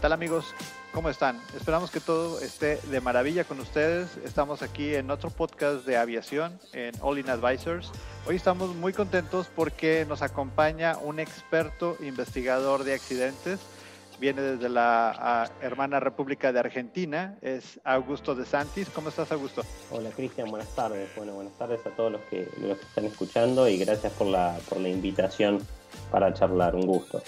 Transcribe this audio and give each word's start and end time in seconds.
tal 0.00 0.12
amigos? 0.12 0.54
¿Cómo 0.94 1.10
están? 1.10 1.38
Esperamos 1.54 1.90
que 1.90 2.00
todo 2.00 2.40
esté 2.40 2.76
de 2.90 3.00
maravilla 3.02 3.44
con 3.44 3.60
ustedes. 3.60 4.16
Estamos 4.24 4.62
aquí 4.62 4.94
en 4.94 5.10
otro 5.10 5.28
podcast 5.28 5.84
de 5.84 5.98
aviación 5.98 6.58
en 6.72 6.94
All 7.02 7.18
In 7.18 7.28
Advisors. 7.28 7.92
Hoy 8.26 8.36
estamos 8.36 8.74
muy 8.74 8.94
contentos 8.94 9.48
porque 9.54 10.06
nos 10.08 10.22
acompaña 10.22 10.96
un 10.96 11.20
experto 11.20 11.98
investigador 12.00 12.84
de 12.84 12.94
accidentes. 12.94 13.60
Viene 14.18 14.40
desde 14.40 14.70
la 14.70 15.50
hermana 15.60 16.00
República 16.00 16.50
de 16.50 16.60
Argentina, 16.60 17.36
es 17.42 17.78
Augusto 17.84 18.34
de 18.34 18.46
Santis. 18.46 18.88
¿Cómo 18.88 19.10
estás, 19.10 19.30
Augusto? 19.32 19.62
Hola, 19.90 20.08
Cristian, 20.10 20.50
buenas 20.50 20.74
tardes. 20.74 21.10
Bueno, 21.14 21.34
buenas 21.34 21.52
tardes 21.58 21.86
a 21.86 21.90
todos 21.90 22.12
los 22.12 22.22
que, 22.22 22.48
los 22.58 22.78
que 22.78 22.84
están 22.86 23.04
escuchando 23.04 23.68
y 23.68 23.76
gracias 23.76 24.14
por 24.14 24.28
la, 24.28 24.58
por 24.66 24.80
la 24.80 24.88
invitación 24.88 25.60
para 26.10 26.32
charlar. 26.32 26.74
Un 26.74 26.86
gusto. 26.86 27.22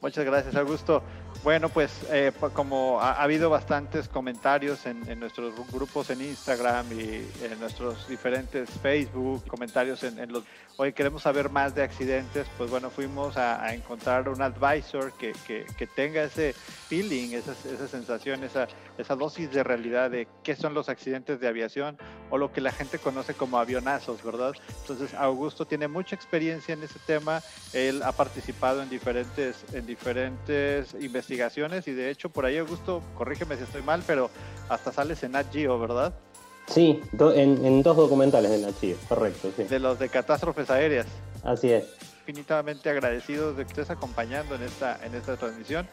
Muchas 0.00 0.24
gracias, 0.24 0.54
Augusto. 0.54 1.02
Bueno, 1.48 1.70
pues 1.70 1.90
eh, 2.10 2.30
como 2.52 3.00
ha, 3.00 3.22
habido 3.22 3.48
bastantes 3.48 4.06
comentarios 4.06 4.84
en, 4.84 5.18
nuestros 5.18 5.54
grupos 5.72 6.10
en 6.10 6.20
Instagram 6.20 6.92
y 6.92 7.26
en 7.42 7.58
nuestros 7.58 8.06
diferentes 8.06 8.68
Facebook, 8.82 9.46
comentarios 9.46 10.02
en, 10.02 10.30
los... 10.30 10.44
Hoy 10.76 10.92
queremos 10.92 11.22
saber 11.22 11.48
más 11.48 11.74
de 11.74 11.82
accidentes, 11.82 12.46
pues 12.58 12.68
bueno, 12.70 12.90
fuimos 12.90 13.38
a, 13.38 13.74
encontrar 13.74 14.28
un 14.28 14.42
advisor 14.42 15.10
que, 15.14 15.32
que, 15.46 15.86
tenga 15.86 16.22
ese 16.22 16.52
feeling, 16.52 17.32
esa, 17.32 17.52
esa 17.52 17.88
sensación, 17.88 18.44
esa, 18.44 18.68
esa 18.98 19.16
dosis 19.16 19.50
de 19.50 19.64
realidad 19.64 20.10
de 20.10 20.28
qué 20.44 20.54
son 20.54 20.74
los 20.74 20.90
accidentes 20.90 21.40
de 21.40 21.48
aviación 21.48 21.96
o 22.30 22.36
lo 22.36 22.52
que 22.52 22.60
la 22.60 22.72
gente 22.72 22.98
conoce 22.98 23.32
como 23.32 23.58
avionazos, 23.58 24.22
¿verdad? 24.22 24.52
Entonces, 24.82 25.14
Augusto 25.14 25.66
tiene 25.66 25.88
mucha 25.88 26.14
experiencia 26.14 26.74
en 26.74 26.82
ese 26.82 26.98
tema, 27.06 27.40
él 27.72 28.02
ha 28.02 28.12
participado 28.12 28.82
en 28.82 28.90
diferentes, 28.90 29.64
en 29.72 29.86
diferentes 29.86 30.94
investigaciones 31.00 31.37
investigaciones 31.38 31.86
y 31.86 31.92
de 31.92 32.10
hecho 32.10 32.30
por 32.30 32.44
ahí 32.44 32.58
Augusto, 32.58 33.02
corrígeme 33.16 33.56
si 33.56 33.62
estoy 33.62 33.82
mal, 33.82 34.02
pero 34.06 34.30
hasta 34.68 34.92
sales 34.92 35.22
en 35.22 35.32
Nat 35.32 35.52
¿verdad? 35.54 36.12
Sí, 36.66 37.00
en, 37.18 37.82
dos 37.82 37.96
documentales 37.96 38.50
de 38.50 38.58
Nat 38.58 38.74
correcto. 39.08 39.50
Sí. 39.56 39.64
De 39.64 39.78
los 39.78 39.98
de 39.98 40.08
catástrofes 40.08 40.68
aéreas. 40.70 41.06
Así 41.42 41.70
es. 41.70 41.84
Infinitamente 42.26 42.90
agradecidos 42.90 43.56
de 43.56 43.64
que 43.64 43.70
estés 43.70 43.90
acompañando 43.90 44.54
en 44.56 44.62
esta, 44.62 44.98
en 45.04 45.14
esta 45.14 45.36
transmisión. 45.36 45.88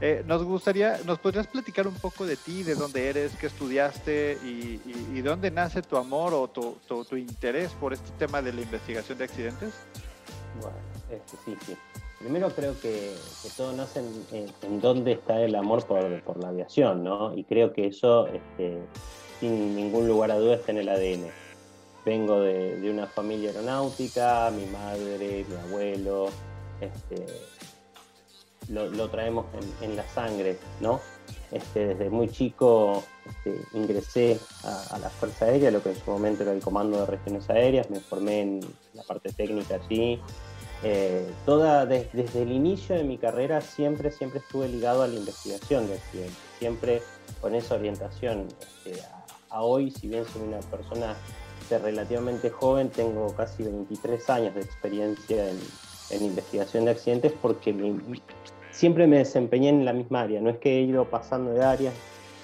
Eh, 0.00 0.22
nos 0.26 0.44
gustaría, 0.44 0.98
¿nos 1.06 1.18
podrías 1.18 1.46
platicar 1.46 1.86
un 1.86 1.94
poco 1.94 2.26
de 2.26 2.36
ti, 2.36 2.62
de 2.62 2.74
dónde 2.74 3.08
eres, 3.08 3.32
qué 3.40 3.46
estudiaste 3.46 4.38
y, 4.44 4.80
y, 5.14 5.22
dónde 5.22 5.50
nace 5.50 5.82
tu 5.82 5.96
amor 5.96 6.34
o 6.34 6.46
tu, 6.46 6.76
tu, 6.86 7.16
interés 7.16 7.72
por 7.72 7.92
este 7.92 8.10
tema 8.18 8.40
de 8.40 8.52
la 8.52 8.60
investigación 8.60 9.18
de 9.18 9.24
accidentes? 9.24 9.72
Bueno, 10.60 10.76
este, 11.10 11.36
sí, 11.44 11.56
sí. 11.66 11.76
Primero 12.18 12.50
creo 12.50 12.78
que, 12.80 13.14
todo 13.56 13.72
nace 13.72 14.02
en, 14.32 14.80
dónde 14.80 15.12
está 15.12 15.40
el 15.40 15.54
amor 15.54 15.84
por, 15.86 16.36
la 16.42 16.48
aviación, 16.48 17.04
¿no? 17.04 17.36
Y 17.36 17.44
creo 17.44 17.72
que 17.72 17.86
eso, 17.86 18.26
este, 18.26 18.78
sin 19.38 19.76
ningún 19.76 20.08
lugar 20.08 20.32
a 20.32 20.38
duda, 20.38 20.56
está 20.56 20.72
en 20.72 20.78
el 20.78 20.88
ADN. 20.88 21.30
Vengo 22.04 22.40
de, 22.40 22.90
una 22.90 23.06
familia 23.06 23.50
aeronáutica, 23.50 24.50
mi 24.50 24.66
madre, 24.66 25.46
mi 25.48 25.56
abuelo, 25.68 26.28
este, 26.80 27.24
lo, 28.68 29.08
traemos 29.10 29.46
en, 29.80 29.94
la 29.94 30.06
sangre, 30.08 30.58
¿no? 30.80 31.00
Este, 31.52 31.86
desde 31.86 32.10
muy 32.10 32.28
chico 32.28 33.04
ingresé 33.74 34.38
a, 34.64 34.96
a, 34.96 34.98
la 34.98 35.08
Fuerza 35.08 35.44
Aérea, 35.44 35.70
lo 35.70 35.82
que 35.82 35.90
en 35.90 35.96
su 35.96 36.10
momento 36.10 36.42
era 36.42 36.52
el 36.52 36.60
Comando 36.60 36.98
de 36.98 37.06
Regiones 37.06 37.48
Aéreas, 37.48 37.88
me 37.90 38.00
formé 38.00 38.40
en 38.40 38.60
la 38.94 39.02
parte 39.04 39.32
técnica 39.32 39.76
allí, 39.76 40.20
eh, 40.84 41.28
toda 41.44 41.86
desde 41.86 42.42
el 42.42 42.52
inicio 42.52 42.94
de 42.94 43.02
mi 43.02 43.18
carrera 43.18 43.60
siempre 43.60 44.12
siempre 44.12 44.38
estuve 44.38 44.68
ligado 44.68 45.02
a 45.02 45.08
la 45.08 45.14
investigación 45.14 45.88
de 45.88 45.94
accidentes, 45.94 46.36
siempre 46.58 47.02
con 47.40 47.54
esa 47.54 47.74
orientación. 47.74 48.46
Este, 48.84 49.02
a, 49.50 49.62
hoy, 49.62 49.90
si 49.90 50.08
bien 50.08 50.24
soy 50.26 50.42
una 50.42 50.60
persona 50.60 51.16
relativamente 51.70 52.48
joven, 52.48 52.90
tengo 52.90 53.34
casi 53.34 53.64
23 53.64 54.30
años 54.30 54.54
de 54.54 54.60
experiencia 54.60 55.50
en, 55.50 55.58
investigación 56.22 56.86
de 56.86 56.92
accidentes 56.92 57.32
porque 57.42 57.74
siempre 58.70 59.06
me 59.06 59.18
desempeñé 59.18 59.68
en 59.68 59.84
la 59.84 59.92
misma 59.92 60.22
área, 60.22 60.40
no 60.40 60.48
es 60.48 60.56
que 60.56 60.78
he 60.78 60.82
ido 60.82 61.04
pasando 61.04 61.52
de 61.52 61.62
áreas, 61.62 61.92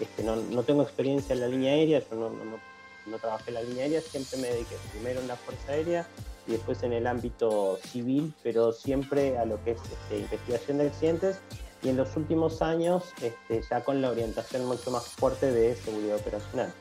este, 0.00 0.22
no, 0.22 0.36
no, 0.36 0.62
tengo 0.64 0.82
experiencia 0.82 1.34
en 1.34 1.40
la 1.40 1.48
línea 1.48 1.72
aérea, 1.72 2.00
yo 2.00 2.16
no, 2.16 2.28
no, 2.28 2.58
no 3.06 3.18
trabajé 3.18 3.50
en 3.50 3.54
la 3.54 3.62
línea 3.62 3.84
aérea, 3.84 4.00
siempre 4.02 4.38
me 4.38 4.48
dediqué 4.48 4.76
primero 4.92 5.20
en 5.20 5.28
la 5.28 5.36
Fuerza 5.36 5.72
Aérea 5.72 6.06
y 6.46 6.52
después 6.52 6.82
en 6.82 6.92
el 6.92 7.06
ámbito 7.06 7.78
civil, 7.82 8.34
pero 8.42 8.72
siempre 8.72 9.38
a 9.38 9.44
lo 9.44 9.62
que 9.64 9.72
es 9.72 9.80
este, 9.80 10.18
investigación 10.18 10.78
de 10.78 10.86
accidentes 10.88 11.40
y 11.82 11.90
en 11.90 11.96
los 11.96 12.16
últimos 12.16 12.62
años 12.62 13.04
este, 13.20 13.62
ya 13.68 13.82
con 13.82 14.00
la 14.00 14.10
orientación 14.10 14.64
mucho 14.66 14.90
más 14.90 15.04
fuerte 15.04 15.52
de 15.52 15.74
seguridad 15.76 16.16
operacional. 16.16 16.72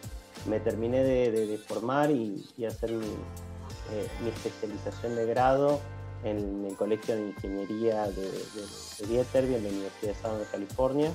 Me 0.47 0.59
terminé 0.59 1.03
de, 1.03 1.57
formar 1.57 2.11
y, 2.11 2.45
hacer 2.65 2.91
mi, 2.91 3.05
eh, 3.05 4.07
mi, 4.21 4.29
especialización 4.29 5.15
de 5.15 5.25
grado 5.25 5.79
en 6.23 6.65
el 6.65 6.75
Colegio 6.75 7.15
de 7.15 7.27
Ingeniería 7.27 8.07
de, 8.07 8.29
de, 8.29 9.25
en 9.33 9.63
la 9.63 9.69
Universidad 9.69 10.13
de 10.13 10.15
Southern 10.15 10.47
California 10.51 11.11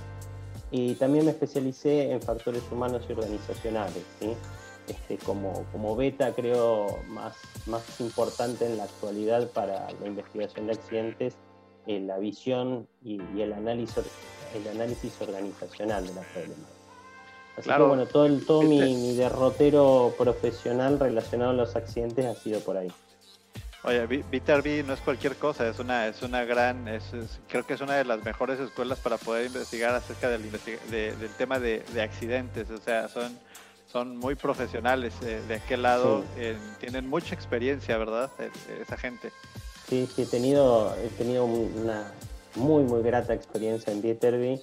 y 0.71 0.95
también 0.95 1.25
me 1.25 1.31
especialicé 1.31 2.13
en 2.13 2.21
factores 2.21 2.63
humanos 2.71 3.03
y 3.09 3.13
organizacionales. 3.13 4.03
Este, 4.89 5.19
como, 5.19 5.65
como 5.71 5.97
beta 5.97 6.35
creo 6.35 7.03
más, 7.09 7.37
más 7.67 8.01
importante 8.01 8.65
en 8.65 8.79
la 8.79 8.85
actualidad 8.85 9.49
para 9.51 9.89
la 10.01 10.07
investigación 10.07 10.67
de 10.67 10.73
accidentes, 10.73 11.37
eh, 11.87 12.01
la 12.01 12.19
visión 12.19 12.89
y, 13.05 13.21
el, 13.41 13.53
análisis, 13.53 14.05
el 14.55 14.67
análisis 14.69 15.21
organizacional 15.21 16.07
de 16.07 16.15
la 16.15 16.23
problemática. 16.23 16.69
Así 17.59 17.69
que 17.69 17.83
bueno, 17.83 18.07
todo, 18.07 18.25
el, 18.27 18.47
todo 18.47 18.63
mi, 18.63 18.79
mi, 18.79 19.17
derrotero 19.17 20.15
profesional 20.17 20.99
relacionado 20.99 21.51
a 21.51 21.55
los 21.55 21.77
accidentes 21.77 22.25
ha 22.25 22.35
sido 22.35 22.61
por 22.61 22.77
ahí. 22.77 22.91
Oye, 23.85 24.07
Viterbi 24.07 24.83
no 24.85 24.93
es 24.95 25.01
cualquier 25.01 25.37
cosa, 25.37 25.69
es 25.69 25.79
una, 25.79 26.07
es 26.07 26.23
una 26.23 26.45
gran, 26.45 26.89
es, 26.89 27.05
creo 27.49 27.67
que 27.67 27.75
es 27.75 27.81
una 27.81 27.95
de 27.97 28.05
las 28.05 28.25
mejores 28.25 28.59
escuelas 28.61 28.99
para 29.01 29.19
poder 29.19 29.47
investigar 29.47 29.95
acerca 29.95 30.29
del, 30.29 30.51
del 30.91 31.31
tema 31.37 31.59
de, 31.59 31.85
de 31.93 32.03
accidentes, 32.03 32.71
o 32.71 32.79
sea, 32.79 33.09
son 33.09 33.37
son 33.91 34.19
muy 34.19 34.35
profesionales 34.35 35.15
eh, 35.23 35.41
de 35.49 35.55
aquel 35.55 35.83
lado, 35.83 36.23
eh, 36.37 36.57
tienen 36.79 37.09
mucha 37.09 37.35
experiencia, 37.35 37.97
¿verdad? 37.97 38.31
Eh, 38.39 38.51
esa 38.83 38.97
gente. 38.97 39.33
Sí, 39.89 40.09
sí, 40.15 40.23
he 40.23 40.27
tenido, 40.27 40.95
he 40.97 41.09
tenido 41.09 41.45
una 41.47 42.13
muy, 42.55 42.85
muy 42.85 43.03
grata 43.03 43.33
experiencia 43.33 43.93
en 43.93 44.03
Dieterby. 44.03 44.61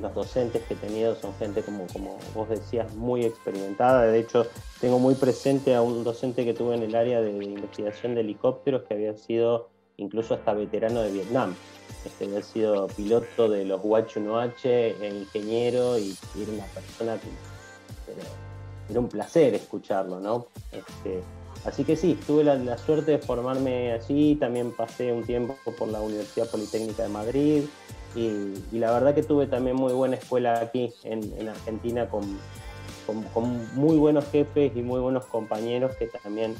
los 0.00 0.14
docentes 0.14 0.62
que 0.62 0.74
he 0.74 0.76
tenido 0.76 1.16
son 1.16 1.34
gente, 1.38 1.62
como, 1.62 1.86
como 1.88 2.18
vos 2.34 2.48
decías, 2.48 2.94
muy 2.94 3.24
experimentada. 3.24 4.02
De 4.06 4.20
hecho, 4.20 4.46
tengo 4.80 5.00
muy 5.00 5.16
presente 5.16 5.74
a 5.74 5.82
un 5.82 6.04
docente 6.04 6.44
que 6.44 6.54
tuve 6.54 6.76
en 6.76 6.84
el 6.84 6.94
área 6.94 7.20
de 7.20 7.30
investigación 7.30 8.14
de 8.14 8.20
helicópteros 8.20 8.82
que 8.82 8.94
había 8.94 9.14
sido 9.16 9.70
incluso 9.96 10.34
hasta 10.34 10.54
veterano 10.54 11.02
de 11.02 11.10
Vietnam. 11.10 11.56
Este, 12.04 12.26
había 12.26 12.42
sido 12.42 12.86
piloto 12.88 13.48
de 13.48 13.64
los 13.64 13.80
UH-1H, 13.82 15.12
ingeniero 15.12 15.98
y, 15.98 16.16
y 16.36 16.42
era 16.42 16.52
una 16.52 16.66
persona 16.66 17.16
que 17.16 17.28
era 18.88 19.00
un 19.00 19.08
placer 19.08 19.54
escucharlo, 19.54 20.20
¿no? 20.20 20.46
Este, 20.70 21.22
así 21.64 21.84
que 21.84 21.96
sí, 21.96 22.18
tuve 22.26 22.44
la, 22.44 22.78
suerte 22.78 23.12
de 23.12 23.18
formarme 23.18 23.92
allí, 23.92 24.36
también 24.36 24.72
pasé 24.72 25.12
un 25.12 25.24
tiempo 25.24 25.56
por 25.78 25.88
la 25.88 26.00
Universidad 26.00 26.48
Politécnica 26.50 27.04
de 27.04 27.08
Madrid 27.08 27.62
y, 28.14 28.78
la 28.78 28.92
verdad 28.92 29.14
que 29.14 29.22
tuve 29.22 29.46
también 29.46 29.76
muy 29.76 29.92
buena 29.92 30.16
escuela 30.16 30.60
aquí 30.60 30.92
en, 31.04 31.48
Argentina 31.48 32.08
con, 32.08 32.38
con, 33.32 33.74
muy 33.74 33.96
buenos 33.96 34.26
jefes 34.30 34.72
y 34.74 34.82
muy 34.82 35.00
buenos 35.00 35.24
compañeros 35.26 35.96
que 35.96 36.06
también 36.06 36.54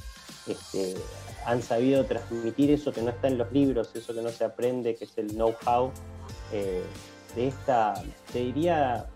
este, 0.46 0.94
han 1.44 1.62
sabido 1.62 2.04
transmitir 2.06 2.70
eso 2.70 2.92
que 2.92 3.02
no 3.02 3.10
está 3.10 3.28
en 3.28 3.38
los 3.38 3.52
libros, 3.52 3.90
eso 3.94 4.14
que 4.14 4.22
no 4.22 4.30
se 4.30 4.44
aprende, 4.44 4.94
que 4.94 5.04
es 5.04 5.18
el 5.18 5.28
know-how 5.28 5.90
eh, 6.52 6.82
de 7.34 7.48
esta, 7.48 7.94
te 8.32 8.40
diría, 8.40 9.06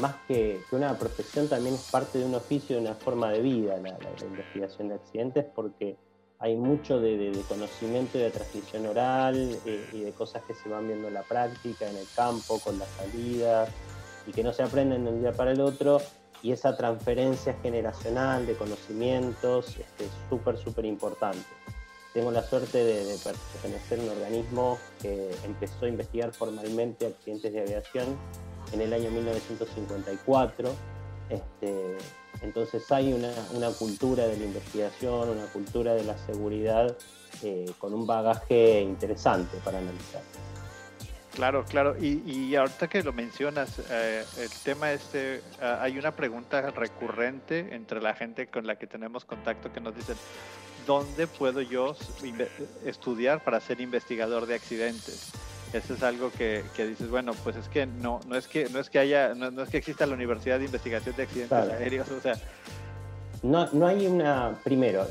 más 0.00 0.16
que, 0.26 0.60
una 0.72 0.96
profesión, 0.98 1.48
también 1.48 1.74
es 1.74 1.90
parte 1.90 2.18
de 2.18 2.24
un 2.24 2.34
oficio, 2.34 2.76
de 2.76 2.82
una 2.82 2.94
forma 2.94 3.30
de 3.30 3.40
vida 3.40 3.76
la, 3.76 3.96
investigación 4.24 4.88
de 4.88 4.94
accidentes, 4.94 5.44
porque 5.54 5.96
hay 6.38 6.56
mucho 6.56 7.00
de, 7.00 7.32
conocimiento 7.48 8.18
y 8.18 8.22
de 8.22 8.30
transmisión 8.30 8.86
oral 8.86 9.58
eh, 9.66 9.88
y 9.92 10.00
de 10.00 10.12
cosas 10.12 10.42
que 10.44 10.54
se 10.54 10.68
van 10.68 10.86
viendo 10.86 11.08
en 11.08 11.14
la 11.14 11.22
práctica, 11.22 11.88
en 11.88 11.96
el 11.96 12.06
campo, 12.16 12.58
con 12.60 12.78
las 12.78 12.88
salidas, 12.88 13.68
y 14.26 14.32
que 14.32 14.42
no 14.42 14.52
se 14.52 14.62
aprenden 14.62 15.04
de 15.04 15.10
un 15.10 15.20
día 15.20 15.32
para 15.32 15.52
el 15.52 15.60
otro. 15.60 16.00
Y 16.42 16.52
esa 16.52 16.74
transferencia 16.74 17.54
generacional 17.62 18.46
de 18.46 18.54
conocimientos 18.56 19.76
este, 19.76 20.06
es 20.06 20.10
súper, 20.30 20.56
súper 20.56 20.86
importante. 20.86 21.44
Tengo 22.14 22.30
la 22.30 22.42
suerte 22.42 22.78
de, 22.82 23.04
de 23.04 23.18
pertenecer 23.18 24.00
a 24.00 24.02
un 24.02 24.08
organismo 24.08 24.78
que 25.02 25.30
empezó 25.44 25.84
a 25.84 25.88
investigar 25.88 26.32
formalmente 26.32 27.06
accidentes 27.06 27.52
de 27.52 27.60
aviación 27.60 28.16
en 28.72 28.80
el 28.80 28.92
año 28.92 29.10
1954. 29.10 30.70
Este, 31.28 31.96
entonces 32.42 32.90
hay 32.90 33.12
una, 33.12 33.70
cultura 33.78 34.26
de 34.26 34.36
la 34.36 34.44
investigación, 34.44 35.28
una 35.28 35.46
cultura 35.46 35.94
de 35.94 36.04
la 36.04 36.16
seguridad 36.18 36.96
eh, 37.42 37.70
con 37.78 37.94
un 37.94 38.06
bagaje 38.06 38.80
interesante 38.80 39.58
para 39.64 39.78
analizar. 39.78 40.22
Claro, 41.34 41.64
claro. 41.64 41.96
Y, 42.00 42.22
y 42.28 42.56
ahorita 42.56 42.88
que 42.88 43.02
lo 43.02 43.12
mencionas, 43.12 43.80
eh, 43.90 44.24
el 44.38 44.50
tema 44.64 44.92
este, 44.92 45.42
ah, 45.62 45.78
hay 45.80 45.98
una 45.98 46.14
pregunta 46.14 46.70
recurrente 46.70 47.74
entre 47.74 48.02
la 48.02 48.14
gente 48.14 48.48
con 48.48 48.66
la 48.66 48.76
que 48.76 48.86
tenemos 48.86 49.24
contacto 49.24 49.72
que 49.72 49.80
nos 49.80 49.94
dicen, 49.94 50.16
¿dónde 50.86 51.26
puedo 51.26 51.60
yo 51.60 51.94
estudiar 52.84 53.44
para 53.44 53.60
ser 53.60 53.80
investigador 53.80 54.46
de 54.46 54.56
accidentes? 54.56 55.32
Eso 55.72 55.94
es 55.94 56.02
algo 56.02 56.30
que, 56.32 56.64
que, 56.76 56.86
dices, 56.86 57.08
bueno, 57.08 57.32
pues 57.44 57.56
es 57.56 57.68
que 57.68 57.86
no, 57.86 58.20
no 58.26 58.36
es 58.36 58.48
que, 58.48 58.68
no 58.70 58.80
es 58.80 58.90
que 58.90 58.98
haya, 58.98 59.34
no, 59.34 59.62
es 59.62 59.68
que 59.68 59.78
exista 59.78 60.04
la 60.04 60.14
Universidad 60.14 60.58
de 60.58 60.64
Investigación 60.64 61.14
de 61.16 61.22
Accidentes 61.22 61.52
Aéreos, 61.52 62.10
o 62.10 62.20
sea, 62.20 62.34
no, 63.42 63.66
no 63.72 63.86
hay 63.86 64.06
una, 64.06 64.58
primero, 64.64 65.06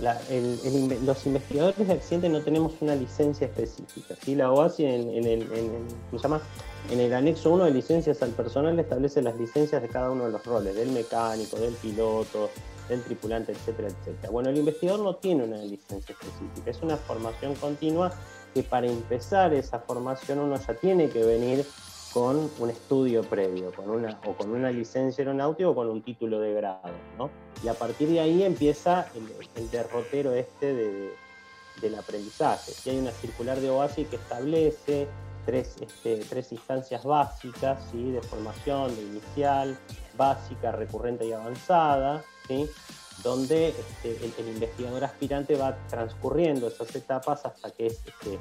los 1.04 1.26
investigadores 1.26 1.88
de 1.88 1.94
accidentes 1.94 2.30
no 2.30 2.42
tenemos 2.42 2.74
una 2.80 2.94
licencia 2.94 3.48
específica. 3.48 4.16
¿sí? 4.24 4.36
La 4.36 4.52
OASI 4.52 4.86
en, 4.86 5.10
en, 5.10 5.26
el, 5.26 5.42
en, 5.54 6.20
llama? 6.22 6.40
en 6.92 7.00
el 7.00 7.14
anexo 7.14 7.52
1 7.52 7.66
de 7.66 7.72
licencias 7.72 8.22
al 8.22 8.30
personal 8.32 8.78
establece 8.80 9.24
las 9.24 9.36
licencias 9.36 9.82
de 9.82 9.88
cada 9.88 10.12
uno 10.12 10.26
de 10.26 10.32
los 10.32 10.46
roles, 10.46 10.76
del 10.76 10.92
mecánico, 10.92 11.58
del 11.58 11.74
piloto, 11.74 12.52
del 12.88 13.02
tripulante, 13.02 13.52
etcétera, 13.52 13.88
etcétera. 13.88 14.30
Bueno, 14.32 14.50
el 14.50 14.58
investigador 14.58 15.00
no 15.00 15.16
tiene 15.16 15.46
una 15.46 15.58
licencia 15.58 16.14
específica, 16.14 16.70
es 16.70 16.82
una 16.84 16.98
formación 16.98 17.56
continua 17.56 18.12
que 18.54 18.64
para 18.64 18.88
empezar 18.88 19.54
esa 19.54 19.80
formación 19.80 20.40
uno 20.40 20.58
ya 20.58 20.74
tiene 20.74 21.10
que 21.10 21.24
venir 21.24 21.66
con 22.14 22.50
un 22.58 22.70
estudio 22.70 23.24
previo, 23.24 23.72
con 23.72 23.90
una, 23.90 24.20
o 24.26 24.34
con 24.34 24.50
una 24.50 24.72
licencia 24.72 25.22
aeronáutica 25.22 25.70
o 25.70 25.76
con 25.76 25.90
un 25.90 26.02
título 26.02 26.40
de 26.40 26.54
grado. 26.54 26.92
¿no? 27.18 27.30
Y 27.64 27.68
a 27.68 27.74
partir 27.74 28.10
de 28.10 28.20
ahí 28.20 28.44
empieza 28.44 29.08
el, 29.56 29.70
derrotero 29.70 30.34
este 30.34 30.74
de, 30.74 31.14
del 31.82 31.96
aprendizaje. 31.96 32.72
Si 32.72 32.90
hay 32.90 32.98
una 32.98 33.12
circular 33.12 33.60
de 33.60 33.70
OASI 33.70 34.06
que 34.06 34.16
establece 34.16 35.08
tres, 35.46 35.76
este, 35.82 36.18
tres 36.30 36.52
instancias 36.52 37.04
básicas 37.04 37.80
¿sí? 37.92 38.12
de 38.12 38.22
formación, 38.22 38.96
de 38.96 39.02
inicial, 39.04 39.78
básica, 40.18 40.72
recurrente 40.72 41.26
y 41.26 41.34
avanzada, 41.34 42.24
¿sí? 42.48 42.70
Donde 43.24 43.70
este, 43.70 44.18
el, 44.40 44.48
investigador 44.50 45.04
aspirante 45.04 45.56
va 45.56 45.78
transcurriendo 45.88 46.68
esas 46.68 46.96
etapas 46.96 47.46
hasta 47.46 47.72
que 47.72 47.88
es 47.88 48.02
este, 48.06 48.40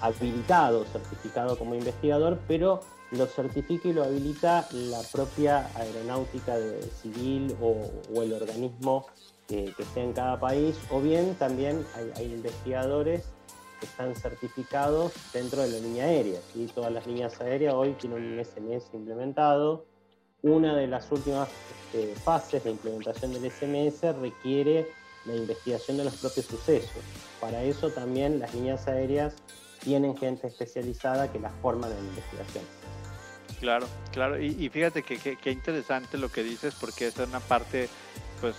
habilitado, 0.00 0.84
certificado 0.86 1.56
como 1.56 1.74
investigador, 1.74 2.38
pero 2.46 2.80
lo 3.12 3.26
certifica 3.26 3.88
y 3.88 3.92
lo 3.92 4.04
habilita 4.04 4.66
la 4.72 5.00
propia 5.12 5.70
aeronáutica 5.76 6.56
civil 7.02 7.54
o, 7.60 8.22
el 8.22 8.32
organismo 8.32 9.06
que, 9.46 9.74
esté 9.78 10.02
en 10.02 10.12
cada 10.12 10.40
país, 10.40 10.76
o 10.90 11.00
bien 11.00 11.34
también 11.34 11.84
hay, 12.16 12.24
investigadores 12.24 13.24
que 13.80 13.86
están 13.86 14.14
certificados 14.14 15.12
dentro 15.32 15.62
de 15.62 15.68
la 15.68 15.78
línea 15.78 16.04
aérea. 16.04 16.40
Todas 16.74 16.92
las 16.92 17.06
líneas 17.06 17.40
aéreas 17.40 17.74
hoy 17.74 17.92
tienen 17.92 18.22
un 18.22 18.44
SMS 18.44 18.94
implementado. 18.94 19.84
Una 20.42 20.74
de 20.74 20.88
las 20.88 21.10
últimas 21.12 21.48
este, 21.92 22.14
fases 22.16 22.64
de 22.64 22.70
implementación 22.70 23.32
del 23.32 23.50
SMS 23.50 24.02
requiere 24.20 24.88
la 25.24 25.36
investigación 25.36 25.98
de 25.98 26.04
los 26.04 26.16
propios 26.16 26.46
sucesos. 26.46 27.02
Para 27.40 27.62
eso 27.62 27.90
también 27.90 28.40
las 28.40 28.54
líneas 28.54 28.88
aéreas 28.88 29.34
tienen 29.80 30.16
gente 30.16 30.46
especializada 30.46 31.30
que 31.30 31.38
las 31.38 31.52
forman 31.60 31.92
en 31.92 31.98
investigación. 31.98 32.64
Claro, 33.60 33.86
claro, 34.10 34.40
y, 34.42 34.68
fíjate 34.70 35.04
que, 35.04 35.18
que, 35.18 35.50
interesante 35.52 36.18
lo 36.18 36.32
que 36.32 36.42
dices 36.42 36.74
porque 36.74 37.06
es 37.06 37.16
una 37.18 37.38
parte 37.38 37.88
pues 38.40 38.56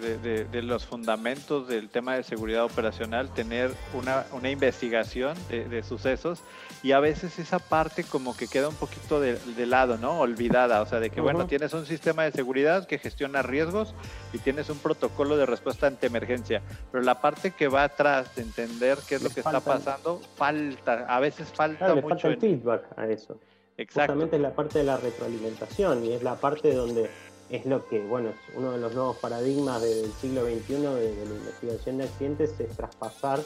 de, 0.00 0.44
de, 0.44 0.62
los 0.62 0.84
fundamentos 0.84 1.68
del 1.68 1.88
tema 1.88 2.16
de 2.16 2.24
seguridad 2.24 2.64
operacional, 2.64 3.32
tener 3.32 3.72
una, 3.94 4.26
una 4.32 4.50
investigación 4.50 5.36
de, 5.48 5.82
sucesos 5.84 6.40
y 6.82 6.92
a 6.92 7.00
veces 7.00 7.38
esa 7.38 7.58
parte 7.58 8.04
como 8.04 8.36
que 8.36 8.48
queda 8.48 8.68
un 8.68 8.74
poquito 8.74 9.20
de, 9.20 9.38
lado, 9.66 9.98
¿no? 9.98 10.20
Olvidada, 10.20 10.80
o 10.80 10.86
sea, 10.86 11.00
de 11.00 11.10
que 11.10 11.20
bueno, 11.20 11.46
tienes 11.46 11.74
un 11.74 11.84
sistema 11.84 12.24
de 12.24 12.32
seguridad 12.32 12.86
que 12.86 12.98
gestiona 12.98 13.42
riesgos 13.42 13.94
y 14.32 14.38
tienes 14.38 14.70
un 14.70 14.78
protocolo 14.78 15.36
de 15.36 15.46
respuesta 15.46 15.86
ante 15.86 16.06
emergencia, 16.06 16.62
pero 16.90 17.04
la 17.04 17.20
parte 17.20 17.50
que 17.50 17.68
va 17.68 17.84
atrás 17.84 18.34
de 18.34 18.42
entender 18.42 18.98
qué 19.06 19.16
es 19.16 19.22
lo 19.22 19.30
que 19.30 19.40
está 19.40 19.60
pasando, 19.60 20.20
falta, 20.36 21.06
a 21.08 21.20
veces 21.20 21.48
falta 21.48 21.94
mucho. 21.94 22.08
Falta 22.08 22.28
el 22.28 22.40
feedback 22.40 22.84
a 22.96 23.06
eso. 23.06 23.38
Exactamente 23.76 24.36
es 24.36 24.42
la 24.42 24.54
parte 24.54 24.78
de 24.78 24.84
la 24.84 24.96
retroalimentación 24.96 26.04
y 26.04 26.12
es 26.12 26.22
la 26.22 26.36
parte 26.36 26.74
donde 26.74 27.10
es 27.50 27.66
lo 27.66 27.86
que, 27.88 28.00
bueno, 28.00 28.30
es 28.30 28.56
uno 28.56 28.72
de 28.72 28.78
los 28.78 28.94
nuevos 28.94 29.16
paradigmas 29.16 29.82
del 29.82 30.10
siglo 30.20 30.44
XXI 30.44 30.74
de, 30.74 31.24
la 31.26 31.34
investigación 31.34 31.98
de 31.98 32.04
accidentes 32.04 32.60
es 32.60 32.76
traspasar 32.76 33.40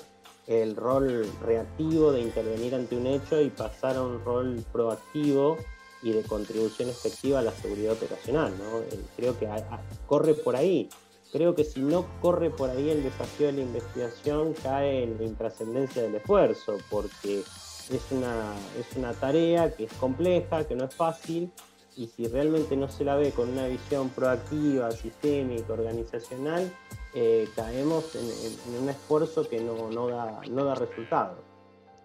el 0.47 0.77
rol 0.77 1.27
reactivo 1.43 2.13
de 2.13 2.21
intervenir 2.21 2.75
ante 2.75 2.97
un 2.97 3.07
hecho 3.07 3.41
y 3.41 3.51
pasar 3.51 3.97
a 3.97 4.03
un 4.03 4.23
rol 4.25 4.65
proactivo 4.73 5.57
y 6.03 6.13
de 6.13 6.23
contribución 6.23 6.91
efectiva 6.91 7.39
a 7.39 7.43
la 7.43 7.53
seguridad 7.53 7.95
operacional. 7.95 8.53
¿no? 8.59 8.81
Eh, 8.81 9.01
creo 9.17 9.39
que 9.39 9.49
corre 10.07 10.35
por 10.35 10.55
ahí. 10.55 10.89
Creo 11.33 11.55
que 11.55 11.65
si 11.65 11.81
no 11.81 12.07
corre 12.21 12.51
por 12.51 12.71
ahí 12.71 12.91
el 12.91 13.03
desafío 13.03 13.47
de 13.47 13.55
la 13.55 13.63
investigación 13.63 14.55
cae 14.63 15.03
en 15.03 15.19
la 15.19 15.25
intrascendencia 15.25 16.03
del 16.03 16.15
esfuerzo, 16.15 16.77
porque 16.91 17.41
es 17.41 18.13
una, 18.13 18.55
es 18.79 18.97
una 18.97 19.13
tarea 19.15 19.75
que 19.75 19.85
es 19.85 19.93
compleja, 19.95 20.65
que 20.65 20.77
no 20.77 20.85
es 20.85 20.95
fácil, 20.95 21.51
y 21.97 22.07
si 22.07 22.29
realmente 22.29 22.77
no 22.77 22.89
se 22.89 23.05
la 23.05 23.17
ve 23.17 23.33
con 23.33 23.49
una 23.51 23.67
visión 23.67 24.11
proactiva, 24.11 24.91
sistémica, 24.93 25.73
organizacional, 25.73 26.71
eh, 27.15 27.49
caemos 27.55 28.15
en, 28.15 28.83
un 28.83 28.89
esfuerzo 28.89 29.49
que 29.49 29.61
no, 29.61 29.91
no, 29.91 30.09
da, 30.09 30.41
no 30.51 30.65
da 30.65 30.75
resultado. 30.75 31.55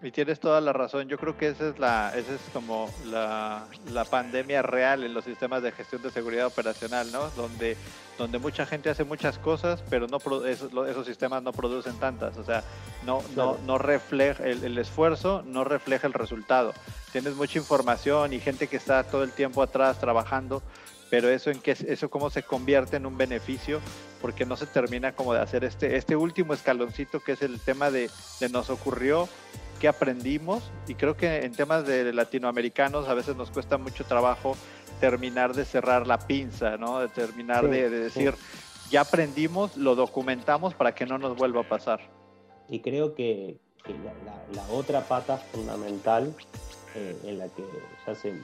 Y 0.02 0.12
tienes 0.12 0.40
toda 0.40 0.62
la 0.62 0.72
razón. 0.72 1.08
Yo 1.08 1.18
creo 1.18 1.36
que 1.36 1.48
esa 1.48 1.68
es 1.68 1.78
la, 1.78 2.12
esa 2.16 2.34
es 2.34 2.40
como 2.54 2.88
la, 3.06 3.66
la, 3.92 4.06
pandemia 4.06 4.62
real 4.62 5.04
en 5.04 5.12
los 5.12 5.26
sistemas 5.26 5.62
de 5.62 5.72
gestión 5.72 6.00
de 6.00 6.10
seguridad 6.10 6.46
operacional, 6.46 7.12
¿no? 7.12 7.28
Donde, 7.36 7.76
donde 8.16 8.38
mucha 8.38 8.64
gente 8.64 8.88
hace 8.88 9.04
muchas 9.04 9.38
cosas, 9.38 9.82
pero 9.90 10.06
no 10.06 10.16
esos, 10.46 10.72
esos 10.88 11.06
sistemas 11.06 11.42
no 11.42 11.52
producen 11.52 11.98
tantas. 11.98 12.38
O 12.38 12.44
sea, 12.44 12.64
no, 13.04 13.22
no, 13.36 13.58
no 13.66 13.76
refleja 13.76 14.42
el, 14.44 14.64
el, 14.64 14.78
esfuerzo, 14.78 15.42
no 15.44 15.64
refleja 15.64 16.06
el 16.06 16.14
resultado. 16.14 16.72
Tienes 17.12 17.34
mucha 17.34 17.58
información 17.58 18.32
y 18.32 18.40
gente 18.40 18.68
que 18.68 18.78
está 18.78 19.04
todo 19.04 19.22
el 19.22 19.32
tiempo 19.32 19.62
atrás 19.62 19.98
trabajando, 20.00 20.62
pero 21.10 21.28
eso 21.28 21.50
en 21.50 21.60
qué, 21.60 21.72
eso 21.72 22.08
cómo 22.08 22.30
se 22.30 22.42
convierte 22.42 22.96
en 22.96 23.06
un 23.06 23.18
beneficio 23.18 23.80
porque 24.20 24.46
no 24.46 24.56
se 24.56 24.66
termina 24.66 25.12
como 25.12 25.34
de 25.34 25.40
hacer 25.40 25.64
este 25.64 25.96
este 25.96 26.16
último 26.16 26.54
escaloncito 26.54 27.20
que 27.20 27.32
es 27.32 27.42
el 27.42 27.60
tema 27.60 27.90
de, 27.90 28.08
de 28.38 28.48
nos 28.48 28.70
ocurrió 28.70 29.28
qué 29.80 29.88
aprendimos 29.88 30.70
y 30.86 30.94
creo 30.94 31.16
que 31.16 31.44
en 31.44 31.52
temas 31.52 31.86
de 31.86 32.12
latinoamericanos 32.12 33.08
a 33.08 33.14
veces 33.14 33.34
nos 33.34 33.50
cuesta 33.50 33.78
mucho 33.78 34.04
trabajo 34.04 34.56
terminar 35.00 35.54
de 35.54 35.64
cerrar 35.64 36.06
la 36.06 36.18
pinza, 36.18 36.76
¿no? 36.76 37.00
De 37.00 37.08
terminar 37.08 37.68
de, 37.68 37.88
decir, 37.88 38.34
ya 38.90 39.00
aprendimos, 39.00 39.76
lo 39.76 39.96
documentamos 39.96 40.74
para 40.74 40.94
que 40.94 41.06
no 41.06 41.18
nos 41.18 41.36
vuelva 41.36 41.62
a 41.62 41.68
pasar. 41.68 42.00
Y 42.68 42.80
creo 42.80 43.14
que, 43.14 43.56
la, 44.54 44.62
otra 44.70 45.00
pata 45.00 45.38
fundamental 45.38 46.34
eh, 46.94 47.16
en 47.24 47.38
la 47.38 47.48
que 47.48 47.62
ya 48.06 48.12
hace 48.12 48.34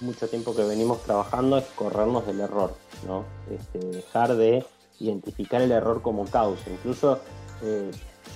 mucho 0.00 0.28
tiempo 0.28 0.54
que 0.54 0.64
venimos 0.64 1.02
trabajando 1.02 1.58
es 1.58 1.64
corrernos 1.74 2.26
del 2.26 2.40
error, 2.40 2.74
¿no? 3.06 3.24
Este, 3.50 3.78
dejar 3.78 4.36
de 4.36 4.64
identificar 5.00 5.62
el 5.62 5.72
error 5.72 6.02
como 6.02 6.24
causa. 6.26 6.70
Incluso 6.70 7.20
eh, 7.62 7.90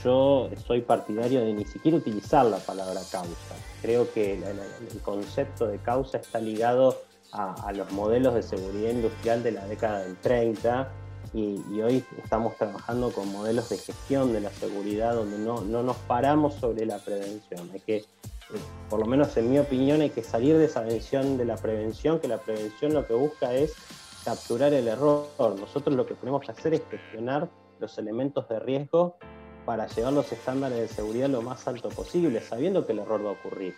yo 0.05 0.49
soy 0.67 0.81
partidario 0.81 1.41
de 1.41 1.53
ni 1.53 1.65
siquiera 1.65 1.99
utilizar 1.99 2.47
la 2.47 2.59
palabra 2.59 3.01
causa. 3.11 3.55
Creo 3.83 4.13
que 4.13 4.35
el 4.35 5.01
concepto 5.03 5.67
de 5.67 5.79
causa 5.79 6.19
está 6.19 6.39
ligado 6.41 6.97
a, 7.33 7.73
los 7.73 7.91
modelos 7.93 8.35
de 8.35 8.43
seguridad 8.43 8.91
industrial 8.91 9.43
de 9.43 9.53
la 9.53 9.67
década 9.67 10.01
del 10.01 10.17
30 10.17 10.91
y, 11.33 11.81
hoy 11.81 12.05
estamos 12.23 12.57
trabajando 12.57 13.13
con 13.13 13.31
modelos 13.31 13.69
de 13.69 13.79
gestión 13.79 14.33
de 14.33 14.41
la 14.41 14.51
seguridad 14.51 15.15
donde 15.15 15.39
no, 15.39 15.61
no 15.61 15.83
nos 15.83 15.97
paramos 15.97 16.55
sobre 16.55 16.87
la 16.87 16.99
prevención. 16.99 17.71
Hay 17.73 17.81
que, 17.81 18.05
por 18.89 19.01
lo 19.01 19.07
menos 19.07 19.37
en 19.37 19.51
mi 19.51 19.59
opinión, 19.59 20.01
hay 20.01 20.11
que 20.11 20.23
salir 20.23 20.57
de 20.57 20.67
esa 20.67 20.83
mención 20.83 21.37
de 21.37 21.45
la 21.45 21.57
prevención, 21.57 22.21
que 22.21 22.29
la 22.29 22.39
prevención 22.39 22.95
lo 22.95 23.07
que 23.07 23.15
busca 23.15 23.55
es 23.55 23.75
capturar 24.25 24.73
el 24.73 24.89
error. 24.89 25.29
Nosotros 25.39 25.95
lo 25.95 26.07
que 26.07 26.15
tenemos 26.15 26.43
que 26.43 26.53
hacer 26.53 26.75
es 26.75 26.83
gestionar 26.91 27.49
los 27.79 27.97
elementos 27.99 28.49
de 28.49 28.59
riesgo 28.59 29.17
para 29.65 29.87
llevar 29.87 30.13
los 30.13 30.31
estándares 30.33 30.79
de 30.79 30.89
seguridad 30.89 31.29
lo 31.29 31.43
más 31.43 31.67
alto 31.69 31.89
posible, 31.89 32.41
sabiendo 32.41 32.87
que 32.87 32.93
el 32.93 33.01
error 33.01 33.25
va 33.25 33.31
a 33.31 33.33
ocurrir. 33.33 33.75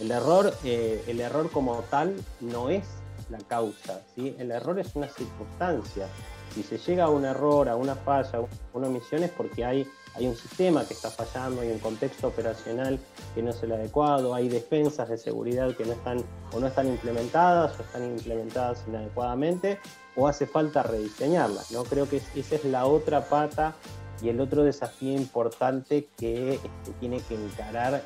El, 0.00 0.10
error, 0.10 0.52
eh, 0.64 1.04
el 1.06 1.20
error 1.20 1.50
como 1.50 1.82
tal 1.90 2.16
no 2.40 2.70
es 2.70 2.84
la 3.30 3.38
causa, 3.38 4.02
¿sí? 4.14 4.34
el 4.38 4.50
error 4.50 4.78
es 4.78 4.94
una 4.94 5.08
circunstancia. 5.08 6.08
Si 6.54 6.62
se 6.62 6.78
llega 6.78 7.04
a 7.04 7.10
un 7.10 7.24
error, 7.24 7.68
a 7.68 7.76
una 7.76 7.94
falla, 7.94 8.38
a 8.38 8.46
una 8.76 8.88
omisión 8.88 9.22
es 9.22 9.30
porque 9.30 9.64
hay, 9.64 9.86
hay 10.14 10.26
un 10.26 10.36
sistema 10.36 10.84
que 10.84 10.94
está 10.94 11.10
fallando, 11.10 11.60
hay 11.60 11.70
un 11.70 11.78
contexto 11.78 12.28
operacional 12.28 12.98
que 13.34 13.42
no 13.42 13.50
es 13.50 13.62
el 13.62 13.72
adecuado, 13.72 14.34
hay 14.34 14.48
defensas 14.48 15.08
de 15.08 15.18
seguridad 15.18 15.74
que 15.76 15.84
no 15.84 15.92
están 15.92 16.24
o 16.52 16.60
no 16.60 16.66
están 16.66 16.88
implementadas 16.88 17.78
o 17.78 17.82
están 17.82 18.04
implementadas 18.04 18.84
inadecuadamente 18.86 19.78
o 20.16 20.26
hace 20.26 20.46
falta 20.46 20.82
rediseñarlas. 20.82 21.70
¿no? 21.70 21.84
Creo 21.84 22.08
que 22.08 22.20
esa 22.34 22.54
es 22.54 22.64
la 22.64 22.86
otra 22.86 23.28
pata 23.28 23.74
y 24.20 24.28
el 24.30 24.40
otro 24.40 24.64
desafío 24.64 25.12
importante 25.12 26.08
que 26.16 26.54
este, 26.54 26.92
tiene 26.98 27.20
que 27.20 27.34
encarar 27.34 28.02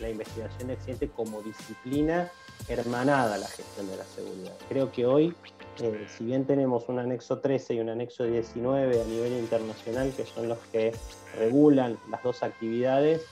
la 0.00 0.08
investigación 0.08 0.68
de 0.68 0.74
accidente 0.74 1.08
como 1.08 1.42
disciplina 1.42 2.30
hermanada 2.68 3.34
a 3.34 3.38
la 3.38 3.48
gestión 3.48 3.88
de 3.88 3.96
la 3.96 4.04
seguridad. 4.04 4.52
Creo 4.68 4.90
que 4.90 5.06
hoy, 5.06 5.34
eh, 5.80 6.06
si 6.08 6.24
bien 6.24 6.44
tenemos 6.44 6.88
un 6.88 6.98
anexo 6.98 7.38
13 7.38 7.74
y 7.74 7.80
un 7.80 7.88
anexo 7.88 8.24
19 8.24 9.00
a 9.00 9.04
nivel 9.04 9.32
internacional, 9.32 10.12
que 10.16 10.24
son 10.24 10.48
los 10.48 10.58
que 10.72 10.92
regulan 11.38 11.98
las 12.10 12.22
dos 12.22 12.42
actividades, 12.42 13.22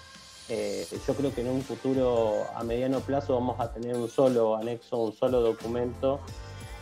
eh, 0.48 0.86
yo 1.06 1.14
creo 1.14 1.34
que 1.34 1.40
en 1.40 1.48
un 1.48 1.62
futuro 1.62 2.44
a 2.54 2.62
mediano 2.64 3.00
plazo 3.00 3.34
vamos 3.34 3.58
a 3.60 3.72
tener 3.72 3.96
un 3.96 4.08
solo 4.08 4.56
anexo, 4.56 4.98
un 4.98 5.12
solo 5.12 5.40
documento 5.40 6.20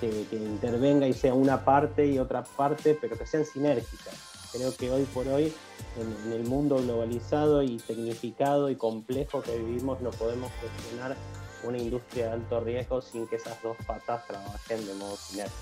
que, 0.00 0.37
intervenga 0.37 1.07
y 1.07 1.12
sea 1.12 1.33
una 1.33 1.64
parte 1.64 2.07
y 2.07 2.19
otra 2.19 2.42
parte, 2.42 2.99
pero 3.00 3.16
que 3.16 3.25
sean 3.25 3.45
sinérgicas. 3.45 4.14
Creo 4.52 4.75
que 4.76 4.90
hoy 4.90 5.04
por 5.04 5.28
hoy, 5.28 5.52
en, 5.97 6.33
el 6.33 6.45
mundo 6.45 6.76
globalizado 6.76 7.62
y 7.62 7.76
tecnificado 7.76 8.69
y 8.69 8.76
complejo 8.76 9.42
que 9.42 9.57
vivimos, 9.57 10.00
no 10.00 10.11
podemos 10.11 10.50
gestionar 10.61 11.16
una 11.64 11.78
industria 11.78 12.26
de 12.26 12.33
alto 12.33 12.61
riesgo 12.61 13.00
sin 13.02 13.26
que 13.26 13.37
esas 13.37 13.62
dos 13.62 13.76
patas 13.87 14.26
trabajen 14.26 14.87
de 14.87 14.95
modo 14.95 15.16
sinérgico. 15.16 15.57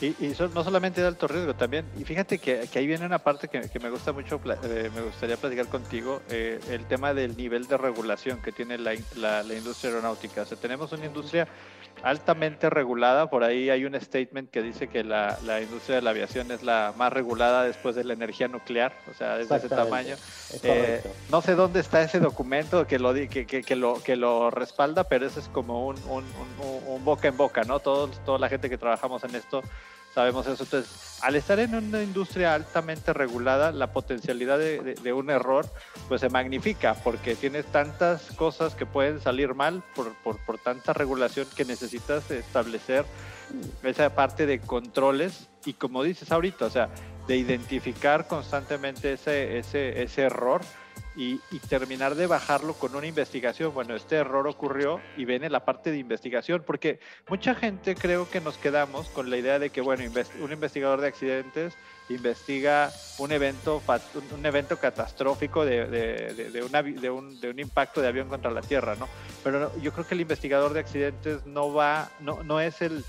Y, 0.00 0.14
no 0.54 0.62
solamente 0.62 1.00
de 1.00 1.06
alto 1.06 1.26
riesgo, 1.26 1.54
también, 1.54 1.86
y 1.98 2.04
fíjate 2.04 2.38
que, 2.38 2.68
ahí 2.74 2.86
viene 2.86 3.06
una 3.06 3.18
parte 3.18 3.48
que, 3.48 3.78
me 3.80 3.88
gusta 3.88 4.12
mucho, 4.12 4.38
eh, 4.62 4.90
me 4.94 5.00
gustaría 5.00 5.38
platicar 5.38 5.68
contigo, 5.68 6.20
eh, 6.28 6.60
el 6.68 6.84
tema 6.84 7.14
del 7.14 7.34
nivel 7.34 7.66
de 7.66 7.78
regulación 7.78 8.42
que 8.42 8.52
tiene 8.52 8.76
la, 8.76 8.92
industria 8.94 9.90
aeronáutica. 9.90 10.42
O 10.42 10.44
sea, 10.44 10.58
tenemos 10.58 10.92
una 10.92 11.06
industria 11.06 11.48
altamente 12.02 12.70
regulada, 12.70 13.28
por 13.28 13.42
ahí 13.44 13.70
hay 13.70 13.84
un 13.84 14.00
statement 14.00 14.50
que 14.50 14.62
dice 14.62 14.88
que 14.88 15.02
la, 15.02 15.38
industria 15.60 15.96
de 15.96 16.02
la 16.02 16.10
aviación 16.10 16.50
es 16.50 16.62
la 16.62 16.92
más 16.96 17.12
regulada 17.12 17.64
después 17.64 17.94
de 17.94 18.04
la 18.04 18.12
energía 18.12 18.48
nuclear, 18.48 18.92
o 19.10 19.14
sea, 19.14 19.38
es 19.40 19.48
de 19.48 19.56
ese 19.56 19.68
tamaño. 19.68 20.16
Eh, 20.62 21.02
no 21.30 21.42
sé 21.42 21.54
dónde 21.54 21.80
está 21.80 22.02
ese 22.02 22.20
documento 22.20 22.86
que 22.86 22.98
lo, 22.98 23.14
que, 23.14 23.46
que, 23.46 23.76
lo, 23.76 24.02
que 24.02 24.16
lo 24.16 24.50
respalda, 24.50 25.04
pero 25.04 25.26
eso 25.26 25.40
es 25.40 25.48
como 25.48 25.86
un, 25.86 25.96
un, 26.08 26.24
un, 26.86 27.04
boca 27.04 27.28
en 27.28 27.36
boca, 27.36 27.62
¿no? 27.64 27.80
Todos, 27.80 28.22
toda 28.24 28.38
la 28.38 28.48
gente 28.48 28.70
que 28.70 28.78
trabajamos 28.78 29.24
en 29.24 29.34
esto 29.34 29.62
sabemos 30.16 30.46
eso. 30.46 30.64
Entonces, 30.64 31.20
al 31.20 31.36
estar 31.36 31.58
en 31.58 31.74
una 31.74 32.02
industria 32.02 32.54
altamente 32.54 33.12
regulada, 33.12 33.70
la 33.70 33.92
potencialidad 33.92 34.58
de, 34.58 35.12
un 35.12 35.28
error 35.28 35.68
pues 36.08 36.22
se 36.22 36.30
magnifica 36.30 36.94
porque 36.94 37.34
tienes 37.34 37.66
tantas 37.66 38.30
cosas 38.32 38.74
que 38.74 38.86
pueden 38.86 39.20
salir 39.20 39.52
mal 39.52 39.82
por, 39.94 40.14
por, 40.24 40.56
tanta 40.56 40.94
regulación 40.94 41.46
que 41.54 41.66
necesitas 41.66 42.30
establecer 42.30 43.04
esa 43.82 44.14
parte 44.14 44.46
de 44.46 44.58
controles 44.58 45.50
y 45.66 45.74
como 45.74 46.02
dices 46.02 46.32
ahorita, 46.32 46.64
o 46.64 46.70
sea, 46.70 46.88
de 47.28 47.36
identificar 47.36 48.26
constantemente 48.26 49.12
ese, 49.12 49.58
ese, 49.58 50.02
ese 50.02 50.22
error 50.22 50.62
y, 51.16 51.38
terminar 51.68 52.14
de 52.14 52.26
bajarlo 52.26 52.74
con 52.74 52.94
una 52.94 53.06
investigación. 53.06 53.72
Bueno, 53.72 53.96
este 53.96 54.16
error 54.16 54.46
ocurrió 54.46 55.00
y 55.16 55.24
viene 55.24 55.48
la 55.48 55.64
parte 55.64 55.90
de 55.90 55.98
investigación, 55.98 56.62
porque 56.64 57.00
mucha 57.28 57.54
gente 57.54 57.94
creo 57.94 58.28
que 58.30 58.40
nos 58.40 58.58
quedamos 58.58 59.08
con 59.08 59.30
la 59.30 59.36
idea 59.36 59.58
de 59.58 59.70
que, 59.70 59.80
bueno, 59.80 60.04
un 60.40 60.52
investigador 60.52 61.00
de 61.00 61.08
accidentes 61.08 61.74
investiga 62.08 62.92
un 63.18 63.32
evento, 63.32 63.82
un 64.36 64.46
evento 64.46 64.78
catastrófico 64.78 65.64
de, 65.64 65.86
de, 65.86 66.50
de, 66.50 66.62
una, 66.62 66.82
de, 66.82 67.10
un, 67.10 67.40
de 67.40 67.50
un 67.50 67.58
impacto 67.58 68.00
de 68.00 68.08
avión 68.08 68.28
contra 68.28 68.50
la 68.50 68.60
Tierra, 68.60 68.94
¿no? 68.94 69.08
Pero 69.42 69.76
yo 69.80 69.92
creo 69.92 70.06
que 70.06 70.14
el 70.14 70.20
investigador 70.20 70.72
de 70.72 70.80
accidentes 70.80 71.46
no 71.46 71.72
va, 71.72 72.10
no, 72.20 72.42
no 72.42 72.60
es 72.60 72.82
el 72.82 73.04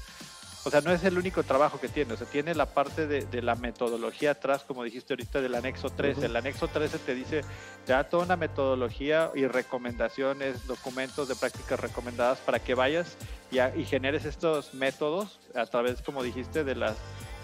o 0.68 0.70
sea, 0.70 0.82
no 0.82 0.92
es 0.92 1.02
el 1.06 1.18
único 1.18 1.44
trabajo 1.44 1.80
que 1.80 1.88
tiene, 1.88 2.14
o 2.14 2.18
sea, 2.18 2.28
tiene 2.28 2.54
la 2.54 2.66
parte 2.66 3.08
de, 3.08 3.42
la 3.42 3.56
metodología 3.56 4.32
atrás, 4.32 4.64
como 4.68 4.84
dijiste 4.84 5.14
ahorita, 5.14 5.40
del 5.40 5.56
anexo 5.56 5.90
13. 5.90 6.26
El 6.26 6.36
anexo 6.36 6.68
13 6.68 7.00
te 7.00 7.16
dice, 7.16 7.42
te 7.86 7.94
da 7.94 8.10
toda 8.10 8.26
una 8.26 8.36
metodología 8.36 9.32
y 9.34 9.48
recomendaciones, 9.48 10.68
documentos 10.68 11.30
de 11.30 11.36
prácticas 11.36 11.80
recomendadas 11.80 12.40
para 12.40 12.60
que 12.60 12.76
vayas 12.76 13.16
y, 13.50 13.60
y 13.80 13.86
generes 13.86 14.26
estos 14.26 14.74
métodos 14.74 15.40
a 15.56 15.66
través, 15.68 16.02
como 16.02 16.22
dijiste, 16.22 16.66
de 16.66 16.76
las 16.76 16.98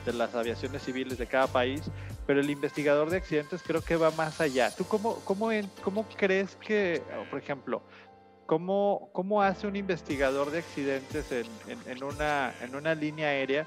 de 0.06 0.12
las 0.12 0.36
aviaciones 0.36 0.84
civiles 0.84 1.18
de 1.18 1.28
cada 1.28 1.48
país, 1.48 1.84
pero 2.28 2.42
el 2.42 2.50
investigador 2.50 3.10
de 3.10 3.16
accidentes 3.16 3.64
creo 3.64 3.82
que 3.82 3.96
va 3.96 4.12
más 4.12 4.42
allá. 4.42 4.70
¿Tú 4.76 4.84
cómo, 4.84 5.16
cómo, 5.24 5.50
cómo 5.82 6.06
crees 6.18 6.58
que, 6.58 7.02
por 7.30 7.40
ejemplo, 7.40 7.82
¿Cómo, 8.54 9.10
¿Cómo 9.14 9.42
hace 9.42 9.66
un 9.66 9.76
investigador 9.76 10.52
de 10.52 10.60
accidentes 10.60 11.32
en, 11.32 11.48
en, 11.88 12.04
una, 12.04 12.54
en 12.62 12.76
una 12.76 12.94
línea 12.94 13.30
aérea 13.30 13.66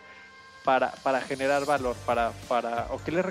para, 0.64 0.92
para 1.02 1.20
generar 1.20 1.66
valor? 1.66 1.96
Para, 2.06 2.30
para, 2.46 2.86
¿O 2.92 3.02
qué, 3.02 3.10
le, 3.10 3.24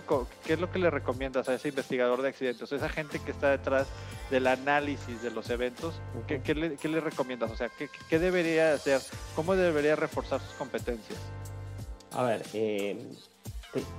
qué 0.45 0.51
es 0.51 0.59
lo 0.59 0.69
que 0.69 0.79
le 0.79 0.89
recomiendas 0.89 1.47
a 1.47 1.53
ese 1.53 1.69
investigador 1.69 2.21
de 2.21 2.27
accidentes? 2.27 2.69
Esa 2.69 2.89
gente 2.89 3.19
que 3.19 3.31
está 3.31 3.51
detrás 3.51 3.87
del 4.29 4.47
análisis 4.47 5.21
de 5.21 5.31
los 5.31 5.49
eventos, 5.49 6.01
¿qué, 6.27 6.41
qué, 6.41 6.55
le, 6.55 6.75
qué 6.75 6.89
le, 6.89 6.99
recomiendas? 6.99 7.49
O 7.49 7.55
sea, 7.55 7.69
¿qué, 7.69 7.87
¿qué, 8.09 8.19
debería 8.19 8.73
hacer? 8.73 8.99
¿Cómo 9.33 9.55
debería 9.55 9.95
reforzar 9.95 10.41
sus 10.41 10.55
competencias? 10.55 11.19
A 12.11 12.23
ver, 12.23 12.43
eh, 12.53 13.01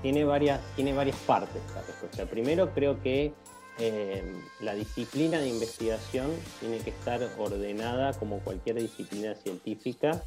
tiene, 0.03 0.25
varias, 0.25 0.61
tiene 0.75 0.93
varias 0.93 1.17
partes 1.21 1.63
la 1.75 1.81
respuesta. 1.81 2.27
Primero 2.27 2.75
creo 2.75 3.01
que 3.01 3.33
eh, 3.79 4.23
la 4.61 4.75
disciplina 4.75 5.39
de 5.39 5.49
investigación 5.49 6.31
tiene 6.61 6.79
que 6.79 6.91
estar 6.91 7.21
ordenada 7.39 8.15
como 8.15 8.39
cualquier 8.41 8.77
disciplina 8.77 9.35
científica, 9.35 10.23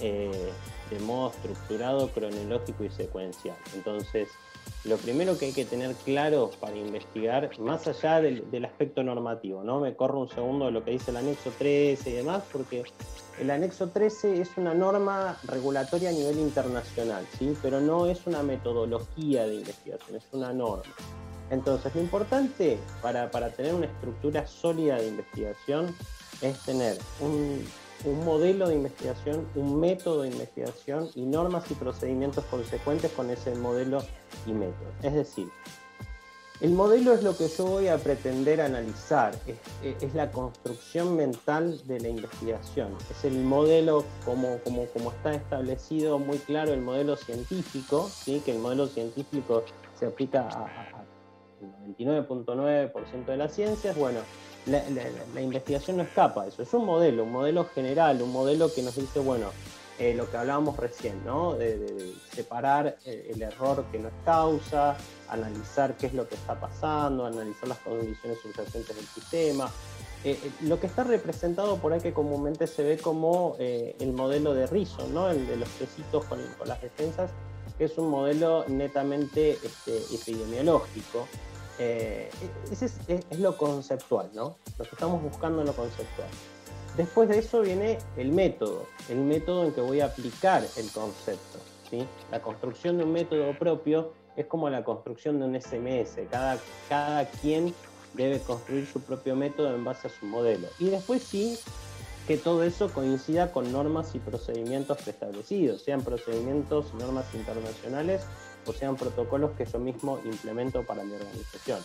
eh, 0.00 0.50
de 0.90 0.98
modo 1.00 1.30
estructurado, 1.30 2.08
cronológico 2.10 2.84
y 2.84 2.90
secuencial. 2.90 3.56
Entonces, 3.74 4.28
lo 4.84 4.96
primero 4.96 5.36
que 5.36 5.46
hay 5.46 5.52
que 5.52 5.64
tener 5.64 5.94
claro 6.04 6.50
para 6.60 6.76
investigar, 6.76 7.50
más 7.58 7.86
allá 7.86 8.20
del, 8.20 8.64
aspecto 8.64 9.02
normativo, 9.02 9.62
¿no? 9.62 9.80
Me 9.80 9.94
corro 9.94 10.20
un 10.20 10.28
segundo 10.28 10.66
de 10.66 10.72
lo 10.72 10.84
que 10.84 10.92
dice 10.92 11.10
el 11.10 11.18
anexo 11.18 11.50
13 11.58 12.10
y 12.10 12.12
demás, 12.14 12.44
porque 12.52 12.84
el 13.40 13.50
anexo 13.50 13.88
13 13.88 14.40
es 14.40 14.56
una 14.56 14.74
norma 14.74 15.38
regulatoria 15.44 16.10
a 16.10 16.12
nivel 16.12 16.38
internacional, 16.38 17.26
¿sí? 17.38 17.54
pero 17.60 17.80
no 17.80 18.06
es 18.06 18.26
una 18.26 18.42
metodología 18.42 19.46
de 19.46 19.56
investigación, 19.56 20.16
es 20.16 20.26
una 20.32 20.52
norma. 20.52 20.94
Entonces, 21.50 21.94
lo 21.94 22.00
importante 22.00 22.78
para, 23.02 23.30
tener 23.50 23.74
una 23.74 23.86
estructura 23.86 24.46
sólida 24.46 24.96
de 24.96 25.08
investigación 25.08 25.94
es 26.42 26.58
tener 26.60 26.98
un, 27.20 27.64
modelo 28.24 28.68
de 28.68 28.74
investigación, 28.74 29.48
un 29.54 29.80
método 29.80 30.22
de 30.22 30.28
investigación 30.28 31.08
y 31.14 31.22
normas 31.22 31.70
y 31.70 31.74
procedimientos 31.74 32.44
consecuentes 32.44 33.10
con 33.12 33.30
ese 33.30 33.54
modelo 33.54 34.02
y 34.46 34.52
método. 34.52 34.88
Es 35.02 35.14
decir, 35.14 35.48
el 36.60 36.70
modelo 36.70 37.12
es 37.12 37.22
lo 37.22 37.36
que 37.36 37.48
yo 37.48 37.66
voy 37.66 37.88
a 37.88 37.98
pretender 37.98 38.62
analizar, 38.62 39.34
es, 39.82 40.14
la 40.14 40.30
construcción 40.30 41.14
mental 41.14 41.86
de 41.86 42.00
la 42.00 42.08
investigación, 42.08 42.96
es 43.10 43.24
el 43.24 43.42
modelo 43.42 44.04
como, 44.24 44.58
como, 44.64 44.86
como 44.86 45.10
está 45.10 45.34
establecido 45.34 46.18
muy 46.18 46.38
claro, 46.38 46.72
el 46.72 46.80
modelo 46.80 47.16
científico, 47.16 48.08
¿sí? 48.08 48.40
que 48.44 48.52
el 48.52 48.58
modelo 48.58 48.86
científico 48.86 49.64
se 49.98 50.06
aplica 50.06 50.48
a, 50.48 50.95
99.9% 51.86 53.26
de 53.26 53.36
las 53.36 53.52
ciencias, 53.52 53.96
bueno, 53.96 54.20
la, 54.66 55.40
investigación 55.40 55.98
no 55.98 56.02
escapa 56.02 56.42
de 56.42 56.48
eso, 56.48 56.62
es 56.62 56.74
un 56.74 56.84
modelo, 56.84 57.24
un 57.24 57.32
modelo 57.32 57.64
general, 57.66 58.20
un 58.20 58.32
modelo 58.32 58.72
que 58.72 58.82
nos 58.82 58.96
dice, 58.96 59.20
bueno, 59.20 59.50
eh, 59.98 60.14
lo 60.14 60.30
que 60.30 60.36
hablábamos 60.36 60.76
recién, 60.76 61.24
¿no? 61.24 61.54
De, 61.54 62.14
separar 62.34 62.98
eh, 63.06 63.30
el 63.32 63.40
error 63.40 63.84
que 63.90 63.98
no 63.98 64.08
es 64.08 64.14
causa, 64.26 64.96
analizar 65.28 65.96
qué 65.96 66.08
es 66.08 66.14
lo 66.14 66.28
que 66.28 66.34
está 66.34 66.60
pasando, 66.60 67.24
analizar 67.24 67.68
las 67.68 67.78
condiciones 67.78 68.38
subyacentes 68.40 68.94
del 68.94 69.06
sistema. 69.06 69.70
Eh, 70.22 70.38
lo 70.62 70.78
que 70.80 70.86
está 70.86 71.04
representado 71.04 71.76
por 71.78 71.94
ahí 71.94 72.00
que 72.00 72.12
comúnmente 72.12 72.66
se 72.66 72.82
ve 72.82 72.98
como 72.98 73.56
el 73.58 74.12
modelo 74.12 74.52
de 74.52 74.66
Rison, 74.66 75.14
¿no? 75.14 75.30
El 75.30 75.46
de 75.46 75.56
los 75.56 75.68
pesitos 75.70 76.24
con, 76.26 76.40
con 76.58 76.68
las 76.68 76.82
defensas, 76.82 77.30
que 77.78 77.84
es 77.84 77.96
un 77.96 78.10
modelo 78.10 78.64
netamente 78.68 79.52
este, 79.52 79.96
epidemiológico. 80.14 81.26
Eh, 81.78 82.30
ese 82.70 82.86
es, 83.08 83.38
lo 83.38 83.56
conceptual, 83.56 84.30
¿no? 84.34 84.56
Lo 84.78 84.84
que 84.84 84.90
estamos 84.90 85.22
buscando 85.22 85.60
en 85.60 85.66
lo 85.66 85.72
conceptual. 85.74 86.28
Después 86.96 87.28
de 87.28 87.38
eso 87.38 87.60
viene 87.60 87.98
el 88.16 88.32
método, 88.32 88.86
el 89.10 89.18
método 89.18 89.64
en 89.64 89.72
que 89.72 89.80
voy 89.82 90.00
a 90.00 90.06
aplicar 90.06 90.64
el 90.76 90.90
concepto. 90.90 91.58
¿sí? 91.90 92.06
La 92.30 92.40
construcción 92.40 92.96
de 92.96 93.04
un 93.04 93.12
método 93.12 93.56
propio 93.58 94.12
es 94.36 94.46
como 94.46 94.70
la 94.70 94.82
construcción 94.82 95.38
de 95.38 95.46
un 95.46 95.60
SMS. 95.60 96.18
Cada, 96.30 96.58
cada 96.88 97.26
quien 97.26 97.74
debe 98.14 98.40
construir 98.40 98.86
su 98.86 99.00
propio 99.00 99.36
método 99.36 99.74
en 99.74 99.84
base 99.84 100.06
a 100.06 100.10
su 100.10 100.24
modelo. 100.24 100.68
Y 100.78 100.86
después 100.86 101.22
sí, 101.22 101.58
que 102.26 102.36
todo 102.36 102.64
eso 102.64 102.92
coincida 102.92 103.52
con 103.52 103.70
normas 103.70 104.14
y 104.14 104.18
procedimientos 104.18 104.98
preestablecidos, 104.98 105.82
sean 105.82 106.02
procedimientos 106.02 106.92
normas 106.94 107.26
internacionales 107.34 108.22
o 108.66 108.72
sean 108.72 108.96
protocolos 108.96 109.52
que 109.52 109.64
yo 109.64 109.78
mismo 109.78 110.18
implemento 110.24 110.84
para 110.84 111.04
mi 111.04 111.14
organización. 111.14 111.80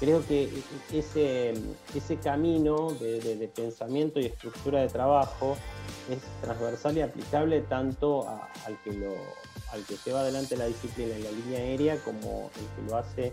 Creo 0.00 0.24
que 0.26 0.50
ese, 0.92 1.52
ese 1.94 2.16
camino 2.16 2.92
de, 2.92 3.50
pensamiento 3.54 4.20
y 4.20 4.26
estructura 4.26 4.80
de 4.80 4.88
trabajo 4.88 5.56
es 6.10 6.18
transversal 6.40 6.96
y 6.96 7.02
aplicable 7.02 7.60
tanto 7.62 8.26
al, 8.28 8.80
que 8.82 8.92
lo, 8.92 9.12
al 9.72 9.84
que 9.84 9.96
lleva 10.04 10.20
adelante 10.20 10.56
la 10.56 10.66
disciplina 10.66 11.14
en 11.14 11.24
la 11.24 11.30
línea 11.30 11.58
aérea 11.58 11.96
como 11.98 12.50
el 12.56 12.84
que 12.84 12.90
lo 12.90 12.96
hace, 12.96 13.32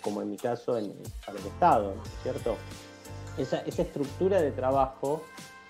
como 0.00 0.22
en 0.22 0.30
mi 0.30 0.36
caso, 0.36 0.78
en, 0.78 0.94
para 1.26 1.38
el 1.38 1.46
Estado, 1.46 1.94
¿cierto? 2.22 2.56
esa, 3.38 3.60
esa 3.60 3.82
estructura 3.82 4.40
de 4.40 4.50
trabajo 4.50 5.22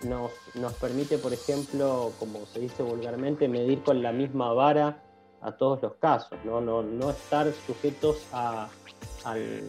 nos, 0.02 0.32
nos 0.54 0.72
permite, 0.74 1.18
por 1.18 1.32
ejemplo, 1.32 2.12
como 2.18 2.46
se 2.46 2.60
dice 2.60 2.82
vulgarmente, 2.82 3.48
medir 3.48 3.82
con 3.82 4.02
la 4.02 4.12
misma 4.12 4.52
vara 4.52 5.02
a 5.40 5.52
todos 5.52 5.82
los 5.82 5.94
casos, 5.94 6.38
no, 6.44 6.60
no, 6.60 6.82
no 6.82 7.10
estar 7.10 7.52
sujetos 7.66 8.18
a, 8.32 8.68
al, 9.24 9.62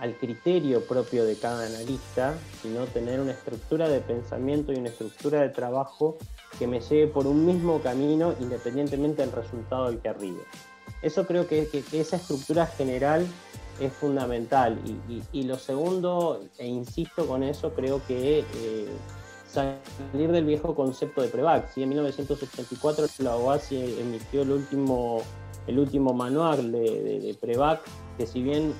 al 0.00 0.16
criterio 0.16 0.84
propio 0.86 1.24
de 1.24 1.36
cada 1.36 1.66
analista, 1.66 2.34
sino 2.62 2.86
tener 2.86 3.20
una 3.20 3.32
estructura 3.32 3.88
de 3.88 4.00
pensamiento 4.00 4.72
y 4.72 4.76
una 4.76 4.88
estructura 4.88 5.42
de 5.42 5.50
trabajo 5.50 6.16
que 6.58 6.66
me 6.66 6.80
lleve 6.80 7.06
por 7.06 7.26
un 7.26 7.44
mismo 7.44 7.80
camino 7.80 8.34
independientemente 8.40 9.22
del 9.22 9.32
resultado 9.32 9.86
del 9.86 9.98
que 9.98 10.08
arribe. 10.08 10.42
Eso 11.02 11.26
creo 11.26 11.46
que, 11.46 11.68
esa 11.92 12.16
estructura 12.16 12.66
general 12.66 13.26
es 13.78 13.92
fundamental. 13.92 14.78
Y, 15.32 15.42
lo 15.44 15.58
segundo, 15.58 16.42
e 16.58 16.66
insisto 16.66 17.26
con 17.26 17.42
eso, 17.42 17.72
creo 17.74 18.02
que 18.06 18.40
eh, 18.40 18.88
salir 19.50 20.32
del 20.32 20.44
viejo 20.44 20.74
concepto 20.74 21.22
de 21.22 21.28
Prevac. 21.28 21.76
En 21.76 21.88
1984 21.88 23.06
la 23.18 23.36
OASI 23.36 24.00
emitió 24.00 24.42
el 24.42 24.52
último, 24.52 25.22
el 25.66 25.78
último 25.78 26.12
manual 26.12 26.72
de, 26.72 27.20
de 27.20 27.36
Prevac 27.40 27.80
que 28.20 28.26
si 28.26 28.42
bien, 28.42 28.74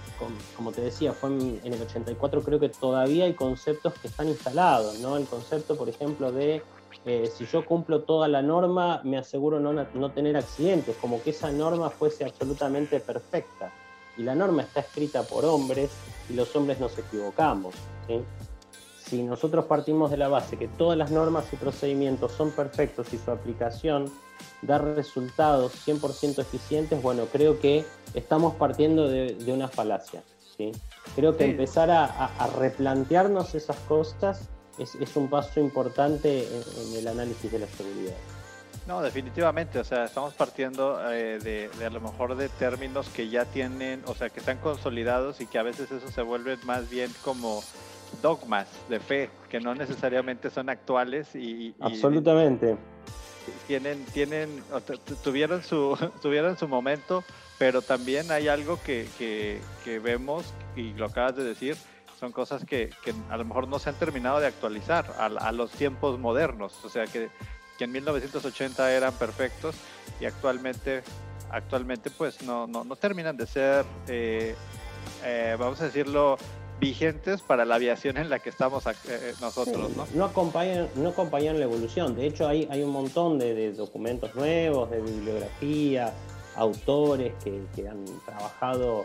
como 0.55 0.71
te 0.71 0.83
decía, 0.83 1.15
fue 1.15 1.31
en, 1.31 1.61
el 1.65 1.81
84, 1.81 2.43
creo 2.43 2.61
que 2.61 2.69
todavía 2.69 3.25
hay 3.25 3.33
conceptos 3.33 3.95
que 3.95 4.09
están 4.09 4.29
instalados, 4.29 4.99
¿no? 4.99 5.17
El 5.17 5.25
concepto, 5.25 5.79
por 5.79 5.89
ejemplo, 5.89 6.31
de 6.31 6.63
eh, 7.07 7.31
si 7.35 7.47
yo 7.47 7.65
cumplo 7.65 8.03
toda 8.03 8.29
la 8.29 8.43
norma, 8.43 9.01
me 9.03 9.17
aseguro 9.17 9.59
no, 9.59 9.73
no 9.73 10.11
tener 10.11 10.37
accidentes, 10.37 10.95
como 11.01 11.23
que 11.23 11.31
esa 11.31 11.51
norma 11.51 11.89
fuese 11.89 12.27
absolutamente 12.27 13.01
perfecta. 13.01 13.73
Y 14.19 14.25
la 14.25 14.35
norma 14.35 14.61
está 14.61 14.81
escrita 14.81 15.23
por 15.23 15.47
hombres 15.47 15.91
y 16.29 16.35
los 16.35 16.55
hombres 16.55 16.79
nos 16.79 16.99
equivocamos. 16.99 17.75
¿sí? 18.07 18.21
Si 19.11 19.25
nosotros 19.25 19.65
partimos 19.65 20.13
de 20.13 20.17
la 20.17 20.29
base 20.29 20.57
que 20.57 20.69
todas 20.69 20.97
las 20.97 21.11
normas 21.11 21.53
y 21.53 21.57
procedimientos 21.57 22.31
son 22.31 22.53
perfectos 22.53 23.13
y 23.13 23.19
su 23.19 23.33
aplicación 23.33 24.09
dar 24.63 24.85
resultados 24.85 25.73
100% 25.85 26.39
eficientes, 26.39 27.03
bueno, 27.03 27.25
creo 27.27 27.59
que 27.59 27.85
estamos 28.15 28.55
partiendo 28.55 29.09
de, 29.09 29.37
una 29.49 29.67
falacia. 29.67 30.23
¿sí? 30.57 30.71
Creo 31.17 31.37
que 31.37 31.45
empezar 31.45 31.91
a, 31.91 32.49
replantearnos 32.57 33.57
esas 33.57 33.77
cosas 33.81 34.49
es, 34.79 35.17
un 35.17 35.29
paso 35.29 35.59
importante 35.59 36.47
en, 36.47 36.97
el 36.97 37.09
análisis 37.09 37.51
de 37.51 37.59
la 37.59 37.67
seguridad. 37.67 38.15
No, 38.87 39.03
definitivamente, 39.03 39.81
o 39.81 39.85
sea, 39.85 40.05
estamos 40.05 40.35
partiendo 40.35 41.01
eh, 41.11 41.41
de, 41.41 41.69
de, 41.69 41.85
a 41.85 41.91
lo 41.91 42.01
mejor 42.01 42.37
de 42.37 42.49
términos 42.49 43.09
que 43.09 43.29
ya 43.29 43.45
tienen, 43.45 44.03
o 44.07 44.15
sea, 44.15 44.31
que 44.31 44.39
están 44.39 44.59
consolidados 44.59 45.41
y 45.41 45.47
que 45.47 45.59
a 45.59 45.65
veces 45.65 45.91
eso 45.91 46.09
se 46.09 46.23
vuelve 46.23 46.57
más 46.59 46.89
bien 46.89 47.13
como 47.25 47.61
dogmas 48.23 48.69
de 48.89 49.01
fe, 49.01 49.31
que 49.49 49.61
no 49.61 49.75
necesariamente 49.75 50.51
son 50.51 50.69
actuales 50.69 51.35
y... 51.35 51.75
Absolutamente 51.81 52.77
tienen, 53.67 54.05
tienen, 54.07 54.63
tuvieron 55.23 55.63
su, 55.63 55.97
tuvieron 56.23 56.59
su 56.59 56.69
momento, 56.69 57.25
pero 57.59 57.83
también 57.83 58.31
hay 58.31 58.49
algo 58.49 58.81
que, 58.83 59.07
que, 59.19 59.99
vemos, 59.99 60.53
y 60.77 60.93
lo 60.95 61.07
acabas 61.07 61.37
de 61.37 61.45
decir, 61.45 61.77
son 62.19 62.33
cosas 62.33 62.65
que, 62.65 62.91
que, 63.05 63.15
a 63.31 63.37
lo 63.37 63.45
mejor 63.45 63.69
no 63.69 63.79
se 63.79 63.91
han 63.91 63.97
terminado 63.97 64.41
de 64.41 64.47
actualizar 64.47 65.15
a, 65.19 65.53
los 65.53 65.71
tiempos 65.71 66.19
modernos. 66.19 66.85
O 66.85 66.89
sea, 66.89 67.07
que, 67.07 67.29
que, 67.79 67.85
en 67.85 67.93
1980 67.93 68.93
eran 68.93 69.15
perfectos 69.15 69.75
y 70.21 70.27
actualmente, 70.27 71.03
actualmente 71.51 72.11
pues 72.11 72.43
no, 72.43 72.67
no, 72.67 72.85
no 72.85 72.97
terminan 72.97 73.37
de 73.37 73.47
ser, 73.47 73.85
eh, 74.09 74.55
eh, 75.25 75.57
vamos 75.59 75.81
a 75.81 75.85
decirlo, 75.85 76.37
vigentes 76.81 77.43
para 77.43 77.65
la 77.65 77.77
aviación 77.77 78.17
en 78.17 78.31
la 78.31 78.39
que 78.39 78.49
estamos 78.49 78.87
eh, 78.87 78.93
eh, 79.09 79.35
nosotros, 79.41 79.95
¿no? 79.97 80.07
No 80.15 80.25
acompañan, 80.25 80.89
no 80.97 81.11
acompañan 81.11 81.59
la 81.59 81.67
evolución. 81.67 82.17
De 82.17 82.27
hecho, 82.27 82.49
hay, 82.49 82.67
hay 82.71 82.83
un 82.83 82.91
montón 82.91 83.39
de, 83.39 83.73
documentos 83.73 84.35
nuevos, 84.35 84.91
de 84.91 85.01
bibliografía, 85.01 86.13
autores 86.57 87.35
que, 87.45 87.63
que, 87.77 87.87
han 87.87 88.05
trabajado 88.25 89.05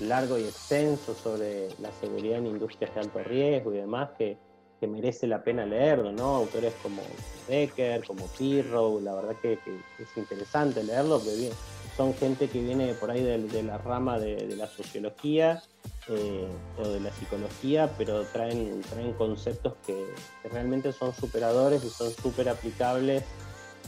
largo 0.00 0.38
y 0.38 0.44
extenso 0.44 1.14
sobre 1.14 1.68
la 1.80 1.90
seguridad 2.00 2.38
en 2.38 2.46
industrias 2.46 2.94
de 2.94 3.00
alto 3.00 3.22
riesgo 3.24 3.72
y 3.72 3.78
demás, 3.78 4.10
que, 4.18 4.36
que 4.78 4.86
merece 4.86 5.26
la 5.26 5.42
pena 5.42 5.64
leerlo, 5.64 6.12
¿no? 6.12 6.36
Autores 6.36 6.74
como 6.82 7.02
Becker, 7.48 8.04
como 8.04 8.26
Pirro, 8.38 9.00
la 9.00 9.14
verdad 9.14 9.36
que, 9.40 9.54
es 9.54 10.16
interesante 10.16 10.84
leerlo, 10.84 11.18
porque 11.18 11.50
son 11.96 12.12
gente 12.14 12.48
que 12.48 12.60
viene 12.60 12.92
por 12.94 13.10
ahí 13.10 13.22
de, 13.22 13.62
la 13.62 13.78
rama 13.78 14.18
de, 14.18 14.36
de 14.46 14.56
la 14.56 14.66
sociología 14.66 15.62
eh, 16.08 16.46
o 16.78 16.88
de 16.88 17.00
la 17.00 17.10
psicología, 17.12 17.90
pero 17.96 18.24
traen, 18.24 18.82
traen 18.82 19.12
conceptos 19.14 19.74
que, 19.86 20.06
realmente 20.50 20.92
son 20.92 21.14
superadores 21.14 21.82
y 21.84 21.88
son 21.88 22.10
súper 22.10 22.48
aplicables 22.48 23.24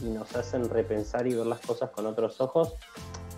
y 0.01 0.05
nos 0.05 0.35
hacen 0.35 0.67
repensar 0.69 1.27
y 1.27 1.35
ver 1.35 1.45
las 1.45 1.59
cosas 1.61 1.91
con 1.91 2.05
otros 2.05 2.41
ojos. 2.41 2.73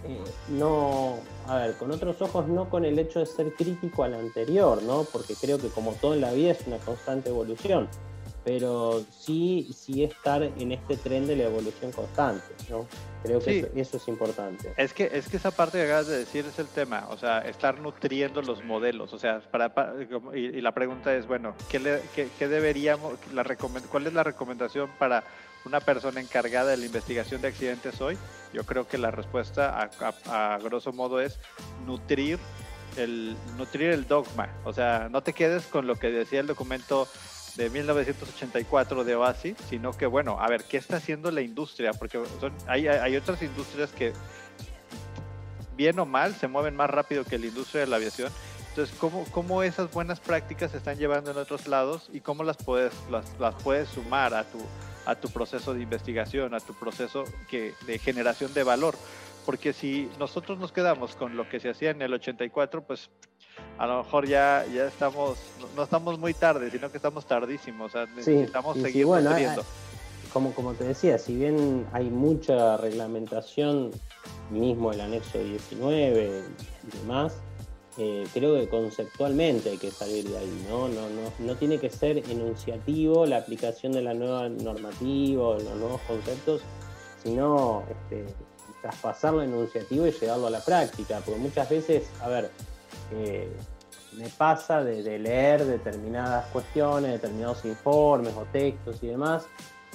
Eh, 0.06 0.24
no, 0.50 1.18
a 1.48 1.58
ver, 1.58 1.76
con 1.76 1.92
otros 1.92 2.22
ojos 2.22 2.48
no 2.48 2.70
con 2.70 2.86
el 2.86 2.98
hecho 3.00 3.20
de 3.20 3.26
ser 3.26 3.54
crítico 3.54 4.04
al 4.04 4.14
anterior, 4.14 4.82
¿no? 4.84 5.04
Porque 5.04 5.36
creo 5.36 5.58
que 5.58 5.68
como 5.68 5.92
todo 5.94 6.14
en 6.14 6.22
la 6.22 6.32
vida 6.32 6.52
es 6.52 6.66
una 6.66 6.78
constante 6.78 7.30
evolución 7.30 7.90
pero 8.44 9.04
sí, 9.12 9.70
sí 9.76 10.04
estar 10.04 10.44
en 10.44 10.72
este 10.72 10.98
tren 10.98 11.28
de 11.28 11.36
la 11.36 11.44
evolución 11.44 11.92
constante, 11.92 12.46
¿no? 12.70 12.88
Creo 13.24 13.40
que 13.40 13.70
eso, 13.76 13.98
es 13.98 14.08
importante. 14.08 14.74
Es 14.78 14.94
que, 14.94 15.10
es 15.12 15.28
que 15.28 15.38
esa 15.38 15.52
parte 15.52 15.78
que 15.78 15.84
acabas 15.84 16.08
de 16.08 16.20
decir 16.20 16.46
es 16.46 16.58
el 16.58 16.68
tema, 16.68 17.08
o 17.10 17.18
sea, 17.18 17.40
estar 17.40 17.80
nutriendo 17.80 18.42
los 18.42 18.64
modelos, 18.64 19.12
o 19.14 19.20
sea, 19.20 19.42
para, 19.52 19.74
y, 20.34 20.62
la 20.62 20.72
pregunta 20.72 21.14
es, 21.14 21.28
bueno, 21.28 21.54
¿qué, 21.70 22.02
qué, 22.16 22.48
deberíamos, 22.48 23.14
la 23.34 23.44
¿cuál 23.92 24.08
es 24.08 24.14
la 24.14 24.24
recomendación 24.24 24.90
para 24.98 25.24
una 25.66 25.82
persona 25.82 26.22
encargada 26.22 26.72
de 26.72 26.78
la 26.78 26.86
investigación 26.86 27.42
de 27.42 27.50
accidentes 27.50 28.00
hoy? 28.00 28.18
Yo 28.54 28.64
creo 28.64 28.88
que 28.88 28.98
la 28.98 29.12
respuesta 29.12 29.78
a, 29.78 30.54
a 30.54 30.58
grosso 30.60 30.94
modo 30.94 31.20
es 31.20 31.38
nutrir 31.86 32.40
el, 32.98 33.36
nutrir 33.58 33.92
el 33.92 34.08
dogma, 34.08 34.50
o 34.64 34.74
sea, 34.74 35.10
no 35.12 35.22
te 35.22 35.34
quedes 35.34 35.66
con 35.68 35.88
lo 35.88 35.96
que 35.96 36.10
decía 36.10 36.40
el 36.40 36.48
documento 36.48 37.08
de 37.60 37.70
1984 37.70 39.04
de 39.04 39.16
OASI, 39.16 39.56
sino 39.70 39.92
que, 39.92 40.06
bueno, 40.06 40.40
a 40.40 40.48
ver, 40.48 40.64
¿qué 40.64 40.78
está 40.78 40.96
haciendo 40.96 41.30
la 41.30 41.42
industria? 41.42 41.92
Porque 41.92 42.18
hay, 42.68 42.88
hay 42.88 43.18
otras 43.18 43.42
industrias 43.42 43.92
que, 43.92 44.14
bien 45.76 46.00
o 46.00 46.06
mal, 46.06 46.34
se 46.36 46.48
mueven 46.48 46.78
más 46.78 46.90
rápido 46.90 47.26
que 47.26 47.38
la 47.38 47.48
industria 47.48 47.82
de 47.82 47.88
la 47.88 47.98
aviación. 47.98 48.32
Entonces, 48.70 48.96
¿cómo, 48.98 49.26
cómo 49.32 49.62
esas 49.62 49.92
buenas 49.92 50.22
prácticas 50.22 50.72
se 50.72 50.78
están 50.78 50.98
llevando 50.98 51.32
en 51.32 51.38
otros 51.38 51.68
lados 51.68 52.10
y 52.14 52.22
cómo 52.22 52.44
las 52.44 52.56
puedes, 52.56 52.94
las, 53.12 53.38
las 53.40 53.56
puedes 53.56 53.90
sumar 53.90 54.34
a 54.34 54.46
tu, 54.46 54.60
a 55.06 55.16
tu 55.16 55.30
proceso 55.30 55.74
de 55.74 55.82
investigación, 55.82 56.54
a 56.54 56.62
tu 56.62 56.74
proceso 56.74 57.26
que, 57.50 57.74
de 57.86 58.00
generación 58.00 58.54
de 58.54 58.64
valor? 58.64 58.96
Porque 59.46 59.74
si 59.74 60.10
nosotros 60.18 60.60
nos 60.60 60.72
quedamos 60.72 61.18
con 61.18 61.36
lo 61.36 61.50
que 61.50 61.60
se 61.60 61.70
hacía 61.70 61.90
en 61.90 62.02
el 62.02 62.14
84, 62.14 62.84
pues 62.84 63.10
a 63.78 63.88
lo 63.88 64.04
mejor 64.04 64.28
ya, 64.28 64.66
ya 64.74 64.86
estamos, 64.86 65.38
no 65.76 65.84
estamos 65.84 66.20
muy 66.20 66.34
tarde, 66.34 66.70
sino 66.70 66.92
que 66.92 66.98
estamos 66.98 67.26
tardísimos, 67.26 67.88
o 67.88 67.92
sea, 67.92 68.06
necesitamos 68.14 68.78
seguir 68.78 69.06
bueno, 69.06 69.32
como, 70.34 70.54
como 70.54 70.74
te 70.74 70.84
decía, 70.84 71.18
si 71.18 71.36
bien 71.36 71.88
hay 71.92 72.10
mucha 72.10 72.78
reglamentación, 72.78 73.92
mismo 74.52 74.92
el 74.92 75.02
anexo 75.02 75.40
19 75.40 76.44
y 76.88 76.98
demás, 76.98 77.38
eh, 77.98 78.26
creo 78.34 78.56
que 78.56 78.70
conceptualmente 78.70 79.72
hay 79.72 79.78
que 79.78 79.92
salir 79.92 80.30
de 80.30 80.38
ahí, 80.38 80.66
¿no? 80.70 80.88
No, 80.88 81.10
no, 81.10 81.34
no 81.40 81.56
tiene 81.56 81.80
que 81.80 81.90
ser 81.90 82.18
enunciativo 82.30 83.26
la 83.26 83.38
aplicación 83.38 83.92
de 83.92 84.02
la 84.02 84.14
nueva 84.14 84.48
normativa 84.48 85.56
los 85.56 85.76
nuevos 85.76 86.00
conceptos, 86.08 86.62
sino 87.22 87.84
este, 87.90 88.26
traspasarlo 88.82 89.42
enunciativo 89.42 90.08
y 90.08 90.12
llevarlo 90.12 90.48
a 90.48 90.52
la 90.52 90.64
práctica, 90.64 91.22
porque 91.26 91.40
muchas 91.40 91.70
veces, 91.70 92.10
a 92.22 92.30
ver, 92.30 92.52
me 93.12 94.30
pasa 94.30 94.84
de, 94.84 95.20
leer 95.20 95.66
determinadas 95.66 96.46
cuestiones, 96.48 97.12
determinados 97.12 97.64
informes 97.66 98.34
o 98.36 98.46
textos 98.52 99.02
y 99.02 99.08
demás, 99.08 99.48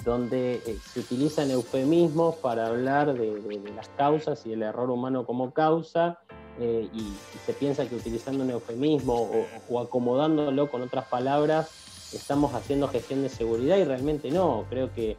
donde 0.03 0.55
eh, 0.65 0.77
se 0.93 0.99
utilizan 0.99 1.51
eufemismos 1.51 2.35
para 2.35 2.67
hablar 2.67 3.13
de, 3.13 3.71
las 3.75 3.89
causas 3.89 4.45
y 4.45 4.53
el 4.53 4.63
error 4.63 4.89
humano 4.89 5.25
como 5.25 5.51
causa, 5.51 6.19
eh, 6.59 6.87
y, 6.93 7.13
se 7.45 7.53
piensa 7.53 7.87
que 7.87 7.95
utilizando 7.95 8.43
un 8.43 8.49
eufemismo 8.49 9.29
o, 9.69 9.79
acomodándolo 9.79 10.69
con 10.71 10.81
otras 10.81 11.05
palabras, 11.05 11.69
estamos 12.13 12.53
haciendo 12.53 12.87
gestión 12.87 13.21
de 13.21 13.29
seguridad 13.29 13.77
y 13.77 13.83
realmente 13.83 14.31
no, 14.31 14.65
creo 14.69 14.91
que 14.93 15.17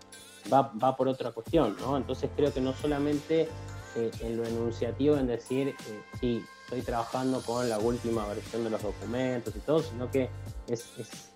va, 0.53 0.73
va 0.83 0.97
por 0.97 1.09
otra 1.09 1.31
cuestión, 1.33 1.77
¿no? 1.81 1.97
Entonces 1.97 2.31
creo 2.35 2.53
que 2.53 2.61
no 2.61 2.73
solamente 2.73 3.49
eh, 3.97 4.11
en 4.21 4.37
lo 4.37 4.45
enunciativo, 4.45 5.17
en 5.17 5.27
decir, 5.27 5.75
sí, 6.21 6.43
estoy 6.67 6.83
trabajando 6.83 7.41
con 7.43 7.69
la 7.69 7.79
última 7.79 8.27
versión 8.27 8.65
de 8.65 8.71
los 8.71 8.83
documentos 8.83 9.55
y 9.55 9.61
todo, 9.61 9.81
sino 9.85 10.11
que 10.11 10.29
es, 10.67 10.85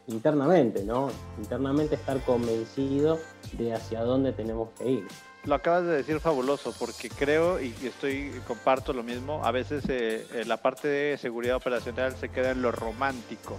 internamente, 0.08 0.82
¿no? 0.82 1.08
Internamente 1.38 1.94
estar 1.94 2.20
convencido 2.24 3.16
de 3.52 3.72
hacia 3.72 4.02
dónde 4.02 4.32
tenemos 4.32 4.70
que 4.76 4.90
ir. 4.90 5.08
Lo 5.44 5.54
acabas 5.54 5.84
de 5.84 5.92
decir 5.92 6.18
fabuloso, 6.18 6.74
porque 6.76 7.08
creo 7.08 7.60
y 7.60 7.72
estoy 7.84 8.32
comparto 8.48 8.92
lo 8.92 9.04
mismo. 9.04 9.44
A 9.44 9.52
veces 9.52 9.84
eh, 9.88 10.26
eh, 10.34 10.44
la 10.46 10.56
parte 10.56 10.88
de 10.88 11.16
seguridad 11.16 11.56
operacional 11.56 12.16
se 12.16 12.28
queda 12.28 12.50
en 12.50 12.60
lo 12.60 12.72
romántico 12.72 13.56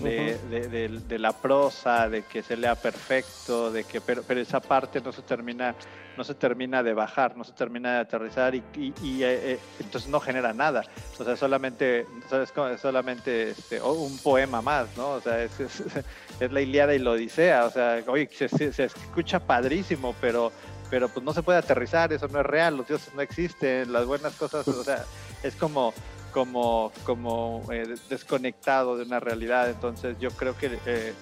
de, 0.00 1.18
la 1.18 1.32
prosa, 1.32 2.08
de 2.08 2.22
que 2.22 2.42
se 2.42 2.56
lea 2.56 2.74
perfecto, 2.74 3.70
de 3.70 3.84
que 3.84 4.00
pero, 4.00 4.22
pero 4.22 4.40
esa 4.40 4.60
parte 4.60 5.00
no 5.00 5.12
se 5.12 5.22
termina 5.22 5.74
no 6.16 6.24
se 6.24 6.34
termina 6.34 6.82
de 6.82 6.94
bajar, 6.94 7.36
no 7.36 7.44
se 7.44 7.52
termina 7.52 7.94
de 7.94 7.98
aterrizar 8.00 8.54
y, 8.54 8.62
y, 8.74 9.22
eh, 9.22 9.52
eh, 9.52 9.58
entonces 9.80 10.08
no 10.10 10.20
genera 10.20 10.52
nada. 10.52 10.82
O 11.18 11.24
sea, 11.24 11.36
solamente, 11.36 12.06
¿sabes 12.28 12.52
solamente 12.80 13.50
este, 13.50 13.80
un 13.80 14.16
poema 14.18 14.62
más, 14.62 14.88
¿no? 14.96 15.10
O 15.10 15.20
sea, 15.20 15.42
es, 15.42 15.60
es, 16.40 16.52
la 16.52 16.60
Iliada 16.60 16.94
y 16.94 16.98
la 16.98 17.10
Odisea. 17.10 17.66
O 17.66 17.70
sea, 17.70 18.02
oye, 18.06 18.28
se, 18.32 18.72
se, 18.72 18.84
escucha 18.84 19.40
padrísimo, 19.40 20.14
pero, 20.20 20.52
pero 20.90 21.08
pues 21.08 21.24
no 21.24 21.32
se 21.32 21.42
puede 21.42 21.58
aterrizar, 21.58 22.12
eso 22.12 22.28
no 22.28 22.40
es 22.40 22.46
real, 22.46 22.76
los 22.76 22.88
dioses 22.88 23.14
no 23.14 23.22
existen, 23.22 23.92
las 23.92 24.06
buenas 24.06 24.34
cosas, 24.34 24.66
o 24.68 24.84
sea, 24.84 25.04
es 25.42 25.54
como 25.56 25.92
como, 26.36 26.92
como 27.04 27.62
eh, 27.72 27.94
desconectado 28.10 28.98
de 28.98 29.04
una 29.04 29.20
realidad. 29.20 29.70
Entonces 29.70 30.18
yo 30.20 30.28
creo 30.32 30.54
que 30.54 30.68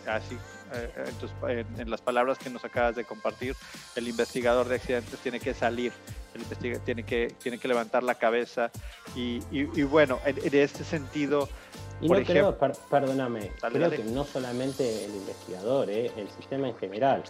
así 0.08 0.36
eh, 0.74 1.64
en, 1.78 1.88
las 1.88 2.00
palabras 2.00 2.36
que 2.36 2.50
nos 2.50 2.64
acabas 2.64 2.96
de 2.96 3.04
compartir, 3.04 3.54
el 3.94 4.08
investigador 4.08 4.66
de 4.66 4.74
accidentes 4.74 5.20
tiene 5.20 5.38
que 5.38 5.54
salir, 5.54 5.92
el 6.34 6.80
tiene, 6.80 7.04
que, 7.04 7.32
tiene 7.40 7.58
que 7.58 7.68
levantar 7.68 8.02
la 8.02 8.16
cabeza 8.16 8.72
y, 9.14 9.38
bueno, 9.84 10.18
en, 10.26 10.36
este 10.52 10.82
sentido... 10.82 11.48
Y 12.00 12.08
no 12.08 12.20
creo, 12.24 12.58
perdóname, 12.90 13.52
creo 13.60 13.90
que 13.90 14.02
no 14.02 14.24
solamente 14.24 15.04
el 15.04 15.14
investigador, 15.14 15.90
eh, 15.90 16.10
el 16.16 16.28
sistema 16.28 16.68
en 16.68 16.76
general. 16.76 17.22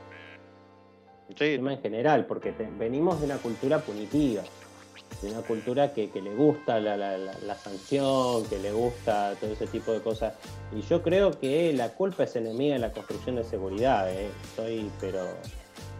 El 1.29 1.37
sistema 1.37 1.75
en 1.75 1.83
general, 1.83 2.25
porque 2.25 2.55
venimos 2.79 3.21
de 3.21 3.27
una 3.27 3.37
cultura 3.37 3.79
punitiva 3.81 4.43
de 5.25 5.31
una 5.31 5.41
cultura 5.41 5.93
que, 5.93 6.11
le 6.15 6.35
gusta 6.35 6.79
la, 6.81 7.57
sanción, 7.57 8.45
que 8.47 8.59
le 8.59 8.73
gusta 8.73 9.35
todo 9.41 9.53
ese 9.53 9.67
tipo 9.67 9.93
de 9.93 10.01
cosas. 10.01 10.35
Y 10.77 10.83
yo 10.83 11.03
creo 11.03 11.39
que 11.39 11.73
la 11.73 11.91
culpa 11.91 12.25
es 12.25 12.37
enemiga 12.37 12.75
de 12.75 12.81
la 12.81 12.93
construcción 12.93 13.37
de 13.37 13.45
seguridad, 13.45 14.11
¿eh? 14.13 14.31
estoy, 14.45 14.91
pero 15.01 15.27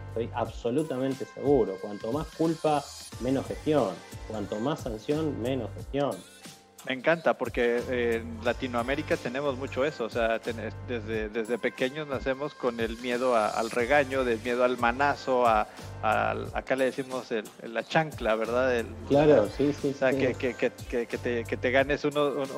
estoy 0.09 0.29
absolutamente 0.33 1.25
seguro. 1.25 1.75
Cuanto 1.81 2.11
más 2.11 2.27
culpa, 2.37 2.83
menos 3.21 3.47
gestión. 3.47 3.89
Cuanto 4.29 4.59
más 4.59 4.81
sanción, 4.81 5.41
menos 5.41 5.69
gestión. 5.75 6.15
Me 6.87 6.93
encanta 6.93 7.35
porque 7.35 7.81
en 7.89 8.37
Latinoamérica 8.43 9.17
tenemos 9.17 9.57
mucho 9.57 9.83
eso, 9.85 10.05
o 10.05 10.09
sea, 10.09 10.39
desde, 10.39 11.29
desde 11.29 11.57
pequeños 11.57 12.07
nacemos 12.07 12.53
con 12.53 12.79
el 12.79 12.97
miedo 12.97 13.35
al 13.35 13.71
regaño, 13.71 14.23
del 14.23 14.39
miedo 14.41 14.63
al 14.63 14.77
manazo, 14.77 15.47
a, 15.47 15.67
acá 16.53 16.75
le 16.75 16.85
decimos 16.85 17.27
la 17.63 17.83
chancla, 17.83 18.35
¿verdad? 18.35 18.85
claro, 19.07 19.49
sí, 19.57 19.73
sí. 19.81 19.93
O 19.95 19.97
sea, 19.97 20.11
Que, 20.11 20.35
que, 20.35 20.53
que, 20.53 20.69
te, 20.69 21.43
que, 21.43 21.57
te, 21.57 21.71
ganes 21.71 22.05
unos, 22.05 22.49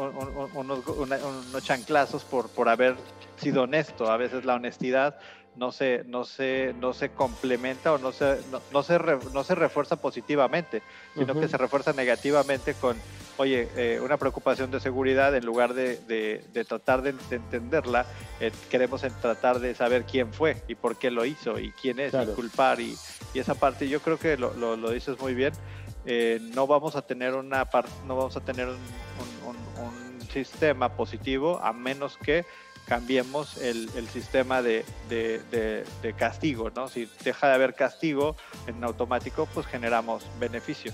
unos, 0.53 0.87
unos 0.87 1.63
chanclazos 1.63 2.25
por, 2.25 2.49
por 2.49 2.67
haber 2.67 2.95
sido 3.37 3.63
honesto. 3.63 4.11
A 4.11 4.17
veces 4.17 4.43
la 4.45 4.55
honestidad 4.55 5.17
no 5.57 5.71
se, 5.71 6.03
no 6.05 6.23
se, 6.23 6.73
no 6.79 6.93
se 6.93 7.09
complementa 7.09 7.93
o 7.93 7.97
no 7.97 8.11
se, 8.11 8.37
no, 8.71 8.83
se, 8.83 8.99
no 9.33 9.43
se 9.43 9.55
refuerza 9.55 9.95
positivamente, 9.95 10.81
sino 11.15 11.39
que 11.39 11.47
se 11.47 11.57
refuerza 11.57 11.93
negativamente 11.93 12.75
con, 12.75 12.97
oye, 13.37 13.67
eh, 13.75 13.99
una 14.01 14.17
preocupación 14.17 14.69
de 14.71 14.79
seguridad, 14.79 15.35
en 15.35 15.45
lugar 15.45 15.73
de, 15.73 15.97
de, 15.97 16.65
tratar 16.65 17.01
de, 17.01 17.15
entenderla, 17.31 18.05
eh, 18.39 18.51
queremos 18.69 19.01
tratar 19.21 19.59
de 19.59 19.73
saber 19.73 20.03
quién 20.03 20.31
fue 20.31 20.61
y 20.67 20.75
por 20.75 20.97
qué 20.97 21.11
lo 21.11 21.25
hizo 21.25 21.59
y 21.59 21.71
quién 21.71 21.99
es, 21.99 22.13
y 22.13 22.25
culpar. 22.33 22.79
Y, 22.79 22.95
y, 23.33 23.39
esa 23.39 23.55
parte, 23.55 23.89
yo 23.89 23.99
creo 24.01 24.17
que 24.19 24.37
lo, 24.37 24.53
lo, 24.53 24.91
dices 24.91 25.19
muy 25.19 25.33
bien. 25.33 25.53
Eh, 26.05 26.39
no 26.53 26.67
vamos 26.67 26.95
a 26.95 27.01
tener 27.01 27.35
una 27.35 27.67
no 28.05 28.15
vamos 28.15 28.37
a 28.37 28.39
tener 28.39 28.67
un, 28.69 28.77
un, 29.45 29.83
un 29.83 30.21
sistema 30.29 30.95
positivo 30.95 31.59
a 31.61 31.73
menos 31.73 32.17
que 32.17 32.45
cambiemos 32.87 33.57
el, 33.57 33.89
sistema 34.07 34.61
de, 34.61 34.85
castigo, 36.17 36.71
¿no? 36.75 36.87
Si 36.87 37.09
deja 37.23 37.47
de 37.47 37.53
haber 37.53 37.73
castigo 37.75 38.35
en 38.67 38.83
automático, 38.83 39.47
pues 39.53 39.65
generamos 39.67 40.25
beneficio. 40.39 40.93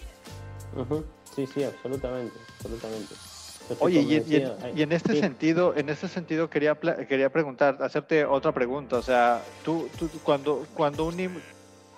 Sí, 1.36 1.48
sí, 1.48 1.64
absolutamente, 1.64 2.36
absolutamente. 2.56 3.14
Oye, 3.80 4.02
y, 4.02 4.82
en 4.82 4.92
este 4.92 5.20
sentido, 5.20 5.74
en 5.76 5.88
este 5.90 6.08
sentido 6.08 6.50
quería 6.50 6.76
quería 6.76 7.32
preguntar, 7.32 7.78
hacerte 7.82 8.26
otra 8.26 8.52
pregunta, 8.52 8.98
o 8.98 9.02
sea, 9.02 9.42
tú, 9.64 9.88
tú 9.98 10.10
cuando 10.24 10.66
cuando 10.76 11.06
un 11.06 11.42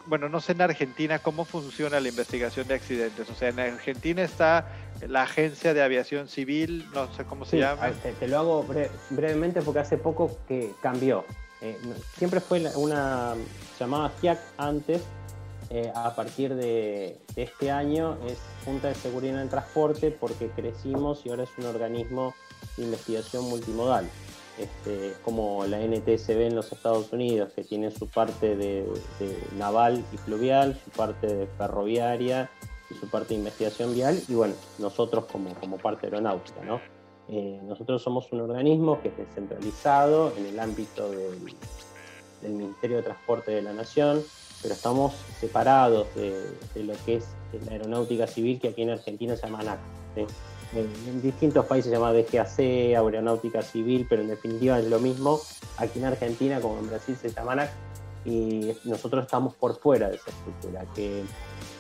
bueno, 0.08 0.30
no 0.30 0.40
sé 0.40 0.52
en 0.52 0.62
Argentina 0.62 1.20
cómo 1.20 1.46
funciona 1.46 2.00
la 2.00 2.10
investigación 2.10 2.68
de 2.68 2.76
accidentes. 2.76 3.30
O 3.30 3.34
sea, 3.34 3.50
en 3.50 3.60
Argentina 3.60 4.24
está 4.24 4.68
la 5.08 5.24
Agencia 5.24 5.74
de 5.74 5.82
Aviación 5.84 6.28
Civil, 6.28 6.88
no 6.94 7.14
sé 7.14 7.26
cómo 7.26 7.46
se 7.46 7.60
llama. 7.60 7.92
Te, 8.20 8.28
lo 8.28 8.40
hago 8.40 8.66
brevemente 9.10 9.62
porque 9.62 9.80
hace 9.80 9.98
poco 9.98 10.38
que 10.48 10.72
cambió. 10.82 11.26
Eh, 11.62 11.78
siempre 12.18 12.40
fue 12.40 12.64
una 12.76 13.34
llamada 13.80 14.12
GIAC 14.22 14.40
antes, 14.58 15.02
eh, 15.72 15.92
a 15.96 16.14
partir 16.14 16.54
de, 16.54 17.18
este 17.36 17.72
año 17.72 18.18
es 18.28 18.38
Junta 18.64 18.90
de 18.90 18.96
Seguridad 18.96 19.36
en 19.36 19.42
el 19.42 19.50
Transporte 19.50 20.12
porque 20.12 20.50
crecimos 20.50 21.26
y 21.26 21.30
ahora 21.30 21.44
es 21.44 21.50
un 21.58 21.66
organismo 21.66 22.36
de 22.78 22.84
investigación 22.84 23.46
multimodal. 23.46 24.08
Este, 24.58 25.14
como 25.26 25.66
la 25.66 25.80
NTSB 25.80 26.48
en 26.48 26.56
los 26.56 26.72
Estados 26.72 27.12
Unidos, 27.12 27.52
que 27.54 27.64
tiene 27.64 27.92
su 27.92 28.08
parte 28.08 28.56
de, 28.56 28.86
naval 29.58 30.02
y 30.14 30.18
fluvial, 30.18 30.80
su 30.82 30.92
parte 30.92 31.28
de 31.28 31.48
ferroviaria 31.58 32.50
y 32.90 32.94
su 32.96 33.08
parte 33.08 33.30
de 33.30 33.36
investigación 33.36 33.94
vial, 33.94 34.22
y 34.28 34.34
bueno, 34.34 34.54
nosotros 34.80 35.26
como, 35.26 35.54
como 35.56 35.78
parte 35.78 36.08
aeronáutica, 36.08 36.62
¿no? 36.64 36.80
Eh, 37.28 37.60
nosotros 37.64 38.04
somos 38.04 38.32
un 38.32 38.42
organismo 38.42 39.02
que 39.02 39.08
es 39.08 39.18
descentralizado 39.18 40.32
en 40.38 40.46
el 40.46 40.60
ámbito 40.60 41.10
del, 41.10 41.40
Ministerio 42.44 42.98
de 42.98 43.04
Transporte 43.04 43.52
de 43.52 43.64
la 43.64 43.74
Nación, 43.74 44.22
pero 44.62 44.76
estamos 44.76 45.14
separados 45.40 46.06
de, 46.14 46.84
lo 46.84 46.94
que 47.04 47.16
es 47.16 47.26
la 47.66 47.72
aeronáutica 47.72 48.28
civil, 48.28 48.60
que 48.60 48.68
aquí 48.68 48.84
en 48.84 48.92
Argentina 48.92 49.36
se 49.36 49.48
llama 49.48 49.62
ANAC 49.62 49.80
en, 50.16 51.22
distintos 51.22 51.66
países 51.66 51.90
se 51.90 51.98
llama 51.98 52.12
DGAC, 52.12 52.60
Aeronáutica 52.60 53.62
Civil, 53.62 54.06
pero 54.10 54.22
en 54.22 54.30
definitiva 54.30 54.80
es 54.80 54.86
lo 54.86 55.00
mismo. 55.00 55.40
Aquí 55.78 56.00
en 56.00 56.06
Argentina, 56.06 56.60
como 56.60 56.80
en 56.80 56.88
Brasil, 56.88 57.16
se 57.20 57.30
llama 57.30 57.54
ANAC 57.54 57.72
y 58.26 58.74
nosotros 58.84 59.24
estamos 59.24 59.54
por 59.56 59.80
fuera 59.80 60.10
de 60.10 60.16
esa 60.16 60.32
estructura, 60.32 60.86
que 60.96 61.24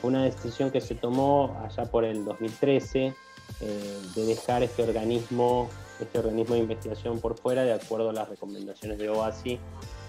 una 0.05 0.23
decisión 0.23 0.71
que 0.71 0.81
se 0.81 0.95
tomó 0.95 1.57
allá 1.63 1.85
por 1.85 2.05
el 2.05 2.25
2013 2.25 3.13
eh, 3.61 4.01
de 4.15 4.25
dejar 4.25 4.63
este 4.63 4.83
organismo, 4.83 5.69
este 5.99 6.19
organismo 6.19 6.55
de 6.55 6.61
investigación 6.61 7.19
por 7.19 7.37
fuera 7.37 7.63
de 7.63 7.73
acuerdo 7.73 8.09
a 8.09 8.13
las 8.13 8.29
recomendaciones 8.29 8.97
de 8.97 9.09
OASI, 9.09 9.59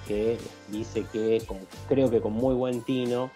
que 0.06 0.38
dice 0.68 1.04
que 1.12 1.42
creo 1.88 2.10
que 2.10 2.20
con 2.20 2.32
muy 2.32 2.54
buen 2.54 2.82
tino 2.82 3.30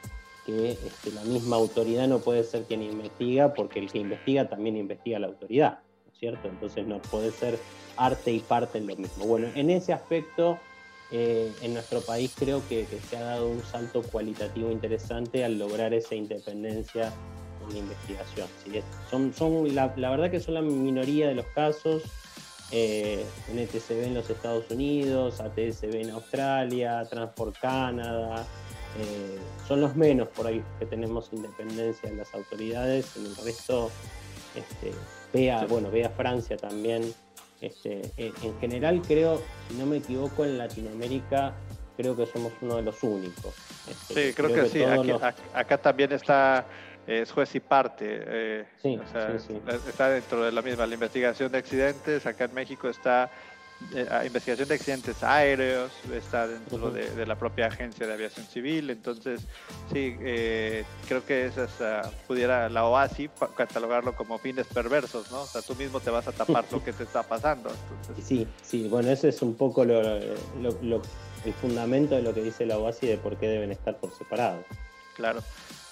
que 0.46 0.72
este, 0.72 1.12
la 1.12 1.22
misma 1.22 1.56
autoridad 1.56 2.08
no 2.08 2.18
puede 2.18 2.44
ser 2.44 2.64
quien 2.64 2.82
investiga, 2.82 3.52
porque 3.54 3.78
el 3.78 3.90
que 3.90 3.98
investiga 3.98 4.48
también 4.48 4.76
investiga 4.76 5.18
la 5.18 5.26
autoridad, 5.26 5.80
¿no 6.06 6.12
es 6.12 6.18
cierto? 6.18 6.48
Entonces 6.48 6.86
no 6.86 7.00
puede 7.02 7.30
ser 7.30 7.58
arte 7.96 8.32
y 8.32 8.40
parte 8.40 8.78
en 8.78 8.86
lo 8.86 8.96
mismo. 8.96 9.26
Bueno, 9.26 9.48
en 9.54 9.70
ese 9.70 9.92
aspecto, 9.92 10.58
eh, 11.12 11.52
en 11.62 11.74
nuestro 11.74 12.00
país 12.00 12.32
creo 12.36 12.62
que, 12.68 12.86
se 13.08 13.16
ha 13.16 13.22
dado 13.22 13.48
un 13.48 13.62
salto 13.62 14.02
cualitativo 14.02 14.70
interesante 14.70 15.44
al 15.44 15.58
lograr 15.58 15.92
esa 15.92 16.14
independencia 16.14 17.12
en 17.66 17.72
la 17.72 17.78
investigación. 17.78 18.48
Son, 19.10 19.32
son 19.34 19.74
la, 19.74 19.88
verdad 19.88 20.30
que 20.30 20.40
son 20.40 20.54
la 20.54 20.62
minoría 20.62 21.28
de 21.28 21.34
los 21.34 21.46
casos. 21.46 22.02
Eh, 22.72 23.24
NTCB 23.52 24.04
en 24.04 24.14
los 24.14 24.30
Estados 24.30 24.70
Unidos, 24.70 25.40
ATSB 25.40 26.02
en 26.02 26.10
Australia, 26.10 27.04
Transport 27.10 27.58
Canadá, 27.58 28.46
eh, 28.98 29.38
son 29.68 29.80
los 29.80 29.94
menos 29.94 30.28
por 30.28 30.46
ahí 30.46 30.62
que 30.78 30.86
tenemos 30.86 31.30
independencia 31.32 32.08
en 32.08 32.16
las 32.16 32.34
autoridades, 32.34 33.16
en 33.16 33.26
el 33.26 33.36
resto, 33.36 33.90
este, 34.56 34.92
vea, 35.32 35.64
bueno, 35.66 35.90
vea 35.90 36.10
Francia 36.10 36.56
también. 36.56 37.14
Este, 37.60 38.02
en 38.16 38.58
general 38.60 39.02
creo, 39.06 39.42
si 39.68 39.76
no 39.76 39.86
me 39.86 39.98
equivoco, 39.98 40.44
en 40.44 40.58
Latinoamérica 40.58 41.54
creo 41.96 42.16
que 42.16 42.26
somos 42.26 42.52
uno 42.62 42.76
de 42.76 42.82
los 42.82 43.02
únicos. 43.02 43.54
Este, 43.88 44.28
sí, 44.28 44.34
creo, 44.34 44.54
que, 44.54 44.68
sí. 44.68 44.82
Acá 45.52 45.76
también 45.78 46.12
está 46.12 46.64
es 47.06 47.32
juez 47.32 47.54
y 47.54 47.60
parte. 47.60 48.06
Eh, 48.08 48.64
está 49.88 50.10
dentro 50.10 50.44
de 50.44 50.52
la 50.52 50.62
misma. 50.62 50.86
La 50.86 50.94
investigación 50.94 51.50
de 51.50 51.58
accidentes, 51.58 52.24
acá 52.26 52.44
en 52.44 52.54
México 52.54 52.88
está 52.88 53.30
eh, 53.94 54.06
investigación 54.26 54.68
de 54.68 54.74
accidentes 54.74 55.22
aéreos, 55.22 55.90
está 56.12 56.46
dentro 56.46 56.90
de, 56.90 57.26
la 57.26 57.36
propia 57.36 57.66
agencia 57.66 58.06
de 58.06 58.12
aviación 58.12 58.46
civil, 58.46 58.90
entonces 58.90 59.40
sí, 59.92 60.16
eh, 60.20 60.84
creo 61.08 61.24
que 61.24 61.46
esa 61.46 62.02
pudiera 62.26 62.68
la 62.68 62.84
OASI 62.84 63.30
catalogarlo 63.56 64.14
como 64.14 64.38
fines 64.38 64.66
perversos, 64.66 65.30
¿no? 65.30 65.42
O 65.42 65.46
sea, 65.46 65.62
tú 65.62 65.74
mismo 65.74 65.98
te 66.00 66.10
vas 66.10 66.28
a 66.28 66.32
tapar 66.32 66.64
lo 66.70 66.84
que 66.84 66.92
te 66.92 67.02
está 67.02 67.22
pasando. 67.22 67.70
Sí, 68.22 68.46
sí, 68.62 68.86
bueno, 68.88 69.10
ese 69.10 69.30
es 69.30 69.42
un 69.42 69.54
poco 69.54 69.84
lo, 69.84 70.00
el 70.00 71.54
fundamento 71.60 72.14
de 72.14 72.22
lo 72.22 72.32
que 72.32 72.42
dice 72.42 72.66
la 72.66 72.78
OASI 72.78 73.06
de 73.06 73.16
por 73.16 73.36
qué 73.38 73.48
deben 73.48 73.72
estar 73.72 73.98
por 73.98 74.16
separado. 74.16 74.62
Claro. 75.16 75.42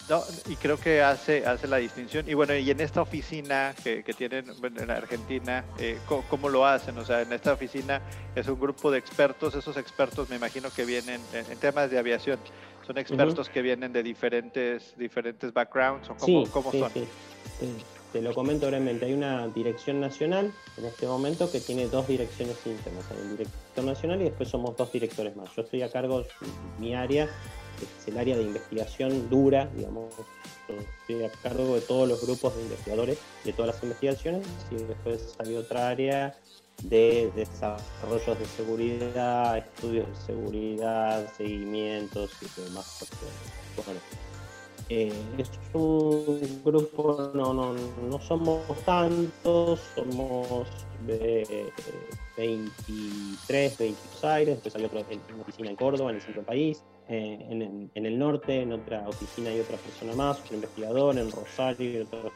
No, 0.09 0.23
y 0.49 0.57
creo 0.57 0.79
que 0.79 1.03
hace, 1.03 1.45
hace 1.45 1.69
la 1.69 1.77
distinción. 1.77 2.29
Y 2.29 2.33
bueno, 2.33 2.57
y 2.57 2.71
en 2.71 2.81
esta 2.81 3.03
oficina 3.03 3.75
que, 3.83 4.03
que 4.03 4.15
tienen 4.15 4.47
en 4.63 4.91
Argentina, 4.91 5.65
eh, 5.79 5.99
¿cómo, 6.07 6.49
lo 6.49 6.65
hacen? 6.65 6.97
O 6.97 7.05
sea, 7.05 7.21
en 7.21 7.33
esta 7.33 7.53
oficina 7.53 8.01
es 8.35 8.49
un 8.49 8.59
grupo 8.59 8.91
de 8.91 8.99
expertos, 8.99 9.55
esos 9.55 9.77
expertos 9.77 10.31
me 10.31 10.37
imagino 10.37 10.71
que 10.71 10.87
vienen 10.87 11.21
en, 11.35 11.59
temas 11.59 11.91
de 11.91 11.99
aviación, 11.99 12.39
son 12.87 12.97
expertos 12.97 13.51
que 13.51 13.61
vienen 13.61 13.93
de 13.93 14.03
diferentes, 14.03 14.95
diferentes 14.97 15.53
backgrounds 15.53 16.09
o 16.09 16.15
cómo, 16.17 16.51
cómo 16.51 16.73
son. 16.73 16.91
Sí, 16.91 17.07
Te 18.11 18.23
lo 18.23 18.33
comento 18.33 18.67
brevemente, 18.67 19.05
hay 19.05 19.13
una 19.13 19.47
dirección 19.49 20.01
nacional 20.01 20.55
en 20.79 20.85
este 20.87 21.07
momento 21.07 21.53
que 21.53 21.61
tiene 21.61 21.87
dos 21.87 22.09
direcciones 22.09 22.57
internas, 22.65 23.05
hay 23.11 23.19
un 23.19 23.37
director 23.37 23.85
nacional 23.85 24.23
y 24.23 24.25
después 24.25 24.49
somos 24.49 24.75
dos 24.75 24.91
directores 24.91 25.37
más. 25.37 25.55
Yo 25.55 25.63
estoy 25.63 25.83
a 25.83 25.91
cargo, 25.91 26.25
mi 26.79 26.95
área 26.95 27.29
es 27.85 28.09
el 28.09 28.19
área 28.19 28.37
de 28.37 28.43
investigación 28.43 29.29
dura, 29.29 29.69
digamos, 29.77 30.13
estoy 31.01 31.25
a 31.25 31.31
cargo 31.43 31.75
de 31.75 31.81
todos 31.81 32.09
los 32.09 32.25
grupos 32.25 32.55
de 32.57 32.63
investigadores 32.63 33.19
de 33.45 33.53
todas 33.53 33.75
las 33.75 33.83
investigaciones 33.83 34.47
y 34.71 34.77
después 34.77 35.35
hay 35.39 35.57
otra 35.57 35.89
área 35.89 36.37
de 36.83 37.31
desarrollos 37.35 38.39
de 38.39 38.45
seguridad, 38.45 39.59
estudios 39.59 40.07
de 40.09 40.27
seguridad, 40.27 41.33
seguimientos 41.37 42.31
y 42.41 42.61
demás 42.63 43.07
cuestiones. 43.75 44.03
Eh, 44.91 45.13
es 45.37 45.51
un 45.75 46.63
grupo, 46.65 47.31
no, 47.35 47.53
no, 47.53 47.75
no 47.75 48.21
somos 48.23 48.63
tantos, 48.87 49.81
somos 49.95 50.67
de 51.07 51.71
23, 52.39 53.79
22 53.79 54.25
aires, 54.25 54.55
después 54.55 54.77
hay 54.77 54.85
otra 54.85 55.01
oficina 55.43 55.69
en 55.69 55.77
Córdoba, 55.77 56.11
en 56.11 56.17
el 56.17 56.23
centro 56.23 56.41
del 56.41 56.47
país, 56.47 56.83
eh, 57.09 57.47
en, 57.49 57.91
en, 57.95 58.07
el 58.07 58.19
norte, 58.19 58.63
en 58.63 58.73
otra 58.73 59.09
oficina 59.09 59.51
hay 59.51 59.61
otra 59.61 59.77
persona 59.77 60.15
más, 60.15 60.39
un 60.51 60.57
investigador, 60.57 61.19
en 61.19 61.31
Rosario, 61.31 62.05
otro 62.05 62.33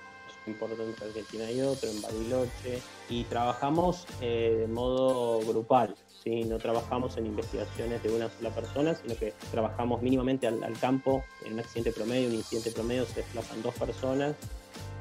importante 0.47 0.83
en 0.83 1.09
Argentina 1.09 1.45
hay 1.45 1.61
otro, 1.61 1.89
en 1.89 2.03
Bariloche, 2.03 2.81
y 3.09 3.25
trabajamos 3.25 4.07
eh, 4.21 4.57
de 4.61 4.67
modo 4.67 5.41
grupal, 5.41 5.95
¿sí? 6.23 6.45
no 6.45 6.59
trabajamos 6.59 7.17
en 7.17 7.27
investigaciones 7.27 8.03
de 8.03 8.13
una 8.13 8.29
sola 8.29 8.51
persona, 8.51 8.95
sino 8.95 9.15
que 9.15 9.35
trabajamos 9.51 10.03
mínimamente 10.03 10.47
al, 10.47 10.63
al 10.65 10.79
campo, 10.79 11.23
en 11.45 11.55
un 11.55 11.61
accidente 11.61 11.93
promedio, 11.93 12.29
un 12.29 12.35
incidente 12.35 12.73
promedio 12.73 13.07
se 13.07 13.17
desplazan 13.21 13.63
dos 13.63 13.75
personas 13.75 14.35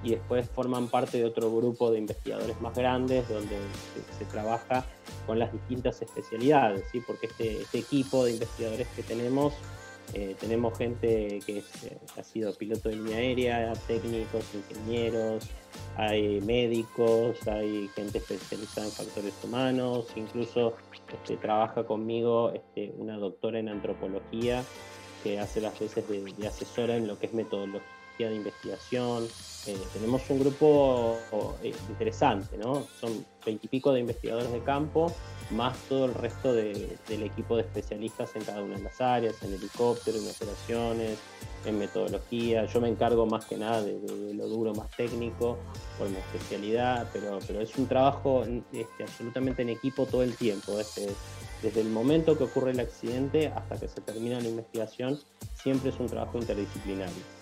y 0.03 0.11
después 0.11 0.49
forman 0.49 0.87
parte 0.87 1.17
de 1.17 1.25
otro 1.25 1.55
grupo 1.55 1.91
de 1.91 1.99
investigadores 1.99 2.59
más 2.61 2.75
grandes 2.75 3.27
donde 3.29 3.55
se, 4.17 4.25
trabaja 4.25 4.85
con 5.27 5.37
las 5.39 5.51
distintas 5.51 6.01
especialidades, 6.01 6.85
¿sí? 6.91 7.01
porque 7.05 7.27
este, 7.27 7.61
este 7.61 7.79
equipo 7.79 8.25
de 8.25 8.31
investigadores 8.31 8.87
que 8.95 9.03
tenemos, 9.03 9.53
eh, 10.13 10.35
tenemos 10.39 10.77
gente 10.77 11.39
que 11.45 11.59
eh, 11.59 11.97
ha 12.17 12.23
sido 12.23 12.53
piloto 12.55 12.89
de 12.89 12.95
línea 12.95 13.17
aérea, 13.17 13.73
técnicos, 13.87 14.45
ingenieros, 14.53 15.47
hay 15.97 16.41
médicos, 16.41 17.47
hay 17.47 17.89
gente 17.95 18.17
especializada 18.17 18.87
en 18.87 18.93
factores 18.93 19.33
humanos, 19.43 20.07
incluso 20.15 20.73
este, 21.11 21.37
trabaja 21.37 21.83
conmigo 21.85 22.51
este, 22.53 22.93
una 22.97 23.17
doctora 23.17 23.59
en 23.59 23.69
antropología 23.69 24.63
que 25.23 25.39
hace 25.39 25.61
las 25.61 25.79
veces 25.79 26.07
de, 26.07 26.21
de 26.21 26.47
asesora 26.47 26.95
en 26.95 27.07
lo 27.07 27.19
que 27.19 27.27
es 27.27 27.33
metodología 27.33 27.81
de 28.29 28.35
investigación. 28.35 29.27
Eh, 29.67 29.77
tenemos 29.93 30.27
un 30.29 30.39
grupo 30.39 31.19
eh, 31.61 31.73
interesante, 31.89 32.57
¿no? 32.57 32.83
Son 32.99 33.23
veintipico 33.45 33.91
de 33.93 33.99
investigadores 33.99 34.51
de 34.51 34.63
campo, 34.63 35.13
más 35.51 35.77
todo 35.87 36.05
el 36.05 36.13
resto 36.15 36.53
del 36.53 36.97
equipo 37.23 37.57
de 37.57 37.63
especialistas 37.63 38.35
en 38.35 38.43
cada 38.43 38.63
una 38.63 38.77
de 38.77 38.83
las 38.83 38.99
áreas, 39.01 39.41
en 39.43 39.53
helicóptero, 39.53 40.17
en 40.17 40.27
operaciones, 40.27 41.19
en 41.65 41.77
metodología. 41.77 42.65
Yo 42.65 42.81
me 42.81 42.89
encargo 42.89 43.25
más 43.25 43.45
que 43.45 43.57
nada 43.57 43.83
de, 43.83 44.33
lo 44.33 44.47
duro, 44.47 44.73
más 44.73 44.89
técnico, 44.91 45.57
por 45.97 46.09
mi 46.09 46.17
especialidad, 46.17 47.07
pero, 47.13 47.37
pero 47.45 47.61
es 47.61 47.75
un 47.77 47.87
trabajo 47.87 48.43
este, 48.71 49.03
absolutamente 49.03 49.61
en 49.61 49.69
equipo 49.69 50.05
todo 50.05 50.23
el 50.23 50.35
tiempo. 50.35 50.79
Este, 50.79 51.07
desde 51.61 51.81
el 51.81 51.89
momento 51.89 52.35
que 52.37 52.45
ocurre 52.45 52.71
el 52.71 52.79
accidente 52.79 53.47
hasta 53.47 53.79
que 53.79 53.87
se 53.87 54.01
termina 54.01 54.39
la 54.39 54.47
investigación, 54.47 55.19
siempre 55.53 55.91
es 55.91 55.99
un 55.99 56.07
trabajo 56.07 56.39
interdisciplinario. 56.39 57.40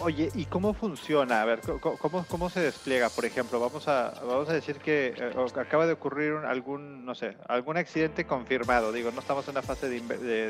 Oye, 0.00 0.30
¿y 0.34 0.46
cómo 0.46 0.74
funciona? 0.74 1.42
A 1.42 1.44
ver, 1.44 1.60
¿cómo, 1.80 2.24
cómo 2.28 2.50
se 2.50 2.60
despliega? 2.60 3.08
Por 3.08 3.24
ejemplo, 3.24 3.60
vamos 3.60 3.86
a, 3.86 4.14
vamos 4.26 4.48
a 4.48 4.52
decir 4.52 4.76
que 4.76 5.14
eh, 5.16 5.32
acaba 5.56 5.86
de 5.86 5.92
ocurrir 5.92 6.34
algún, 6.46 7.04
no 7.04 7.14
sé, 7.14 7.36
algún 7.46 7.76
accidente 7.76 8.26
confirmado. 8.26 8.90
Digo, 8.90 9.12
no 9.12 9.20
estamos 9.20 9.46
en 9.46 9.52
una 9.52 9.62
fase 9.62 9.88
de, 9.88 10.00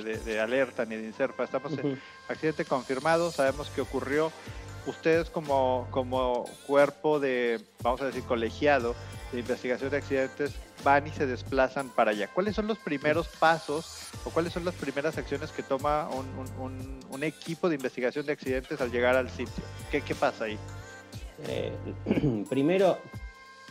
de, 0.02 0.40
alerta 0.40 0.86
ni 0.86 0.96
de 0.96 1.04
inserfa, 1.04 1.44
estamos 1.44 1.76
en 1.78 2.00
accidente 2.28 2.64
confirmado, 2.64 3.30
sabemos 3.30 3.68
que 3.70 3.82
ocurrió. 3.82 4.32
Ustedes 4.86 5.30
como, 5.30 5.88
como 5.90 6.44
cuerpo 6.66 7.18
de, 7.18 7.60
vamos 7.82 8.00
a 8.02 8.06
decir, 8.06 8.22
colegiado 8.22 8.94
de 9.32 9.40
investigación 9.40 9.90
de 9.90 9.96
accidentes, 9.96 10.54
van 10.86 11.04
y 11.08 11.10
se 11.10 11.26
desplazan 11.26 11.88
para 11.88 12.12
allá. 12.12 12.28
¿Cuáles 12.32 12.54
son 12.54 12.68
los 12.68 12.78
primeros 12.78 13.26
pasos 13.26 14.08
o 14.24 14.30
cuáles 14.30 14.52
son 14.52 14.64
las 14.64 14.74
primeras 14.76 15.18
acciones 15.18 15.50
que 15.50 15.64
toma 15.64 16.08
un, 16.10 16.96
un, 17.10 17.24
equipo 17.24 17.68
de 17.68 17.74
investigación 17.74 18.24
de 18.24 18.32
accidentes 18.32 18.80
al 18.80 18.92
llegar 18.92 19.16
al 19.16 19.28
sitio? 19.28 19.64
¿Qué, 19.90 20.00
qué 20.00 20.14
pasa 20.14 20.44
ahí? 20.44 20.56
Eh, 21.48 21.72
primero, 22.48 22.98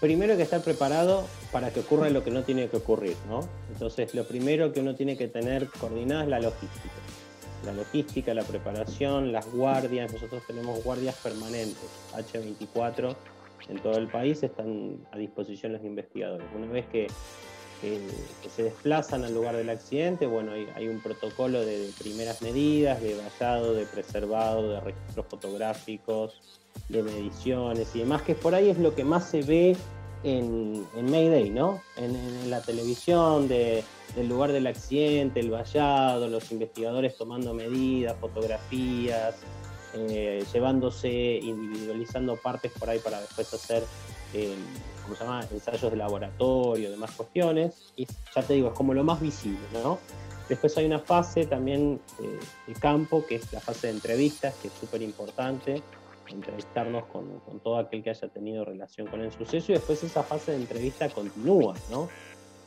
primero 0.01 0.34
hay 0.34 0.38
que 0.38 0.43
estar 0.43 0.62
preparado 0.62 1.25
para 1.54 1.71
que 1.71 1.80
ocurra 1.80 2.10
lo 2.10 2.21
que 2.21 2.32
no 2.32 2.43
tiene 2.43 2.67
que 2.67 2.75
ocurrir, 2.75 3.15
¿no? 3.30 3.47
Entonces, 3.71 4.13
lo 4.13 4.28
primero 4.28 4.73
que 4.73 4.82
uno 4.82 4.95
tiene 4.95 5.15
que 5.15 5.30
tener 5.30 5.69
coordinada 5.69 6.23
es 6.23 6.30
la 6.30 6.39
logística. 6.41 6.95
La 7.65 7.71
logística, 7.71 8.34
la 8.34 8.43
preparación, 8.43 9.32
las 9.32 9.49
guardias. 9.49 10.12
Nosotros 10.12 10.43
tenemos 10.45 10.84
guardias 10.84 11.15
permanentes, 11.23 11.89
H24 12.13 13.15
en 13.69 13.80
todo 13.80 13.97
el 13.97 14.08
país 14.08 14.43
están 14.43 14.97
a 15.12 15.17
disposición 15.17 15.73
los 15.73 15.84
investigadores. 15.84 16.47
Una 16.56 16.67
vez 16.67 16.86
que, 16.88 17.08
se 18.49 18.63
desplazan 18.63 19.25
al 19.25 19.36
lugar 19.36 19.56
del 19.56 19.69
accidente, 19.69 20.25
bueno, 20.25 20.54
hay, 20.54 20.88
un 20.88 21.01
protocolo 21.01 21.63
de, 21.63 21.91
primeras 21.99 22.41
medidas, 22.41 22.99
de 22.99 23.15
vallado, 23.15 23.75
de 23.75 23.86
preservado, 23.86 24.71
de 24.71 24.80
registros 24.80 25.28
fotográficos, 25.28 26.41
de 26.89 27.04
mediciones 27.04 27.95
y 27.95 27.99
demás, 27.99 28.23
que 28.23 28.34
por 28.34 28.56
ahí 28.56 28.69
es 28.69 28.80
lo 28.80 28.95
que 28.95 29.04
más 29.04 29.30
se 29.30 29.43
ve 29.43 29.75
en, 30.23 30.88
Mayday, 30.95 31.51
¿no? 31.51 31.82
En, 31.97 32.49
la 32.49 32.62
televisión 32.62 33.47
del 33.47 33.84
lugar 34.28 34.51
del 34.51 34.65
accidente, 34.65 35.39
el 35.39 35.51
vallado, 35.51 36.28
los 36.28 36.51
investigadores 36.51 37.15
tomando 37.17 37.54
medidas, 37.54 38.15
fotografías, 38.19 39.36
eh, 39.95 40.43
llevándose, 40.51 41.10
individualizando 41.10 42.36
partes 42.36 42.71
por 42.73 42.89
ahí 42.89 42.99
para 42.99 43.21
después 43.21 43.53
hacer, 43.53 43.84
eh, 44.34 44.55
¿cómo 45.03 45.15
se 45.15 45.23
llama?, 45.23 45.47
ensayos 45.51 45.89
de 45.89 45.97
laboratorio, 45.97 46.91
demás 46.91 47.12
cuestiones. 47.12 47.93
Ya 48.36 48.43
te 48.43 48.53
digo, 48.53 48.69
es 48.69 48.73
como 48.73 48.93
lo 48.93 49.03
más 49.03 49.21
visible, 49.21 49.65
¿no? 49.73 49.99
Después 50.49 50.77
hay 50.77 50.86
una 50.86 50.99
fase 50.99 51.45
también 51.45 51.99
eh, 52.21 52.39
de 52.67 52.73
campo, 52.73 53.25
que 53.25 53.36
es 53.36 53.51
la 53.53 53.60
fase 53.60 53.88
de 53.88 53.93
entrevistas, 53.93 54.53
que 54.62 54.67
es 54.67 54.73
súper 54.73 55.01
importante, 55.01 55.81
entrevistarnos 56.27 57.05
con, 57.05 57.39
con, 57.39 57.60
todo 57.60 57.77
aquel 57.77 58.03
que 58.03 58.10
haya 58.10 58.27
tenido 58.27 58.65
relación 58.65 59.08
con 59.08 59.21
el 59.21 59.31
suceso, 59.31 59.71
y 59.71 59.75
después 59.75 60.03
esa 60.03 60.23
fase 60.23 60.51
de 60.51 60.58
entrevista 60.58 61.10
continúa, 61.10 61.75
¿no? 61.89 62.10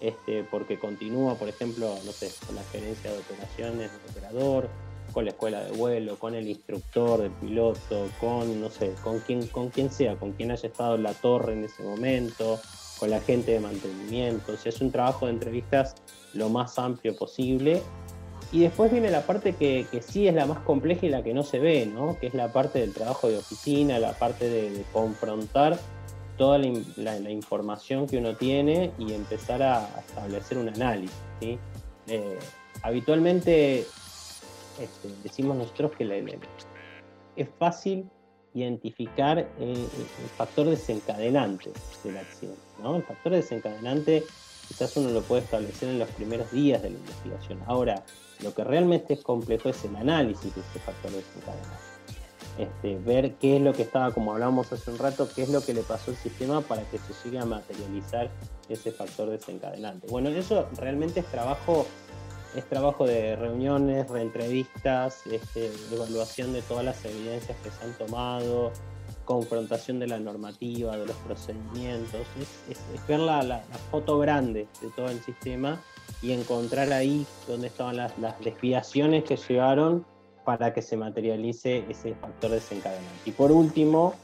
Este, 0.00 0.44
porque 0.44 0.78
continúa, 0.78 1.34
por 1.34 1.48
ejemplo, 1.48 1.94
no 2.04 2.12
sé, 2.12 2.30
con 2.46 2.54
la 2.54 2.62
gerencia 2.64 3.12
de 3.12 3.18
operaciones 3.18 3.90
del 3.92 4.10
operador, 4.10 4.68
con 5.18 5.24
la 5.24 5.32
escuela 5.32 5.64
de 5.64 5.72
vuelo, 5.72 6.16
con 6.16 6.36
el 6.36 6.46
instructor 6.46 7.22
del 7.22 7.32
piloto, 7.32 8.08
con, 8.20 8.60
no 8.60 8.70
sé, 8.70 8.94
con 9.02 9.18
quien, 9.18 9.48
con 9.48 9.68
quien 9.68 9.90
sea, 9.90 10.14
con 10.14 10.30
quien 10.30 10.52
haya 10.52 10.68
estado 10.68 10.94
en 10.94 11.02
la 11.02 11.12
torre 11.12 11.54
en 11.54 11.64
ese 11.64 11.82
momento, 11.82 12.60
con 13.00 13.10
la 13.10 13.20
gente 13.20 13.50
de 13.50 13.58
mantenimiento. 13.58 14.52
O 14.52 14.56
sea, 14.56 14.70
es 14.70 14.80
un 14.80 14.92
trabajo 14.92 15.26
de 15.26 15.32
entrevistas 15.32 15.96
lo 16.34 16.50
más 16.50 16.78
amplio 16.78 17.16
posible. 17.16 17.82
Y 18.52 18.60
después 18.60 18.92
viene 18.92 19.10
la 19.10 19.22
parte 19.22 19.56
que, 19.56 19.88
sí 20.02 20.28
es 20.28 20.34
la 20.36 20.46
más 20.46 20.60
compleja 20.60 21.06
y 21.06 21.08
la 21.08 21.24
que 21.24 21.34
no 21.34 21.42
se 21.42 21.58
ve, 21.58 21.84
¿no? 21.84 22.16
Que 22.20 22.28
es 22.28 22.34
la 22.34 22.52
parte 22.52 22.78
del 22.78 22.94
trabajo 22.94 23.28
de 23.28 23.38
oficina, 23.38 23.98
la 23.98 24.12
parte 24.12 24.48
de, 24.48 24.84
confrontar 24.92 25.80
toda 26.36 26.58
la, 26.58 27.28
información 27.28 28.06
que 28.06 28.18
uno 28.18 28.36
tiene 28.36 28.92
y 29.00 29.14
empezar 29.14 29.64
a, 29.64 29.84
establecer 29.98 30.58
un 30.58 30.68
análisis. 30.68 31.16
¿sí? 31.40 31.58
Eh, 32.06 32.38
habitualmente 32.84 33.84
este, 34.80 35.08
decimos 35.22 35.56
nosotros 35.56 35.92
que 35.96 36.04
es 37.36 37.48
fácil 37.58 38.08
identificar 38.54 39.38
eh, 39.38 39.48
el 39.60 40.28
factor 40.36 40.66
desencadenante 40.66 41.70
del 42.02 42.16
accidente. 42.16 42.58
El 42.82 43.02
factor 43.02 43.32
desencadenante 43.32 44.24
quizás 44.66 44.96
uno 44.96 45.10
lo 45.10 45.22
puede 45.22 45.42
establecer 45.42 45.88
en 45.88 45.98
los 45.98 46.08
primeros 46.10 46.50
días 46.52 46.82
de 46.82 46.90
la 46.90 46.98
investigación. 46.98 47.60
Ahora, 47.66 48.04
lo 48.42 48.54
que 48.54 48.64
realmente 48.64 49.14
es 49.14 49.22
complejo 49.22 49.68
es 49.70 49.84
el 49.84 49.96
análisis 49.96 50.54
de 50.54 50.60
ese 50.60 50.78
factor 50.80 51.10
desencadenante. 51.10 51.88
Este, 52.58 52.98
ver 52.98 53.34
qué 53.34 53.56
es 53.56 53.62
lo 53.62 53.72
que 53.72 53.82
estaba, 53.82 54.12
como 54.12 54.32
hablábamos 54.32 54.72
hace 54.72 54.90
un 54.90 54.98
rato, 54.98 55.28
qué 55.32 55.42
es 55.42 55.48
lo 55.48 55.64
que 55.64 55.74
le 55.74 55.82
pasó 55.82 56.10
al 56.10 56.16
sistema 56.16 56.60
para 56.60 56.82
que 56.90 56.98
se 56.98 57.12
llegue 57.24 57.38
a 57.38 57.44
materializar 57.44 58.30
ese 58.68 58.90
factor 58.90 59.30
desencadenante. 59.30 60.08
Bueno, 60.08 60.28
eso 60.30 60.68
realmente 60.76 61.20
es 61.20 61.26
trabajo 61.26 61.86
es 62.56 62.64
trabajo 62.64 63.06
de 63.06 63.36
reuniones, 63.36 64.08
reentrevistas, 64.08 65.26
este, 65.26 65.70
evaluación 65.92 66.52
de 66.52 66.62
todas 66.62 66.84
las 66.84 67.04
evidencias 67.04 67.56
que 67.62 67.70
se 67.70 67.84
han 67.84 67.92
tomado, 67.94 68.72
confrontación 69.28 69.98
de 69.98 70.06
la 70.06 70.18
normativa, 70.18 70.96
de 70.96 71.04
los 71.04 71.16
procedimientos, 71.16 72.26
es, 72.70 73.06
ver 73.06 73.20
la, 73.20 73.62
foto 73.90 74.18
grande 74.18 74.66
de 74.80 74.88
todo 74.96 75.10
el 75.10 75.20
sistema 75.22 75.78
y 76.22 76.32
encontrar 76.32 76.92
ahí 76.92 77.26
donde 77.46 77.66
estaban 77.66 77.96
las, 77.96 78.12
desviaciones 78.42 79.24
que 79.24 79.36
llegaron 79.36 80.06
para 80.46 80.72
que 80.72 80.80
se 80.80 80.96
materialice 80.96 81.84
ese 81.90 82.14
factor 82.14 82.52
desencadenante. 82.52 83.06
Y 83.26 83.32
por 83.32 83.52
último, 83.52 84.14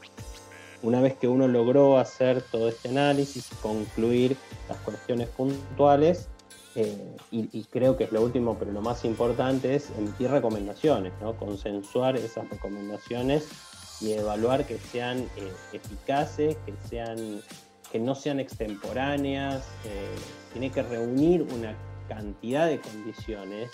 una 0.83 1.03
vez 1.03 1.15
que 1.17 1.29
uno 1.29 1.49
logró 1.49 1.99
hacer 1.99 2.41
todo 2.41 2.71
este 2.71 2.89
análisis 2.89 3.53
y 3.53 3.55
concluir 3.57 4.39
las 4.71 4.79
cuestiones 4.79 5.29
puntuales, 5.29 6.31
eh, 6.77 7.17
y, 7.31 7.65
creo 7.65 7.97
que 7.97 8.05
es 8.05 8.13
lo 8.13 8.23
último, 8.23 8.57
pero 8.59 8.73
lo 8.73 8.81
más 8.81 9.05
importante 9.05 9.77
es 9.77 9.91
emitir 9.97 10.31
recomendaciones, 10.31 11.13
¿no? 11.21 11.37
consensuar 11.37 12.17
esas 12.17 12.49
recomendaciones 12.51 13.49
y 14.01 14.13
evaluar 14.13 14.67
que 14.67 14.79
sean 14.79 15.21
eh, 15.37 15.53
eficaces, 15.73 16.57
que, 16.67 16.75
sean, 16.89 17.41
que 17.93 18.01
no 18.01 18.17
sean 18.17 18.41
extemporáneas, 18.41 19.65
eh, 19.85 20.15
tiene 20.53 20.71
que 20.71 20.83
reunir 20.83 21.43
una 21.43 21.77
cantidad 22.09 22.67
de 22.67 22.81
condiciones 22.81 23.71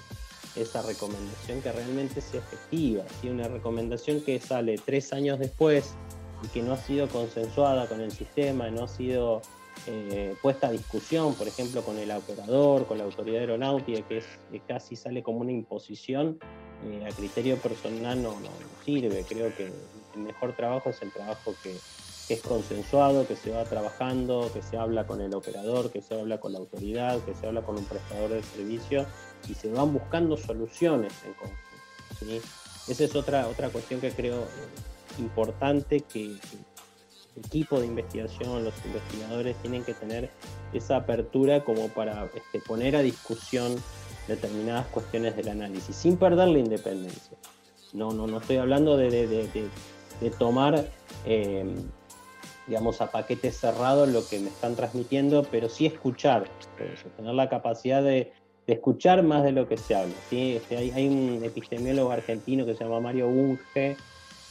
esa 0.56 0.82
recomendación 0.82 1.62
que 1.62 1.72
realmente 1.72 2.20
sea 2.20 2.40
efectiva, 2.40 3.04
una 3.22 3.48
recomendación 3.48 4.20
que 4.20 4.40
sale 4.40 4.76
tres 4.84 5.12
años 5.12 5.38
después 5.38 5.94
y 6.44 6.48
que 6.48 6.62
no 6.62 6.72
ha 6.72 6.76
sido 6.76 7.08
consensuada 7.08 7.86
con 7.86 8.00
el 8.00 8.10
sistema, 8.10 8.68
no 8.70 8.84
ha 8.84 8.88
sido 8.88 9.42
eh, 9.86 10.34
puesta 10.42 10.68
a 10.68 10.70
discusión, 10.70 11.34
por 11.34 11.48
ejemplo, 11.48 11.82
con 11.82 11.98
el 11.98 12.10
operador, 12.10 12.86
con 12.86 12.98
la 12.98 13.04
autoridad 13.04 13.40
aeronáutica, 13.40 14.06
que, 14.06 14.18
es, 14.18 14.26
casi 14.66 14.96
sale 14.96 15.22
como 15.22 15.40
una 15.40 15.52
imposición, 15.52 16.38
eh, 16.84 17.06
a 17.06 17.14
criterio 17.14 17.56
personal 17.56 18.22
no, 18.22 18.34
sirve. 18.84 19.24
Creo 19.28 19.54
que 19.56 19.72
el 20.14 20.20
mejor 20.20 20.54
trabajo 20.54 20.90
es 20.90 21.00
el 21.02 21.12
trabajo 21.12 21.54
que, 21.62 21.76
es 22.28 22.42
consensuado, 22.42 23.26
que 23.26 23.34
se 23.34 23.50
va 23.50 23.64
trabajando, 23.64 24.50
que 24.52 24.62
se 24.62 24.76
habla 24.76 25.04
con 25.04 25.20
el 25.20 25.34
operador, 25.34 25.90
que 25.90 26.00
se 26.00 26.14
habla 26.14 26.38
con 26.38 26.52
la 26.52 26.60
autoridad, 26.60 27.18
que 27.24 27.34
se 27.34 27.48
habla 27.48 27.62
con 27.62 27.76
un 27.76 27.84
prestador 27.84 28.30
de 28.30 28.42
servicio 28.44 29.04
y 29.48 29.54
se 29.54 29.68
van 29.72 29.92
buscando 29.92 30.36
soluciones 30.36 31.12
en 31.24 31.32
conjunto. 31.34 32.46
Esa 32.86 33.04
es 33.04 33.16
otra, 33.16 33.48
otra 33.48 33.70
cuestión 33.70 34.00
que 34.00 34.12
creo 34.12 34.42
eh, 34.42 34.46
importante 35.18 36.00
que 36.00 36.36
equipo 37.44 37.80
de 37.80 37.86
investigación, 37.86 38.64
los 38.64 38.74
investigadores 38.84 39.56
tienen 39.62 39.84
que 39.84 39.94
tener 39.94 40.30
esa 40.72 40.96
apertura 40.96 41.64
como 41.64 41.88
para 41.88 42.28
este, 42.34 42.60
poner 42.60 42.96
a 42.96 43.02
discusión 43.02 43.74
determinadas 44.28 44.86
cuestiones 44.86 45.36
del 45.36 45.48
análisis, 45.48 45.96
sin 45.96 46.16
perder 46.16 46.48
la 46.48 46.58
independencia. 46.58 47.36
No, 47.92 48.12
no, 48.12 48.26
no 48.26 48.38
estoy 48.38 48.56
hablando 48.56 48.96
de, 48.96 49.68
tomar, 50.38 50.86
eh, 51.26 51.64
digamos, 52.66 53.00
a 53.00 53.10
paquetes 53.10 53.58
cerrados 53.58 54.08
lo 54.08 54.26
que 54.26 54.38
me 54.38 54.48
están 54.48 54.76
transmitiendo, 54.76 55.42
pero 55.50 55.68
sí 55.68 55.86
escuchar, 55.86 56.48
tener 57.16 57.34
la 57.34 57.48
capacidad 57.48 58.02
de, 58.02 58.32
escuchar 58.66 59.24
más 59.24 59.42
de 59.42 59.50
lo 59.50 59.66
que 59.66 59.76
se 59.76 59.96
habla. 59.96 60.14
¿sí? 60.28 60.54
Este, 60.54 60.76
hay, 60.76 60.92
hay, 60.92 61.08
un 61.08 61.42
epistemiólogo 61.42 62.12
argentino 62.12 62.64
que 62.64 62.76
se 62.76 62.84
llama 62.84 63.00
Mario 63.00 63.26
Bunge, 63.26 63.96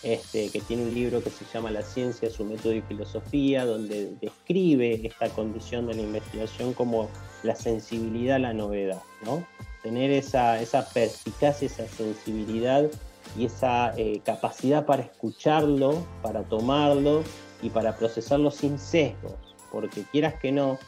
este, 0.03 0.49
que 0.49 0.61
tiene 0.61 0.83
un 0.83 0.93
libro 0.93 1.21
que 1.23 1.29
se 1.29 1.45
llama 1.53 1.71
La 1.71 1.81
ciencia, 1.81 2.29
su 2.29 2.45
método 2.45 2.73
y 2.73 2.81
filosofía, 2.81 3.65
donde 3.65 4.13
describe 4.21 5.05
esta 5.05 5.29
condición 5.29 5.87
de 5.87 5.95
la 5.95 6.01
investigación 6.01 6.73
como 6.73 7.09
la 7.43 7.55
sensibilidad 7.55 8.37
a 8.37 8.39
la 8.39 8.53
novedad, 8.53 9.01
¿no? 9.23 9.45
Tener 9.83 10.11
esa, 10.11 10.61
esa 10.61 10.87
perspicacia, 10.89 11.67
esa 11.67 11.87
sensibilidad 11.87 12.89
y 13.37 13.45
esa 13.45 13.93
eh, 13.97 14.21
capacidad 14.23 14.85
para 14.85 15.03
escucharlo, 15.03 16.05
para 16.21 16.43
tomarlo 16.43 17.23
y 17.61 17.69
para 17.69 17.95
procesarlo 17.97 18.51
sin 18.51 18.79
sesgos, 18.79 19.35
porque 19.71 20.03
quieras 20.11 20.35
que 20.35 20.51
no, 20.51 20.79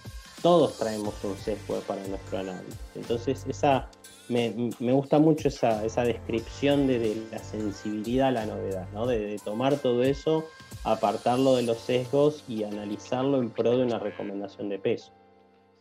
todos 0.41 0.77
traemos 0.77 1.13
un 1.23 1.37
sesgo 1.37 1.79
para 1.81 2.05
nuestro 2.07 2.39
análisis. 2.39 2.79
Entonces, 2.95 3.45
esa 3.47 3.89
me, 4.31 4.93
gusta 4.93 5.19
mucho 5.19 5.49
esa, 5.49 6.03
descripción 6.03 6.87
de, 6.87 7.21
la 7.31 7.39
sensibilidad 7.39 8.29
a 8.29 8.31
la 8.31 8.45
novedad, 8.45 8.87
¿no? 8.93 9.05
de, 9.05 9.39
tomar 9.43 9.77
todo 9.77 10.03
eso, 10.03 10.45
apartarlo 10.83 11.55
de 11.55 11.63
los 11.63 11.79
sesgos 11.79 12.43
y 12.47 12.63
analizarlo 12.63 13.39
en 13.39 13.49
pro 13.49 13.77
de 13.77 13.83
una 13.85 13.99
recomendación 13.99 14.69
de 14.69 14.79
peso. 14.79 15.11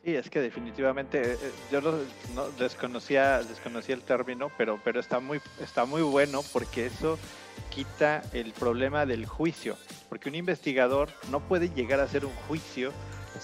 Sí, 0.04 0.14
es 0.14 0.30
que 0.30 0.40
definitivamente 0.40 1.20
eh, 1.20 1.34
eh, 1.34 1.52
yo 1.70 1.82
no, 1.82 1.92
desconocía, 2.58 3.42
desconocía 3.42 3.94
el 3.94 4.02
término, 4.02 4.50
pero, 4.56 4.80
pero 4.82 4.98
está, 4.98 5.20
muy, 5.20 5.40
está 5.62 5.84
muy 5.84 6.00
bueno 6.00 6.40
porque 6.54 6.86
eso 6.86 7.18
quita 7.68 8.22
el 8.32 8.52
problema 8.52 9.04
del 9.04 9.26
juicio, 9.26 9.76
porque 10.08 10.30
un 10.30 10.36
investigador 10.36 11.10
no 11.30 11.40
puede 11.40 11.68
llegar 11.68 12.00
a 12.00 12.04
hacer 12.04 12.24
un 12.24 12.34
juicio 12.48 12.92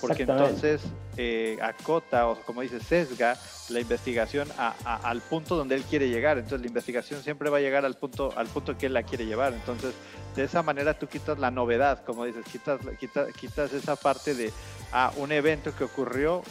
porque 0.00 0.22
entonces 0.22 0.82
eh, 1.16 1.58
acota 1.62 2.28
o 2.28 2.40
como 2.42 2.62
dice 2.62 2.80
sesga 2.80 3.36
la 3.68 3.80
investigación 3.80 4.48
al 4.84 5.20
punto 5.22 5.56
donde 5.56 5.74
él 5.74 5.82
quiere 5.82 6.08
llegar. 6.08 6.38
Entonces 6.38 6.60
la 6.60 6.66
investigación 6.66 7.22
siempre 7.22 7.50
va 7.50 7.58
a 7.58 7.60
llegar 7.60 7.84
al 7.84 7.94
punto 7.94 8.32
al 8.36 8.46
punto 8.46 8.76
que 8.76 8.86
él 8.86 8.94
la 8.94 9.02
quiere 9.02 9.26
llevar. 9.26 9.52
Entonces 9.52 9.94
de 10.34 10.44
esa 10.44 10.62
manera 10.62 10.98
tú 10.98 11.06
quitas 11.06 11.38
la 11.38 11.50
novedad 11.50 12.04
como 12.04 12.24
dices 12.24 12.44
quitas 12.50 12.80
quitas, 12.98 13.32
quitas 13.32 13.72
esa 13.72 13.96
parte 13.96 14.34
de 14.34 14.52
a 14.92 15.12
un 15.16 15.32
evento 15.32 15.74
que 15.74 15.84
ocurrió 15.84 16.42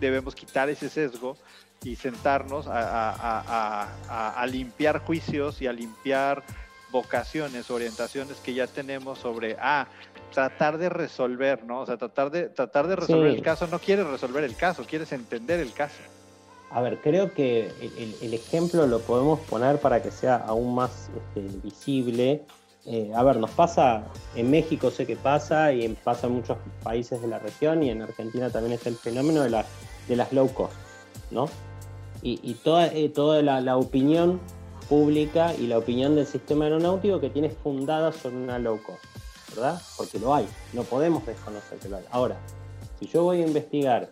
debemos 0.00 0.34
quitar 0.34 0.68
ese 0.68 0.88
sesgo 0.88 1.36
y 1.84 1.96
sentarnos 1.96 2.66
a 2.68 4.46
limpiar 4.50 4.98
juicios 4.98 5.62
y 5.62 5.66
a 5.68 5.72
limpiar 5.72 6.42
vocaciones, 6.90 7.70
orientaciones 7.70 8.38
que 8.38 8.54
ya 8.54 8.66
tenemos 8.66 9.18
sobre, 9.18 9.56
ah, 9.60 9.86
tratar 10.32 10.78
de 10.78 10.88
resolver, 10.88 11.64
¿no? 11.64 11.80
O 11.80 11.86
sea, 11.86 11.96
tratar 11.96 12.30
de, 12.30 12.48
tratar 12.48 12.86
de 12.86 12.96
resolver 12.96 13.28
el 13.28 13.42
caso, 13.42 13.66
no 13.66 13.78
quieres 13.78 14.06
resolver 14.06 14.44
el 14.44 14.56
caso, 14.56 14.84
quieres 14.84 15.12
entender 15.12 15.60
el 15.60 15.72
caso. 15.72 15.96
A 16.70 16.82
ver, 16.82 16.98
creo 16.98 17.32
que 17.32 17.70
el, 18.20 18.34
ejemplo 18.34 18.86
lo 18.86 19.00
podemos 19.00 19.40
poner 19.40 19.80
para 19.80 20.02
que 20.02 20.10
sea 20.10 20.36
aún 20.36 20.74
más 20.74 21.10
este, 21.16 21.58
visible. 21.62 22.42
Eh, 22.84 23.10
a 23.14 23.22
ver, 23.22 23.36
nos 23.36 23.50
pasa, 23.50 24.04
en 24.34 24.50
México 24.50 24.90
sé 24.90 25.06
que 25.06 25.16
pasa 25.16 25.72
y 25.72 25.88
pasa 25.88 26.26
en 26.26 26.34
muchos 26.34 26.58
países 26.82 27.22
de 27.22 27.28
la 27.28 27.38
región 27.38 27.82
y 27.82 27.90
en 27.90 28.02
Argentina 28.02 28.50
también 28.50 28.74
es 28.74 28.86
el 28.86 28.96
fenómeno 28.96 29.42
de, 29.42 29.64
de 30.08 30.16
las 30.16 30.32
low 30.32 30.52
cost, 30.52 30.74
¿no? 31.30 31.48
Y, 32.20 32.54
toda, 32.64 32.88
eh, 32.88 33.08
toda 33.08 33.42
la, 33.42 33.60
la, 33.60 33.76
opinión 33.76 34.40
pública 34.88 35.54
y 35.54 35.68
la 35.68 35.78
opinión 35.78 36.16
del 36.16 36.26
sistema 36.26 36.64
aeronáutico 36.64 37.20
que 37.20 37.30
tiene 37.30 37.48
fundada 37.48 38.10
sobre 38.10 38.36
una 38.36 38.58
low 38.58 38.82
cost. 38.82 39.04
¿Verdad? 39.50 39.80
Porque 39.96 40.18
lo 40.18 40.34
hay, 40.34 40.46
no 40.72 40.82
podemos 40.84 41.24
desconocer 41.26 41.78
que 41.78 41.88
lo 41.88 41.96
hay. 41.96 42.04
Ahora, 42.10 42.38
si 42.98 43.06
yo 43.06 43.22
voy 43.22 43.42
a 43.42 43.46
investigar 43.46 44.10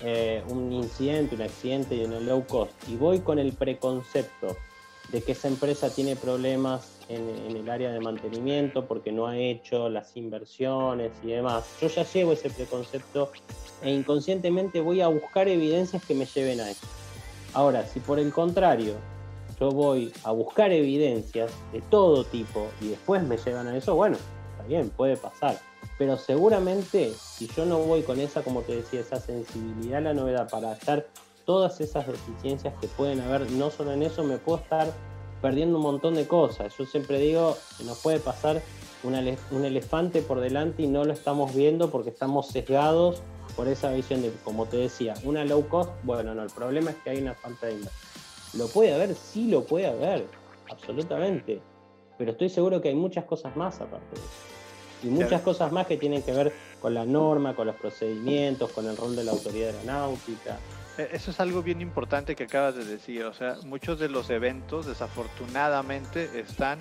eh, 0.00 0.42
un 0.48 0.72
incidente, 0.72 1.34
un 1.34 1.42
accidente 1.42 1.94
y 1.94 2.04
una 2.04 2.18
low 2.18 2.44
cost 2.46 2.72
y 2.88 2.96
voy 2.96 3.20
con 3.20 3.38
el 3.38 3.52
preconcepto 3.52 4.56
de 5.12 5.22
que 5.22 5.32
esa 5.32 5.48
empresa 5.48 5.90
tiene 5.90 6.16
problemas 6.16 6.98
en, 7.08 7.56
el 7.56 7.68
área 7.68 7.92
de 7.92 8.00
mantenimiento 8.00 8.86
porque 8.86 9.12
no 9.12 9.26
ha 9.26 9.36
hecho 9.36 9.88
las 9.88 10.16
inversiones 10.16 11.12
y 11.22 11.28
demás, 11.28 11.64
yo 11.80 11.88
ya 11.88 12.04
llevo 12.04 12.32
ese 12.32 12.50
preconcepto 12.50 13.30
e 13.82 13.90
inconscientemente 13.90 14.80
voy 14.80 15.02
a 15.02 15.08
buscar 15.08 15.48
evidencias 15.48 16.04
que 16.04 16.14
me 16.14 16.24
lleven 16.24 16.60
a 16.60 16.70
eso. 16.70 16.86
Ahora, 17.52 17.86
si 17.86 18.00
por 18.00 18.18
el 18.18 18.32
contrario 18.32 18.94
yo 19.60 19.70
voy 19.70 20.12
a 20.24 20.32
buscar 20.32 20.72
evidencias 20.72 21.52
de 21.72 21.80
todo 21.82 22.24
tipo 22.24 22.68
y 22.80 22.88
después 22.88 23.22
me 23.22 23.36
llevan 23.36 23.68
a 23.68 23.76
eso, 23.76 23.94
bueno, 23.94 24.16
bien, 24.66 24.90
puede 24.90 25.16
pasar. 25.16 25.58
Pero 25.98 26.16
seguramente 26.16 27.12
si 27.14 27.46
yo 27.48 27.64
no 27.64 27.78
voy 27.78 28.02
con 28.02 28.20
esa, 28.20 28.42
como 28.42 28.62
te 28.62 28.76
decía, 28.76 29.00
esa 29.00 29.20
sensibilidad 29.20 29.98
a 29.98 30.00
la 30.00 30.14
novedad 30.14 30.48
para 30.50 30.72
hacer 30.72 31.08
todas 31.44 31.80
esas 31.80 32.06
deficiencias 32.06 32.74
que 32.80 32.88
pueden 32.88 33.20
haber, 33.20 33.50
no 33.52 33.70
solo 33.70 33.92
en 33.92 34.02
eso, 34.02 34.22
me 34.24 34.38
puedo 34.38 34.58
estar 34.58 34.92
perdiendo 35.40 35.76
un 35.76 35.82
montón 35.82 36.14
de 36.14 36.26
cosas. 36.26 36.76
Yo 36.78 36.86
siempre 36.86 37.18
digo 37.18 37.56
nos 37.84 37.98
puede 37.98 38.20
pasar 38.20 38.62
un 39.02 39.64
elefante 39.64 40.22
por 40.22 40.40
delante 40.40 40.82
y 40.82 40.86
no 40.86 41.04
lo 41.04 41.12
estamos 41.12 41.54
viendo 41.54 41.90
porque 41.90 42.10
estamos 42.10 42.46
sesgados 42.48 43.20
por 43.56 43.66
esa 43.66 43.92
visión 43.92 44.22
de, 44.22 44.32
como 44.44 44.66
te 44.66 44.76
decía, 44.76 45.14
una 45.24 45.44
low 45.44 45.68
cost. 45.68 45.90
Bueno, 46.04 46.34
no, 46.34 46.42
el 46.42 46.50
problema 46.50 46.90
es 46.90 46.96
que 46.98 47.10
hay 47.10 47.18
una 47.18 47.34
falta 47.34 47.66
de 47.66 47.72
inversión. 47.72 48.02
¿Lo 48.54 48.68
puede 48.68 48.94
haber? 48.94 49.14
Sí, 49.14 49.48
lo 49.48 49.64
puede 49.64 49.86
haber, 49.86 50.26
absolutamente. 50.70 51.60
Pero 52.18 52.32
estoy 52.32 52.48
seguro 52.48 52.80
que 52.80 52.90
hay 52.90 52.94
muchas 52.94 53.24
cosas 53.24 53.56
más 53.56 53.80
aparte 53.80 54.14
de 54.14 54.20
eso 54.20 54.51
y 55.02 55.06
muchas 55.06 55.42
cosas 55.42 55.72
más 55.72 55.86
que 55.86 55.96
tienen 55.96 56.22
que 56.22 56.32
ver 56.32 56.52
con 56.80 56.94
la 56.94 57.04
norma, 57.04 57.54
con 57.54 57.66
los 57.66 57.76
procedimientos, 57.76 58.70
con 58.72 58.86
el 58.86 58.96
rol 58.96 59.16
de 59.16 59.24
la 59.24 59.32
autoridad 59.32 59.70
aeronáutica. 59.70 60.58
E, 60.98 61.08
eso 61.12 61.30
es 61.30 61.40
algo 61.40 61.62
bien 61.62 61.80
importante 61.80 62.34
que 62.36 62.44
acabas 62.44 62.74
de 62.74 62.84
decir, 62.84 63.24
o 63.24 63.34
sea, 63.34 63.56
muchos 63.64 63.98
de 63.98 64.08
los 64.08 64.30
eventos 64.30 64.86
desafortunadamente 64.86 66.40
están 66.40 66.78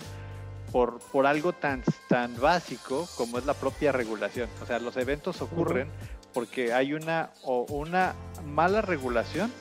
por, 0.72 1.00
por 1.00 1.26
algo 1.26 1.54
tan, 1.54 1.84
tan 2.08 2.40
básico 2.40 3.08
como 3.18 3.38
es 3.38 3.46
la 3.46 3.54
propia 3.54 3.92
regulación. 3.92 4.50
O 4.62 4.66
sea, 4.66 4.80
los 4.80 4.98
eventos 4.98 5.42
ocurren 5.42 5.90
porque 6.34 6.74
hay 6.74 6.94
una, 6.94 7.32
o 7.44 7.66
una 7.70 8.16
mala 8.46 8.82
regulación 8.82 9.52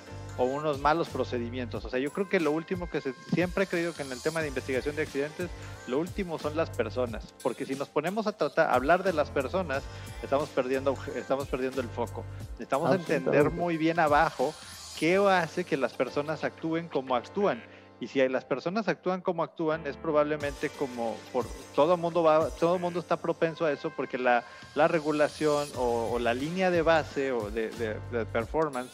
o 0.41 0.45
unos 0.45 0.81
malos 0.81 1.11
procedimientos. 1.11 1.85
O 1.85 1.91
sea, 1.91 1.99
yo 1.99 2.11
creo 2.15 2.27
que 2.27 2.41
lo 2.41 2.51
último 2.51 2.89
que 2.89 3.03
se, 3.03 3.13
siempre 3.35 3.65
he 3.65 3.67
creído 3.67 3.93
que 3.93 4.03
en 4.03 4.11
el 4.11 4.23
tema 4.23 4.41
de 4.41 4.49
investigación 4.49 4.97
de 4.97 5.03
accidentes, 5.03 5.51
lo 5.87 5.99
último 5.99 6.39
son 6.39 6.57
las 6.57 6.71
personas, 6.71 7.35
porque 7.43 7.67
si 7.67 7.75
nos 7.75 7.89
ponemos 7.89 8.27
a 8.27 8.33
tratar, 8.33 8.71
a 8.71 8.75
hablar 8.75 9.03
de 9.03 9.13
las 9.13 9.31
personas, 9.31 9.83
estamos 10.23 10.49
perdiendo, 10.49 10.97
estamos 11.15 11.47
perdiendo 11.47 11.83
el 11.83 11.89
foco. 11.89 12.25
Necesitamos 12.53 12.95
entender 12.95 13.51
muy 13.51 13.77
bien 13.77 14.01
abajo 14.01 14.55
qué 14.99 15.19
hace 15.19 15.65
que 15.65 15.77
las 15.77 15.93
personas 15.93 16.43
actúen 16.43 16.89
como 16.89 17.17
actúan. 17.17 17.63
Y 18.01 18.07
si 18.07 18.27
las 18.27 18.47
personas 18.47 18.89
actúan 18.89 19.21
como 19.21 19.43
actúan, 19.43 19.87
es 19.87 19.99
probablemente 19.99 20.71
como 20.71 21.19
por 21.35 21.45
todo 21.75 21.99
mundo 21.99 22.23
va, 22.23 22.49
todo 22.49 22.79
mundo 22.79 22.99
está 22.99 23.19
propenso 23.19 23.67
a 23.67 23.73
eso 23.73 23.93
porque 23.95 24.17
la, 24.17 24.43
la 24.75 24.89
regulación 24.89 25.69
o, 25.77 26.19
la 26.19 26.33
línea 26.33 26.71
de 26.71 26.81
base 26.81 27.31
o 27.31 27.51
de, 27.51 27.69
de, 27.69 28.25
performance 28.25 28.91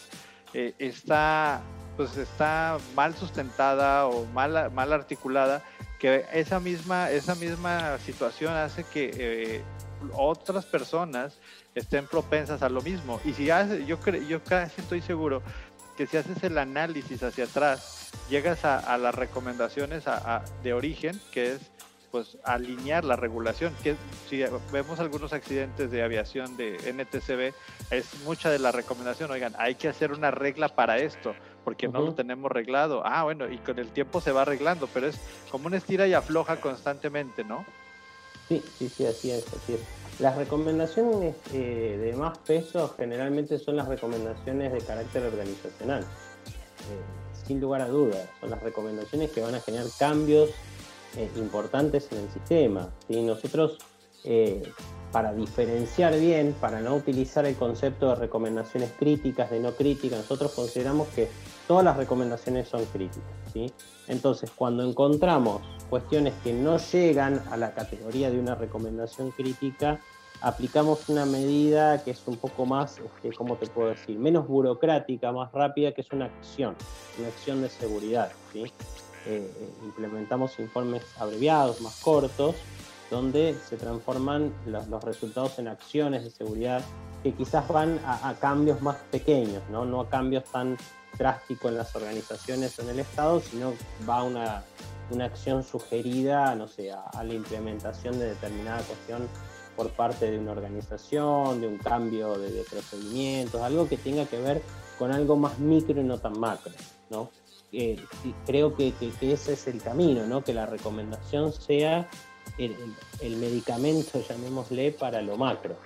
eh, 0.58 0.74
está 0.78 1.60
pues 1.98 2.16
está 2.16 2.78
mal 2.94 3.14
sustentada 3.14 4.06
o 4.06 4.26
mal, 4.26 4.70
mal 4.72 4.92
articulada, 4.92 5.62
que 5.98 6.26
esa 6.32 6.60
misma, 6.60 7.10
esa 7.10 7.34
misma 7.34 7.98
situación 7.98 8.54
hace 8.54 8.84
que 8.84 9.10
eh, 9.14 9.62
otras 10.12 10.66
personas 10.66 11.38
estén 11.74 12.06
propensas 12.06 12.62
a 12.62 12.68
lo 12.68 12.82
mismo. 12.82 13.20
Y 13.24 13.32
si 13.32 13.50
hace, 13.50 13.86
yo, 13.86 13.98
yo 14.28 14.44
casi 14.44 14.80
estoy 14.80 15.00
seguro 15.00 15.42
que 15.96 16.06
si 16.06 16.18
haces 16.18 16.42
el 16.42 16.58
análisis 16.58 17.22
hacia 17.22 17.44
atrás, 17.44 18.10
llegas 18.28 18.64
a, 18.64 18.98
las 18.98 19.14
recomendaciones 19.14 20.04
de 20.62 20.72
origen, 20.74 21.18
que 21.32 21.54
es 21.54 21.60
pues 22.16 22.38
alinear 22.44 23.04
la 23.04 23.14
regulación, 23.14 23.74
que 23.82 23.94
si 24.30 24.42
vemos 24.72 25.00
algunos 25.00 25.34
accidentes 25.34 25.90
de 25.90 26.02
aviación 26.02 26.56
de 26.56 26.78
NTCB, 26.94 27.52
es 27.90 28.06
mucha 28.24 28.48
de 28.48 28.58
la 28.58 28.72
recomendación, 28.72 29.30
oigan, 29.30 29.52
hay 29.58 29.74
que 29.74 29.88
hacer 29.88 30.12
una 30.12 30.30
regla 30.30 30.70
para 30.70 30.96
esto, 30.96 31.34
porque 31.62 31.88
no 31.88 32.00
lo 32.00 32.14
tenemos 32.14 32.50
reglado. 32.50 33.02
Ah, 33.04 33.24
bueno, 33.24 33.52
y 33.52 33.58
con 33.58 33.78
el 33.78 33.88
tiempo 33.88 34.22
se 34.22 34.32
va 34.32 34.42
arreglando, 34.42 34.88
pero 34.94 35.08
es 35.08 35.20
como 35.50 35.66
una 35.66 35.76
estira 35.76 36.06
y 36.06 36.14
afloja 36.14 36.58
constantemente, 36.58 37.44
¿no? 37.44 37.66
Sí, 38.48 38.64
sí, 38.78 38.88
sí, 38.88 39.04
así 39.04 39.30
es, 39.30 39.44
así 39.48 39.74
es. 39.74 39.80
Las 40.18 40.38
recomendaciones 40.38 41.36
eh, 41.52 42.00
de 42.02 42.16
más 42.16 42.38
peso 42.38 42.94
generalmente 42.96 43.58
son 43.58 43.76
las 43.76 43.88
recomendaciones 43.88 44.72
de 44.72 44.78
carácter 44.78 45.22
organizacional. 45.24 46.00
Eh, 46.00 47.46
sin 47.46 47.60
lugar 47.60 47.82
a 47.82 47.88
dudas, 47.88 48.26
son 48.40 48.48
las 48.48 48.62
recomendaciones 48.62 49.30
que 49.32 49.42
van 49.42 49.54
a 49.54 49.60
generar 49.60 49.86
cambios 49.98 50.48
eh, 51.16 51.30
importantes 51.36 52.08
en 52.12 52.18
el 52.18 52.30
sistema. 52.30 52.88
y 53.08 53.22
Nosotros, 53.22 53.78
para 55.12 55.32
diferenciar 55.32 56.18
bien, 56.18 56.54
para 56.60 56.80
no 56.80 56.96
utilizar 56.96 57.46
el 57.46 57.54
concepto 57.54 58.08
de 58.08 58.16
recomendaciones 58.16 58.90
críticas, 58.98 59.50
de 59.50 59.60
no 59.60 59.72
críticas, 59.72 60.18
nosotros 60.18 60.52
consideramos 60.52 61.06
que 61.08 61.28
todas 61.66 61.84
las 61.84 61.96
recomendaciones 61.96 62.68
son 62.68 62.84
críticas. 62.86 63.22
¿sí? 63.52 63.72
Entonces, 64.08 64.50
cuando 64.50 64.82
encontramos 64.82 65.62
cuestiones 65.88 66.34
que 66.42 66.52
no 66.52 66.78
llegan 66.78 67.42
a 67.50 67.56
la 67.56 67.72
categoría 67.72 68.30
de 68.30 68.38
una 68.38 68.54
recomendación 68.54 69.30
crítica, 69.30 70.00
aplicamos 70.40 71.08
una 71.08 71.26
medida 71.26 72.02
que 72.02 72.10
es 72.10 72.22
un 72.26 72.36
poco 72.36 72.66
más, 72.66 72.98
este, 72.98 73.32
¿cómo 73.32 73.56
te 73.56 73.66
puedo 73.66 73.90
decir? 73.90 74.18
Menos 74.18 74.46
burocrática, 74.46 75.32
más 75.32 75.52
rápida, 75.52 75.92
que 75.92 76.02
es 76.02 76.12
una 76.12 76.26
acción, 76.26 76.74
una 77.18 77.28
acción 77.28 77.62
de 77.62 77.68
seguridad. 77.68 78.30
¿sí? 78.52 78.64
Eh, 79.26 79.50
implementamos 79.84 80.58
informes 80.58 81.02
abreviados, 81.18 81.80
más 81.80 82.00
cortos, 82.00 82.54
donde 83.10 83.56
se 83.68 83.76
transforman 83.76 84.52
los, 84.66 85.02
resultados 85.04 85.58
en 85.58 85.68
acciones 85.68 86.24
de 86.24 86.30
seguridad 86.30 86.82
que 87.22 87.32
quizás 87.32 87.66
van 87.68 88.00
a, 88.04 88.34
cambios 88.40 88.82
más 88.82 88.96
pequeños, 89.10 89.62
¿no? 89.70 89.84
no 89.84 90.00
a 90.00 90.08
cambios 90.08 90.44
tan 90.44 90.76
drásticos 91.18 91.70
en 91.70 91.78
las 91.78 91.94
organizaciones 91.96 92.78
o 92.78 92.82
en 92.82 92.90
el 92.90 93.00
Estado, 93.00 93.40
sino 93.40 93.72
va 94.08 94.22
una 94.22 94.62
una 95.10 95.26
acción 95.26 95.62
sugerida, 95.62 96.54
no 96.54 96.68
sé, 96.68 96.92
a, 96.92 97.22
la 97.22 97.34
implementación 97.34 98.18
de 98.18 98.30
determinada 98.30 98.82
cuestión 98.82 99.28
por 99.76 99.90
parte 99.90 100.30
de 100.30 100.38
una 100.38 100.52
organización, 100.52 101.60
de 101.60 101.68
un 101.68 101.78
cambio 101.78 102.38
de, 102.38 102.64
procedimientos, 102.64 103.60
algo 103.60 103.88
que 103.88 103.96
tenga 103.96 104.24
que 104.26 104.40
ver 104.40 104.62
con 104.98 105.12
algo 105.12 105.36
más 105.36 105.58
micro 105.58 106.00
y 106.00 106.04
no 106.04 106.18
tan 106.18 106.38
macro, 106.38 106.72
¿no? 107.10 107.30
Eh, 107.78 107.96
creo 108.46 108.74
que, 108.74 108.94
ese 109.20 109.52
es 109.52 109.66
el 109.66 109.82
camino, 109.82 110.26
¿no? 110.26 110.42
Que 110.42 110.54
la 110.54 110.64
recomendación 110.64 111.52
sea 111.52 112.08
el, 112.56 112.74
el 113.20 113.36
medicamento, 113.36 114.18
llamémosle, 114.26 114.92
para 114.92 115.20
lo 115.20 115.36
macro, 115.36 115.76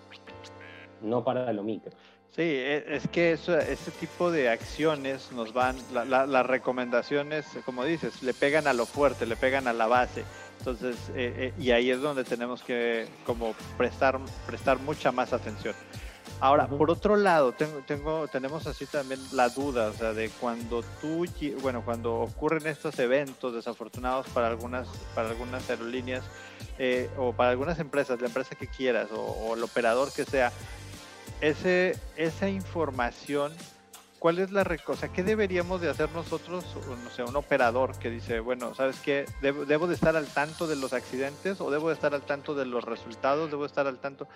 no 1.02 1.24
para 1.24 1.52
lo 1.52 1.64
micro. 1.64 1.90
Sí, 2.36 2.42
e, 2.42 2.84
es 2.94 3.08
que 3.08 3.32
eso, 3.32 3.58
ese 3.58 3.90
tipo 3.90 4.30
de 4.30 4.48
acciones 4.50 5.32
nos 5.32 5.52
van, 5.52 5.76
las 5.92 6.46
recomendaciones, 6.46 7.44
como 7.64 7.84
dices, 7.84 8.22
le 8.22 8.34
pegan 8.34 8.68
a 8.68 8.72
lo 8.72 8.86
fuerte, 8.86 9.26
le 9.26 9.34
pegan 9.34 9.66
a 9.66 9.72
la 9.72 9.88
base. 9.88 10.24
Entonces, 10.60 10.96
eh, 11.16 11.34
eh, 11.36 11.52
y 11.58 11.72
ahí 11.72 11.90
es 11.90 12.00
donde 12.00 12.22
tenemos 12.22 12.62
que 12.62 13.08
como 13.26 13.54
prestar, 13.76 14.20
prestar 14.46 14.78
mucha 14.78 15.10
más 15.10 15.32
atención. 15.32 15.74
Ahora, 16.40 16.68
por 16.68 16.90
otro 16.90 17.16
lado, 17.16 17.52
tengo, 17.52 17.80
tengo, 17.86 18.26
tenemos 18.28 18.66
así 18.66 18.86
también 18.86 19.20
la 19.32 19.50
duda, 19.50 19.88
o 19.88 19.92
sea, 19.92 20.14
de 20.14 20.30
cuando 20.30 20.82
tú, 21.00 21.26
bueno, 21.60 21.82
cuando 21.84 22.14
ocurren 22.14 22.66
estos 22.66 22.98
eventos 22.98 23.54
desafortunados 23.54 24.26
para 24.28 24.48
algunas, 24.48 24.88
para 25.14 25.28
algunas 25.28 25.68
aerolíneas 25.68 26.24
eh, 26.78 27.10
o 27.18 27.34
para 27.34 27.50
algunas 27.50 27.78
empresas, 27.78 28.20
la 28.22 28.28
empresa 28.28 28.54
que 28.54 28.66
quieras 28.66 29.12
o, 29.12 29.20
o 29.20 29.54
el 29.54 29.62
operador 29.62 30.10
que 30.12 30.24
sea, 30.24 30.50
ese, 31.42 31.98
esa 32.16 32.48
información, 32.48 33.52
¿cuál 34.20 34.38
es 34.38 34.52
la 34.52 34.64
cosa? 34.84 35.10
¿Qué 35.10 35.24
deberíamos 35.24 35.80
de 35.80 35.88
hacer 35.88 36.10
nosotros, 36.12 36.64
no 36.86 37.10
sé, 37.10 37.24
un 37.24 37.34
operador 37.34 37.98
que 37.98 38.10
dice, 38.10 38.38
bueno, 38.38 38.74
¿sabes 38.74 39.00
qué? 39.00 39.24
¿Debo, 39.40 39.86
de 39.88 39.94
estar 39.94 40.14
al 40.14 40.26
tanto 40.26 40.68
de 40.68 40.76
los 40.76 40.92
accidentes 40.92 41.60
o 41.60 41.70
debo 41.70 41.88
de 41.88 41.94
estar 41.94 42.14
al 42.14 42.22
tanto 42.22 42.54
de 42.54 42.66
los 42.66 42.84
resultados? 42.84 43.50
¿Debo 43.50 43.62
de 43.62 43.68
estar 43.68 43.86
al 43.86 43.98
tanto? 43.98 44.28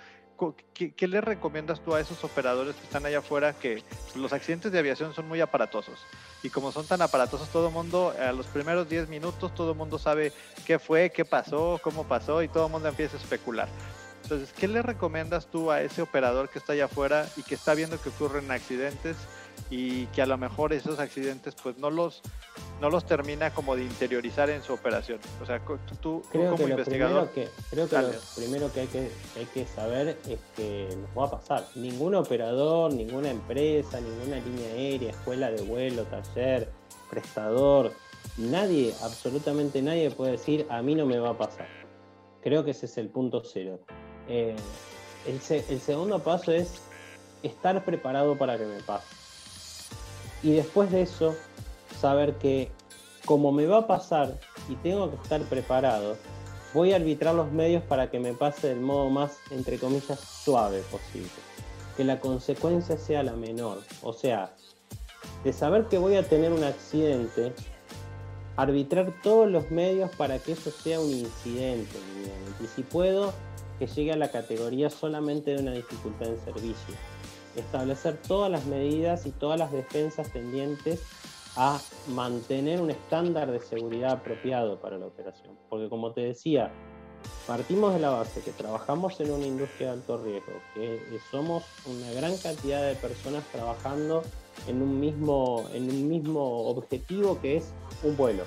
¿Qué, 0.72 1.06
le 1.06 1.20
recomiendas 1.20 1.80
tú 1.80 1.94
a 1.94 2.00
esos 2.00 2.24
operadores 2.24 2.74
que 2.74 2.82
están 2.82 3.06
allá 3.06 3.18
afuera 3.18 3.52
que 3.52 3.84
los 4.16 4.32
accidentes 4.32 4.72
de 4.72 4.78
aviación 4.78 5.14
son 5.14 5.28
muy 5.28 5.42
aparatosos? 5.42 6.00
Y 6.42 6.48
como 6.48 6.72
son 6.72 6.86
tan 6.86 7.02
aparatosos, 7.02 7.50
todo 7.50 7.68
el 7.68 7.74
mundo, 7.74 8.14
a 8.18 8.32
los 8.32 8.46
primeros 8.46 8.88
10 8.88 9.10
minutos, 9.10 9.54
todo 9.54 9.72
el 9.72 9.76
mundo 9.76 9.98
sabe 9.98 10.32
qué 10.66 10.78
fue, 10.78 11.10
qué 11.10 11.26
pasó, 11.26 11.78
cómo 11.82 12.04
pasó 12.04 12.42
y 12.42 12.48
todo 12.48 12.66
el 12.66 12.72
mundo 12.72 12.88
empieza 12.88 13.18
a 13.18 13.20
especular. 13.20 13.68
Entonces, 14.22 14.54
¿qué 14.54 14.66
le 14.66 14.80
recomiendas 14.80 15.46
tú 15.46 15.70
a 15.70 15.82
ese 15.82 16.00
operador 16.00 16.48
que 16.48 16.58
está 16.58 16.72
allá 16.72 16.86
afuera 16.86 17.28
y 17.36 17.42
que 17.42 17.54
está 17.54 17.74
viendo 17.74 18.00
que 18.00 18.08
ocurren 18.08 18.50
accidentes 18.50 19.18
y 19.70 20.06
que 20.06 20.22
a 20.22 20.26
lo 20.26 20.36
mejor 20.38 20.72
esos 20.72 20.98
accidentes 20.98 21.54
pues 21.62 21.78
no 21.78 21.90
los 21.90 22.22
no 22.80 22.90
los 22.90 23.06
termina 23.06 23.52
como 23.52 23.76
de 23.76 23.84
interiorizar 23.84 24.50
en 24.50 24.62
su 24.62 24.72
operación? 24.72 25.18
O 25.42 25.46
sea, 25.46 25.60
tú, 26.00 26.22
creo 26.30 26.50
como 26.50 26.64
que 26.64 26.70
investigador... 26.70 27.30
Que, 27.30 27.48
creo 27.70 27.88
que 27.88 27.96
lo 27.96 28.10
primero 28.36 28.72
que 28.72 28.80
hay, 28.80 28.86
que 28.88 29.10
hay 29.36 29.46
que 29.52 29.66
saber 29.66 30.18
es 30.28 30.38
que 30.56 30.88
nos 30.96 31.18
va 31.18 31.26
a 31.28 31.30
pasar. 31.38 31.66
Ningún 31.76 32.14
operador, 32.14 32.92
ninguna 32.92 33.30
empresa, 33.30 34.00
ninguna 34.00 34.36
línea 34.36 34.68
aérea, 34.72 35.10
escuela 35.10 35.50
de 35.50 35.62
vuelo, 35.62 36.02
taller, 36.04 36.68
prestador, 37.08 37.92
nadie, 38.36 38.92
absolutamente 39.02 39.80
nadie 39.82 40.10
puede 40.10 40.32
decir 40.32 40.66
a 40.68 40.82
mí 40.82 40.94
no 40.94 41.06
me 41.06 41.18
va 41.18 41.30
a 41.30 41.38
pasar. 41.38 41.68
Creo 42.42 42.64
que 42.64 42.72
ese 42.72 42.86
es 42.86 42.98
el 42.98 43.08
punto 43.08 43.42
cero. 43.44 43.80
Eh, 44.28 44.54
el, 45.26 45.40
segundo 45.80 46.18
paso 46.18 46.52
es 46.52 46.82
estar 47.42 47.84
preparado 47.84 48.36
para 48.36 48.58
que 48.58 48.64
me 48.64 48.80
pase. 48.80 49.06
Y 50.44 50.52
después 50.52 50.92
de 50.92 51.02
eso, 51.02 51.34
saber 51.98 52.34
que 52.34 52.70
como 53.24 53.50
me 53.50 53.66
va 53.66 53.78
a 53.78 53.86
pasar 53.86 54.38
y 54.68 54.76
tengo 54.76 55.10
que 55.10 55.16
estar 55.16 55.40
preparado, 55.44 56.18
voy 56.74 56.92
a 56.92 56.96
arbitrar 56.96 57.34
los 57.34 57.50
medios 57.50 57.82
para 57.84 58.10
que 58.10 58.20
me 58.20 58.34
pase 58.34 58.68
del 58.68 58.80
modo 58.80 59.08
más, 59.08 59.38
entre 59.50 59.78
comillas, 59.78 60.20
suave 60.20 60.82
posible. 60.90 61.30
Que 61.96 62.04
la 62.04 62.20
consecuencia 62.20 62.98
sea 62.98 63.22
la 63.22 63.32
menor. 63.32 63.78
O 64.02 64.12
sea, 64.12 64.54
de 65.44 65.52
saber 65.54 65.86
que 65.86 65.96
voy 65.96 66.16
a 66.16 66.28
tener 66.28 66.52
un 66.52 66.62
accidente, 66.62 67.54
arbitrar 68.56 69.14
todos 69.22 69.50
los 69.50 69.70
medios 69.70 70.10
para 70.16 70.38
que 70.38 70.52
eso 70.52 70.70
sea 70.70 71.00
un 71.00 71.10
incidente. 71.10 71.96
Y 72.62 72.66
si 72.66 72.82
puedo, 72.82 73.32
que 73.78 73.86
llegue 73.86 74.12
a 74.12 74.16
la 74.16 74.30
categoría 74.30 74.90
solamente 74.90 75.52
de 75.52 75.62
una 75.62 75.72
dificultad 75.72 76.28
en 76.28 76.44
servicio. 76.44 77.13
Establecer 77.56 78.16
todas 78.26 78.50
las 78.50 78.66
medidas 78.66 79.26
y 79.26 79.30
todas 79.30 79.58
las 79.58 79.72
defensas 79.72 80.30
tendientes 80.32 81.02
a 81.56 81.80
mantener 82.08 82.80
un 82.80 82.90
estándar 82.90 83.50
de 83.50 83.60
seguridad 83.60 84.12
apropiado 84.12 84.80
para 84.80 84.98
la 84.98 85.06
operación. 85.06 85.56
Porque 85.68 85.88
como 85.88 86.12
te 86.12 86.22
decía, 86.22 86.72
partimos 87.46 87.94
de 87.94 88.00
la 88.00 88.10
base 88.10 88.40
que 88.40 88.50
trabajamos 88.50 89.20
en 89.20 89.30
una 89.30 89.46
industria 89.46 89.88
de 89.88 89.92
alto 89.94 90.22
riesgo, 90.22 90.52
que 90.74 91.00
somos 91.30 91.64
una 91.86 92.10
gran 92.12 92.36
cantidad 92.38 92.82
de 92.82 92.94
personas 92.96 93.44
trabajando 93.52 94.22
en 94.66 94.82
un 94.82 94.98
mismo, 94.98 95.64
en 95.72 95.90
un 95.90 96.08
mismo 96.08 96.68
objetivo 96.68 97.40
que 97.40 97.58
es 97.58 97.72
un 98.02 98.16
vuelo. 98.16 98.44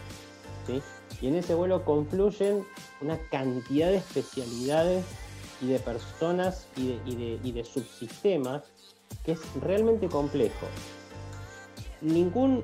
¿sí? 0.66 0.82
Y 1.22 1.28
en 1.28 1.36
ese 1.36 1.56
vuelo 1.56 1.84
confluyen 1.84 2.66
una 3.02 3.18
cantidad 3.30 3.90
de 3.90 3.98
especialidades 3.98 5.06
y 5.62 5.68
de 5.68 5.80
personas 5.80 6.68
y 6.76 7.52
de, 7.52 7.64
subsistemas 7.64 8.64
que 9.24 9.34
es 9.34 9.40
realmente 9.62 10.08
complejo. 10.08 10.68
ningún, 12.02 12.64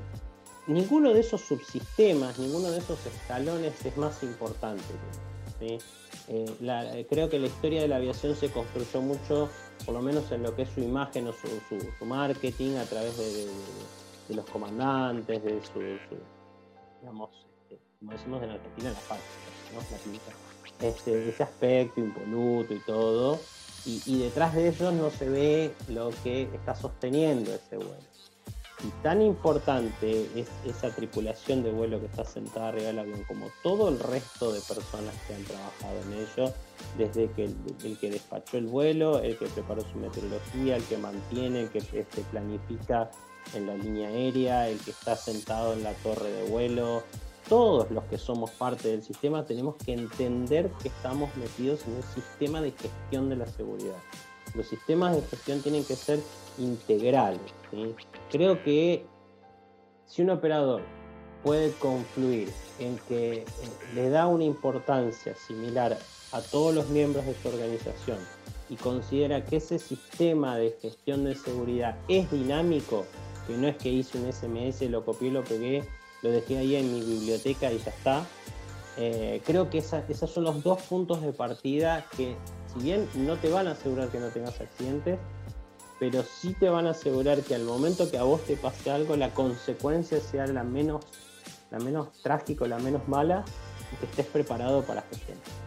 ninguno 0.67 1.13
de 1.13 1.19
esos 1.19 1.41
subsistemas, 1.41 2.39
ninguno 2.39 2.71
de 2.71 2.77
esos 2.77 3.05
escalones 3.05 3.85
es 3.85 3.97
más 3.97 4.23
importante. 4.23 4.83
Eh, 6.27 7.05
creo 7.09 7.29
que 7.29 7.39
la 7.39 7.47
historia 7.47 7.81
de 7.81 7.87
la 7.87 7.97
aviación 7.97 8.35
se 8.35 8.49
construyó 8.49 9.01
mucho, 9.01 9.49
por 9.85 9.93
lo 9.93 10.01
menos 10.01 10.31
en 10.31 10.43
lo 10.43 10.55
que 10.55 10.63
es 10.63 10.69
su 10.69 10.81
imagen 10.81 11.27
o 11.27 11.33
su, 11.33 12.05
marketing, 12.05 12.75
a 12.77 12.85
través 12.85 13.17
de, 13.17 14.35
los 14.35 14.45
comandantes, 14.45 15.43
de 15.43 15.61
su, 15.65 15.79
digamos, 17.01 17.29
este, 17.61 17.79
como 17.99 18.11
decimos 18.11 18.43
en 18.43 18.49
Argentina, 18.51 18.91
la 18.91 18.99
parte, 19.01 19.23
¿no? 19.73 20.87
este, 20.87 21.29
ese 21.29 21.43
aspecto 21.43 21.99
impoluto 21.99 22.73
y 22.73 22.79
todo. 22.79 23.39
Y 23.85 24.17
detrás 24.19 24.55
de 24.55 24.69
ellos 24.69 24.93
no 24.93 25.09
se 25.09 25.29
ve 25.29 25.73
lo 25.89 26.11
que 26.23 26.43
está 26.53 26.75
sosteniendo 26.75 27.53
ese 27.53 27.77
vuelo. 27.77 28.13
Y 28.83 28.89
tan 29.01 29.21
importante 29.21 30.27
es 30.35 30.49
esa 30.65 30.93
tripulación 30.93 31.63
de 31.63 31.71
vuelo 31.71 32.01
que 32.01 32.07
está 32.07 32.25
sentada 32.25 32.69
arriba 32.69 32.87
del 32.87 32.99
avión, 32.99 33.23
como 33.23 33.47
todo 33.61 33.87
el 33.87 33.97
resto 33.97 34.51
de 34.51 34.59
personas 34.59 35.15
que 35.25 35.35
han 35.35 35.43
trabajado 35.45 36.01
en 36.05 36.13
ello, 36.13 36.53
desde 36.97 37.31
que 37.31 37.45
el, 37.45 37.97
que 37.97 38.09
despachó 38.09 38.57
el 38.57 38.67
vuelo, 38.67 39.19
el 39.19 39.37
que 39.37 39.45
preparó 39.45 39.83
su 39.83 39.97
meteorología, 39.97 40.75
el 40.75 40.83
que 40.83 40.97
mantiene, 40.97 41.61
el 41.61 41.69
que 41.69 41.77
este, 41.77 42.21
planifica 42.29 43.09
en 43.53 43.67
la 43.67 43.75
línea 43.75 44.09
aérea, 44.09 44.67
el 44.67 44.79
que 44.79 44.91
está 44.91 45.15
sentado 45.15 45.73
en 45.73 45.83
la 45.83 45.93
torre 45.93 46.29
de 46.29 46.49
vuelo, 46.49 47.03
todos 47.53 47.91
los 47.91 48.03
que 48.05 48.17
somos 48.17 48.49
parte 48.49 48.87
del 48.87 49.03
sistema 49.03 49.45
tenemos 49.45 49.75
que 49.75 49.93
entender 49.93 50.71
que 50.81 50.87
estamos 50.87 51.29
metidos 51.37 51.85
en 51.85 51.93
un 51.93 52.01
sistema 52.01 52.59
de 52.61 52.71
gestión 52.71 53.29
de 53.29 53.35
la 53.35 53.45
seguridad. 53.45 53.99
Los 54.55 54.65
sistemas 54.65 55.15
de 55.15 55.21
gestión 55.21 55.61
tienen 55.61 55.85
que 55.85 55.95
ser 55.95 56.19
integrales. 56.57 57.39
Creo 58.31 58.63
que 58.63 59.05
si 60.07 60.23
un 60.23 60.31
operador 60.31 60.81
puede 61.43 61.71
confluir 61.73 62.51
en 62.79 62.97
que 63.07 63.41
eh, 63.41 63.45
le 63.93 64.09
da 64.09 64.25
una 64.25 64.45
importancia 64.45 65.35
similar 65.35 65.95
a 66.31 66.41
todos 66.41 66.73
los 66.73 66.89
miembros 66.89 67.23
de 67.27 67.35
su 67.35 67.49
organización 67.49 68.17
y 68.67 68.77
considera 68.77 69.45
que 69.45 69.57
ese 69.57 69.77
sistema 69.77 70.57
de 70.57 70.75
gestión 70.81 71.23
de 71.23 71.35
seguridad 71.35 71.99
es 72.07 72.31
dinámico, 72.31 73.05
que 73.45 73.55
no 73.55 73.67
es 73.67 73.77
que 73.77 73.89
hice 73.89 74.17
un 74.17 74.33
SMS, 74.33 74.89
lo 74.89 75.05
copié, 75.05 75.29
lo 75.29 75.43
pegué, 75.43 75.83
lo 76.23 76.31
dejé 76.31 76.57
ahí 76.57 76.75
en 76.75 76.91
mi 76.91 77.01
biblioteca 77.01 77.71
y 77.71 77.77
ya 77.77 77.91
está. 77.91 78.25
Eh, 78.97 79.41
creo 79.45 79.69
que 79.69 79.79
esos 79.79 80.31
son 80.31 80.43
los 80.43 80.63
dos 80.63 80.81
puntos 80.83 81.21
de 81.21 81.33
partida 81.33 82.05
que, 82.15 82.35
si 82.73 82.79
bien 82.83 83.07
no 83.15 83.37
te 83.37 83.49
van 83.49 83.67
a 83.67 83.71
asegurar 83.71 84.09
que 84.09 84.19
no 84.19 84.29
tengas 84.29 84.59
accidentes, 84.59 85.19
pero 85.99 86.23
sí 86.23 86.55
te 86.59 86.69
van 86.69 86.87
a 86.87 86.91
asegurar 86.91 87.41
que 87.41 87.55
al 87.55 87.63
momento 87.63 88.09
que 88.09 88.17
a 88.17 88.23
vos 88.23 88.41
te 88.45 88.55
pase 88.55 88.89
algo, 88.91 89.15
la 89.15 89.33
consecuencia 89.33 90.19
sea 90.19 90.47
la 90.47 90.63
menos, 90.63 91.05
la 91.71 91.79
menos 91.79 92.09
trágica, 92.21 92.65
la 92.67 92.79
menos 92.79 93.07
mala, 93.07 93.43
y 93.91 93.95
que 93.97 94.05
estés 94.05 94.25
preparado 94.27 94.83
para 94.83 95.01
gestionar. 95.03 95.62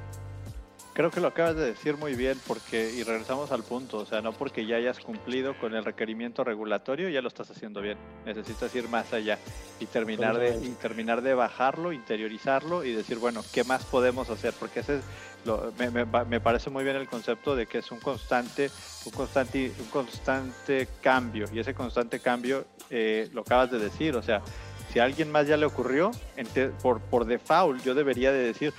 Creo 0.96 1.10
que 1.10 1.20
lo 1.20 1.28
acabas 1.28 1.56
de 1.56 1.66
decir 1.66 1.98
muy 1.98 2.14
bien 2.14 2.40
porque, 2.46 2.90
y 2.90 3.02
regresamos 3.02 3.52
al 3.52 3.62
punto, 3.62 3.98
o 3.98 4.06
sea, 4.06 4.22
no 4.22 4.32
porque 4.32 4.64
ya 4.64 4.76
hayas 4.76 4.98
cumplido 4.98 5.54
con 5.58 5.74
el 5.74 5.84
requerimiento 5.84 6.42
regulatorio, 6.42 7.10
ya 7.10 7.20
lo 7.20 7.28
estás 7.28 7.50
haciendo 7.50 7.82
bien. 7.82 7.98
Necesitas 8.24 8.74
ir 8.74 8.88
más 8.88 9.12
allá 9.12 9.38
y 9.78 9.84
terminar, 9.84 10.38
de, 10.38 10.56
y 10.56 10.70
terminar 10.70 11.20
de 11.20 11.34
bajarlo, 11.34 11.92
interiorizarlo 11.92 12.82
y 12.82 12.92
decir, 12.92 13.18
bueno, 13.18 13.44
¿qué 13.52 13.62
más 13.62 13.84
podemos 13.84 14.30
hacer? 14.30 14.54
Porque 14.58 14.80
ese 14.80 14.96
es 14.96 15.04
lo, 15.44 15.70
me, 15.78 15.90
me, 15.90 16.06
me, 16.06 16.40
parece 16.40 16.70
muy 16.70 16.82
bien 16.82 16.96
el 16.96 17.08
concepto 17.08 17.54
de 17.54 17.66
que 17.66 17.76
es 17.78 17.90
un 17.90 18.00
constante, 18.00 18.70
un 19.04 19.12
constante, 19.12 19.72
un 19.78 19.88
constante 19.88 20.88
cambio 21.02 21.44
y 21.52 21.58
ese 21.58 21.74
constante 21.74 22.20
cambio 22.20 22.64
eh, 22.88 23.28
lo 23.34 23.42
acabas 23.42 23.70
de 23.70 23.80
decir, 23.80 24.16
o 24.16 24.22
sea, 24.22 24.40
si 24.90 24.98
a 24.98 25.04
alguien 25.04 25.30
más 25.30 25.46
ya 25.46 25.58
le 25.58 25.66
ocurrió, 25.66 26.10
por, 26.80 27.02
por 27.02 27.26
default 27.26 27.84
yo 27.84 27.94
debería 27.94 28.32
de 28.32 28.38
decir, 28.38 28.72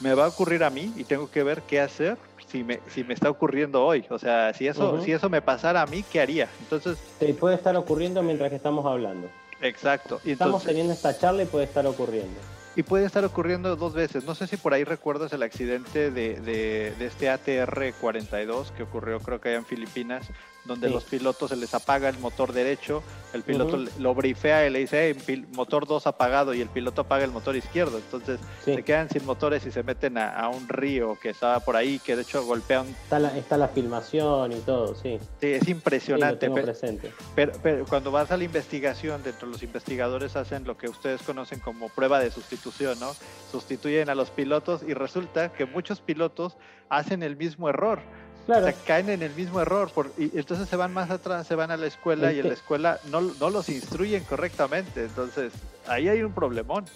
me 0.00 0.14
va 0.14 0.24
a 0.24 0.28
ocurrir 0.28 0.64
a 0.64 0.70
mí 0.70 0.92
y 0.96 1.04
tengo 1.04 1.30
que 1.30 1.42
ver 1.42 1.62
qué 1.62 1.80
hacer 1.80 2.16
si 2.50 2.64
me, 2.64 2.80
si 2.88 3.04
me 3.04 3.14
está 3.14 3.30
ocurriendo 3.30 3.84
hoy. 3.84 4.04
O 4.10 4.18
sea, 4.18 4.52
si 4.54 4.66
eso, 4.66 5.02
si 5.02 5.12
eso 5.12 5.28
me 5.28 5.42
pasara 5.42 5.82
a 5.82 5.86
mí, 5.86 6.02
¿qué 6.10 6.20
haría? 6.20 6.48
Entonces. 6.60 6.98
Sí, 7.18 7.32
puede 7.32 7.54
estar 7.54 7.76
ocurriendo 7.76 8.22
mientras 8.22 8.50
que 8.50 8.56
estamos 8.56 8.84
hablando. 8.86 9.28
Exacto. 9.60 10.20
estamos 10.24 10.64
teniendo 10.64 10.92
esta 10.92 11.16
charla 11.16 11.42
y 11.42 11.46
puede 11.46 11.66
estar 11.66 11.86
ocurriendo. 11.86 12.40
Y 12.76 12.82
puede 12.82 13.04
estar 13.04 13.24
ocurriendo 13.24 13.76
dos 13.76 13.94
veces. 13.94 14.24
No 14.24 14.34
sé 14.34 14.46
si 14.46 14.56
por 14.56 14.72
ahí 14.72 14.84
recuerdas 14.84 15.32
el 15.32 15.42
accidente 15.42 16.10
de, 16.10 16.40
de, 16.40 16.94
de 16.98 17.06
este 17.06 17.28
ATR-42 17.28 18.70
que 18.70 18.84
ocurrió 18.84 19.18
creo 19.20 19.40
que 19.40 19.50
allá 19.50 19.58
en 19.58 19.66
Filipinas, 19.66 20.28
donde 20.64 20.90
los 20.90 21.04
pilotos 21.04 21.50
se 21.50 21.56
les 21.56 21.74
apaga 21.74 22.08
el 22.08 22.18
motor 22.18 22.52
derecho, 22.52 23.02
el 23.32 23.42
piloto 23.42 23.78
lo 23.98 24.14
brifea 24.14 24.66
y 24.66 24.70
le 24.70 24.80
dice, 24.80 25.16
motor 25.52 25.86
2 25.86 26.06
apagado 26.06 26.54
y 26.54 26.60
el 26.60 26.68
piloto 26.68 27.02
apaga 27.02 27.24
el 27.24 27.30
motor 27.30 27.56
izquierdo. 27.56 27.98
Entonces 27.98 28.40
se 28.64 28.82
quedan 28.82 29.08
sin 29.08 29.24
motores 29.24 29.64
y 29.66 29.70
se 29.70 29.82
meten 29.82 30.18
a, 30.18 30.48
un 30.48 30.68
río 30.68 31.16
que 31.20 31.30
estaba 31.30 31.60
por 31.60 31.76
ahí, 31.76 31.98
que 31.98 32.16
de 32.16 32.22
hecho 32.22 32.44
golpean. 32.44 32.86
Está 32.88 33.18
la, 33.18 33.36
está 33.36 33.56
la 33.56 33.68
filmación 33.68 34.52
y 34.52 34.60
todo, 34.60 34.94
sí. 34.94 35.18
Sí, 35.40 35.46
es 35.46 35.68
impresionante. 35.68 36.50
pero, 36.50 36.64
presente. 36.64 37.12
Pero, 37.34 37.52
pero, 37.62 37.84
cuando 37.86 38.10
vas 38.10 38.30
a 38.30 38.36
la 38.36 38.44
investigación, 38.44 39.22
dentro 39.22 39.46
de 39.46 39.52
los 39.52 39.62
investigadores 39.62 40.36
hacen 40.36 40.64
lo 40.64 40.76
que 40.76 40.88
ustedes 40.88 41.22
conocen 41.22 41.60
como 41.60 41.88
prueba 41.88 42.18
de 42.20 42.30
sustitución, 42.30 42.98
¿no? 42.98 43.12
Sustituyen 43.50 44.10
a 44.10 44.14
los 44.14 44.30
pilotos 44.30 44.82
y 44.82 44.94
resulta 44.94 45.52
que 45.52 45.66
muchos 45.66 46.00
pilotos 46.00 46.56
hacen 46.88 47.22
el 47.22 47.36
mismo 47.36 47.68
error 47.68 48.00
se 48.46 48.74
caen 48.86 49.10
en 49.10 49.22
el 49.22 49.34
mismo 49.34 49.60
error 49.60 49.90
por, 49.90 50.12
y 50.18 50.36
entonces 50.38 50.68
se 50.68 50.76
van 50.76 50.92
más 50.92 51.10
atrás, 51.10 51.46
se 51.46 51.54
van 51.54 51.70
a 51.70 51.76
la 51.76 51.86
escuela 51.86 52.32
y 52.32 52.40
en 52.40 52.48
la 52.48 52.54
escuela 52.54 52.98
no, 53.10 53.20
no 53.20 53.50
los 53.50 53.68
instruyen 53.68 54.24
correctamente. 54.24 55.04
Entonces 55.04 55.52
ahí 55.86 56.08
hay 56.08 56.22
un 56.22 56.32
problemón. 56.32 56.86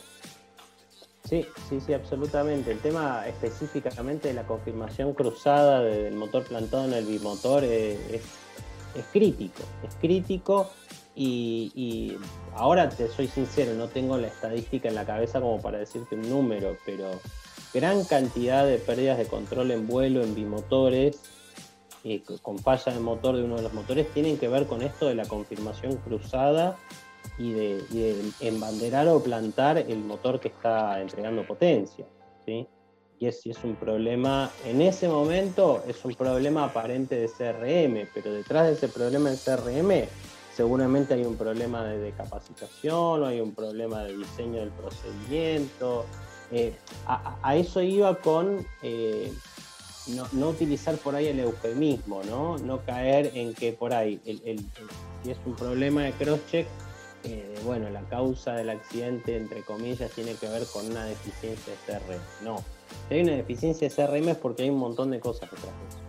Sí, 1.28 1.46
sí, 1.70 1.80
sí, 1.80 1.94
absolutamente. 1.94 2.70
El 2.70 2.80
tema 2.80 3.26
específicamente 3.26 4.28
de 4.28 4.34
la 4.34 4.42
confirmación 4.42 5.14
cruzada 5.14 5.80
del 5.80 6.14
motor 6.14 6.44
plantado 6.44 6.84
en 6.84 6.92
el 6.92 7.06
bimotor 7.06 7.64
es, 7.64 7.98
es, 8.94 9.04
crítico, 9.10 9.62
es 9.88 9.94
crítico 9.94 10.70
y, 11.14 11.72
y, 11.74 12.18
ahora 12.54 12.90
te 12.90 13.08
soy 13.08 13.28
sincero, 13.28 13.72
no 13.72 13.88
tengo 13.88 14.18
la 14.18 14.26
estadística 14.26 14.88
en 14.88 14.94
la 14.96 15.06
cabeza 15.06 15.40
como 15.40 15.62
para 15.62 15.78
decirte 15.78 16.14
un 16.14 16.28
número, 16.28 16.76
pero 16.84 17.18
gran 17.72 18.04
cantidad 18.04 18.66
de 18.66 18.76
pérdidas 18.76 19.16
de 19.16 19.26
control 19.26 19.70
en 19.70 19.86
vuelo 19.86 20.22
en 20.22 20.34
bimotores 20.34 21.20
con 22.42 22.58
falla 22.58 22.92
de 22.92 23.00
motor 23.00 23.36
de 23.36 23.44
uno 23.44 23.56
de 23.56 23.62
los 23.62 23.72
motores 23.72 24.12
tienen 24.12 24.36
que 24.36 24.48
ver 24.48 24.66
con 24.66 24.82
esto 24.82 25.06
de 25.06 25.14
la 25.14 25.26
confirmación 25.26 25.96
cruzada 25.96 26.76
y 27.38 27.52
de, 27.52 28.32
embanderar 28.40 29.08
o 29.08 29.22
plantar 29.22 29.78
el 29.78 29.98
motor 29.98 30.38
que 30.38 30.48
está 30.48 31.00
entregando 31.00 31.46
potencia. 31.46 32.06
¿sí? 32.44 32.66
Y 33.18 33.26
es, 33.26 33.46
es 33.46 33.64
un 33.64 33.76
problema, 33.76 34.50
en 34.66 34.82
ese 34.82 35.08
momento 35.08 35.82
es 35.88 36.04
un 36.04 36.14
problema 36.14 36.64
aparente 36.64 37.16
de 37.16 37.28
CRM, 37.28 38.08
pero 38.12 38.32
detrás 38.32 38.66
de 38.66 38.72
ese 38.74 38.88
problema 38.88 39.30
en 39.30 39.36
CRM 39.36 40.06
seguramente 40.54 41.14
hay 41.14 41.24
un 41.24 41.36
problema 41.36 41.84
de, 41.84 42.12
capacitación 42.12 43.22
o 43.22 43.26
hay 43.26 43.40
un 43.40 43.54
problema 43.54 44.04
de 44.04 44.16
diseño 44.16 44.60
del 44.60 44.70
procedimiento. 44.70 46.04
Eh, 46.52 46.76
a, 47.06 47.56
eso 47.56 47.80
iba 47.80 48.14
con 48.16 48.64
eh, 48.82 49.32
no, 50.32 50.48
utilizar 50.48 50.96
por 50.96 51.14
ahí 51.14 51.28
el 51.28 51.40
eufemismo, 51.40 52.22
¿no? 52.24 52.58
No 52.58 52.84
caer 52.84 53.30
en 53.34 53.54
que 53.54 53.72
por 53.72 53.94
ahí, 53.94 54.20
el, 54.24 54.60
si 55.22 55.30
es 55.30 55.38
un 55.46 55.54
problema 55.54 56.02
de 56.02 56.12
crosscheck, 56.12 56.66
eh, 57.24 57.58
bueno, 57.64 57.88
la 57.88 58.02
causa 58.02 58.52
del 58.52 58.68
accidente, 58.68 59.36
entre 59.36 59.62
comillas, 59.62 60.10
tiene 60.10 60.34
que 60.34 60.46
ver 60.46 60.66
con 60.66 60.86
una 60.90 61.04
deficiencia 61.06 61.72
de 61.72 61.98
CRM. 61.98 62.44
No. 62.44 62.62
Si 63.08 63.14
hay 63.14 63.22
una 63.22 63.32
deficiencia 63.32 63.88
de 63.88 63.94
CRM 63.94 64.28
es 64.28 64.36
porque 64.36 64.64
hay 64.64 64.70
un 64.70 64.78
montón 64.78 65.10
de 65.10 65.20
cosas 65.20 65.50
detrás 65.50 65.72
de 65.72 65.88
eso. 65.88 66.04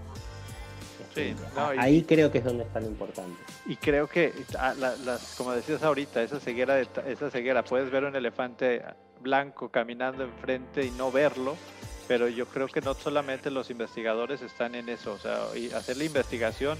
Sí, 1.15 1.33
ahí 1.77 2.03
creo 2.03 2.29
que 2.29 2.39
es 2.39 2.43
donde 2.43 2.65
está 2.65 2.81
lo 2.81 2.87
importante. 2.87 3.37
Y 3.65 3.77
creo 3.77 4.07
que, 4.07 4.33
ah, 4.59 4.73
las, 4.77 5.35
como 5.37 5.53
decías 5.53 5.81
ahorita, 5.81 6.21
esa 6.21 6.41
ceguera, 6.41 6.81
esa 6.81 7.31
ceguera, 7.31 7.63
puedes 7.63 7.89
ver 7.89 8.03
un 8.03 8.17
elefante 8.17 8.83
blanco 9.21 9.69
caminando 9.69 10.25
enfrente 10.25 10.85
y 10.85 10.91
no 10.91 11.13
verlo, 11.13 11.55
pero 12.07 12.27
yo 12.27 12.45
creo 12.45 12.67
que 12.67 12.81
no 12.81 12.93
solamente 12.93 13.51
los 13.51 13.69
investigadores 13.69 14.41
están 14.41 14.75
en 14.75 14.89
eso, 14.89 15.13
o 15.13 15.17
sea, 15.17 15.39
y 15.55 15.71
hacer 15.71 15.97
la 15.97 16.03
investigación 16.03 16.77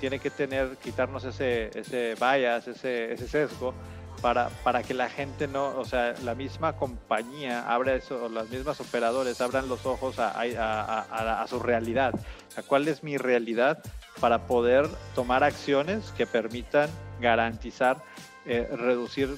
tiene 0.00 0.18
que 0.18 0.30
tener, 0.30 0.76
quitarnos 0.78 1.24
ese, 1.24 1.70
ese 1.78 2.14
bias, 2.14 2.68
ese, 2.68 3.12
ese 3.12 3.28
sesgo, 3.28 3.74
para, 4.20 4.48
para 4.62 4.82
que 4.82 4.94
la 4.94 5.10
gente 5.10 5.46
no, 5.48 5.76
o 5.76 5.84
sea, 5.84 6.14
la 6.24 6.34
misma 6.34 6.76
compañía 6.76 7.68
abra 7.68 7.94
eso, 7.94 8.24
o 8.24 8.28
las 8.28 8.48
mismas 8.48 8.80
operadores 8.80 9.40
abran 9.40 9.68
los 9.68 9.84
ojos 9.84 10.18
a, 10.18 10.32
a, 10.40 11.42
a 11.42 11.46
su 11.46 11.58
realidad. 11.58 12.14
¿cuál 12.62 12.88
es 12.88 13.02
mi 13.02 13.16
realidad 13.16 13.82
para 14.20 14.46
poder 14.46 14.88
tomar 15.14 15.42
acciones 15.42 16.12
que 16.16 16.26
permitan 16.26 16.88
garantizar 17.20 18.02
eh, 18.46 18.68
reducir 18.76 19.34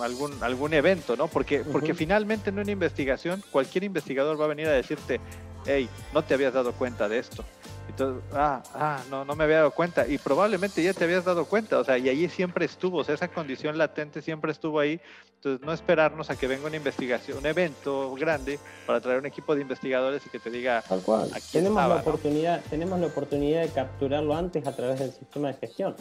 algún, 0.00 0.42
algún 0.42 0.74
evento, 0.74 1.16
¿no? 1.16 1.28
Porque, 1.28 1.60
porque 1.60 1.94
finalmente 1.94 2.50
en 2.50 2.58
una 2.58 2.70
investigación, 2.72 3.42
cualquier 3.52 3.84
investigador 3.84 4.40
va 4.40 4.46
a 4.46 4.48
venir 4.48 4.66
a 4.66 4.72
decirte, 4.72 5.20
hey, 5.64 5.88
no 6.12 6.24
te 6.24 6.34
habías 6.34 6.52
dado 6.52 6.72
cuenta 6.72 7.08
de 7.08 7.18
esto. 7.18 7.44
Entonces, 7.88 8.22
ah, 8.32 8.62
ah, 8.74 9.00
no, 9.10 9.24
no 9.24 9.34
me 9.34 9.44
había 9.44 9.56
dado 9.58 9.70
cuenta. 9.70 10.06
Y 10.06 10.18
probablemente 10.18 10.82
ya 10.82 10.92
te 10.92 11.04
habías 11.04 11.24
dado 11.24 11.44
cuenta, 11.46 11.78
o 11.78 11.84
sea, 11.84 11.98
y 11.98 12.08
allí 12.08 12.28
siempre 12.28 12.64
estuvo, 12.64 12.98
o 12.98 13.04
sea, 13.04 13.14
esa 13.14 13.28
condición 13.28 13.78
latente 13.78 14.22
siempre 14.22 14.52
estuvo 14.52 14.78
ahí. 14.78 15.00
Entonces, 15.36 15.64
no 15.64 15.72
esperarnos 15.72 16.30
a 16.30 16.36
que 16.36 16.48
venga 16.48 16.66
una 16.66 16.76
investigación, 16.76 17.38
un 17.38 17.46
evento 17.46 18.12
grande 18.14 18.58
para 18.86 19.00
traer 19.00 19.20
un 19.20 19.26
equipo 19.26 19.54
de 19.54 19.62
investigadores 19.62 20.26
y 20.26 20.30
que 20.30 20.38
te 20.40 20.50
diga. 20.50 20.82
Tal 20.82 21.00
cual. 21.02 21.30
tenemos, 21.52 21.88
la 21.88 21.96
oportunidad, 21.96 22.60
tenemos 22.68 22.98
la 22.98 23.06
oportunidad 23.06 23.62
de 23.62 23.68
capturarlo 23.68 24.34
antes 24.34 24.66
a 24.66 24.74
través 24.74 24.98
del 24.98 25.12
sistema 25.12 25.48
de 25.48 25.54
gestión. 25.54 25.94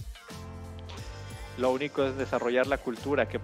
Lo 1.57 1.71
único 1.71 2.03
es 2.03 2.15
desarrollar 2.17 2.67
la 2.67 2.77
cultura, 2.77 3.27
que, 3.27 3.39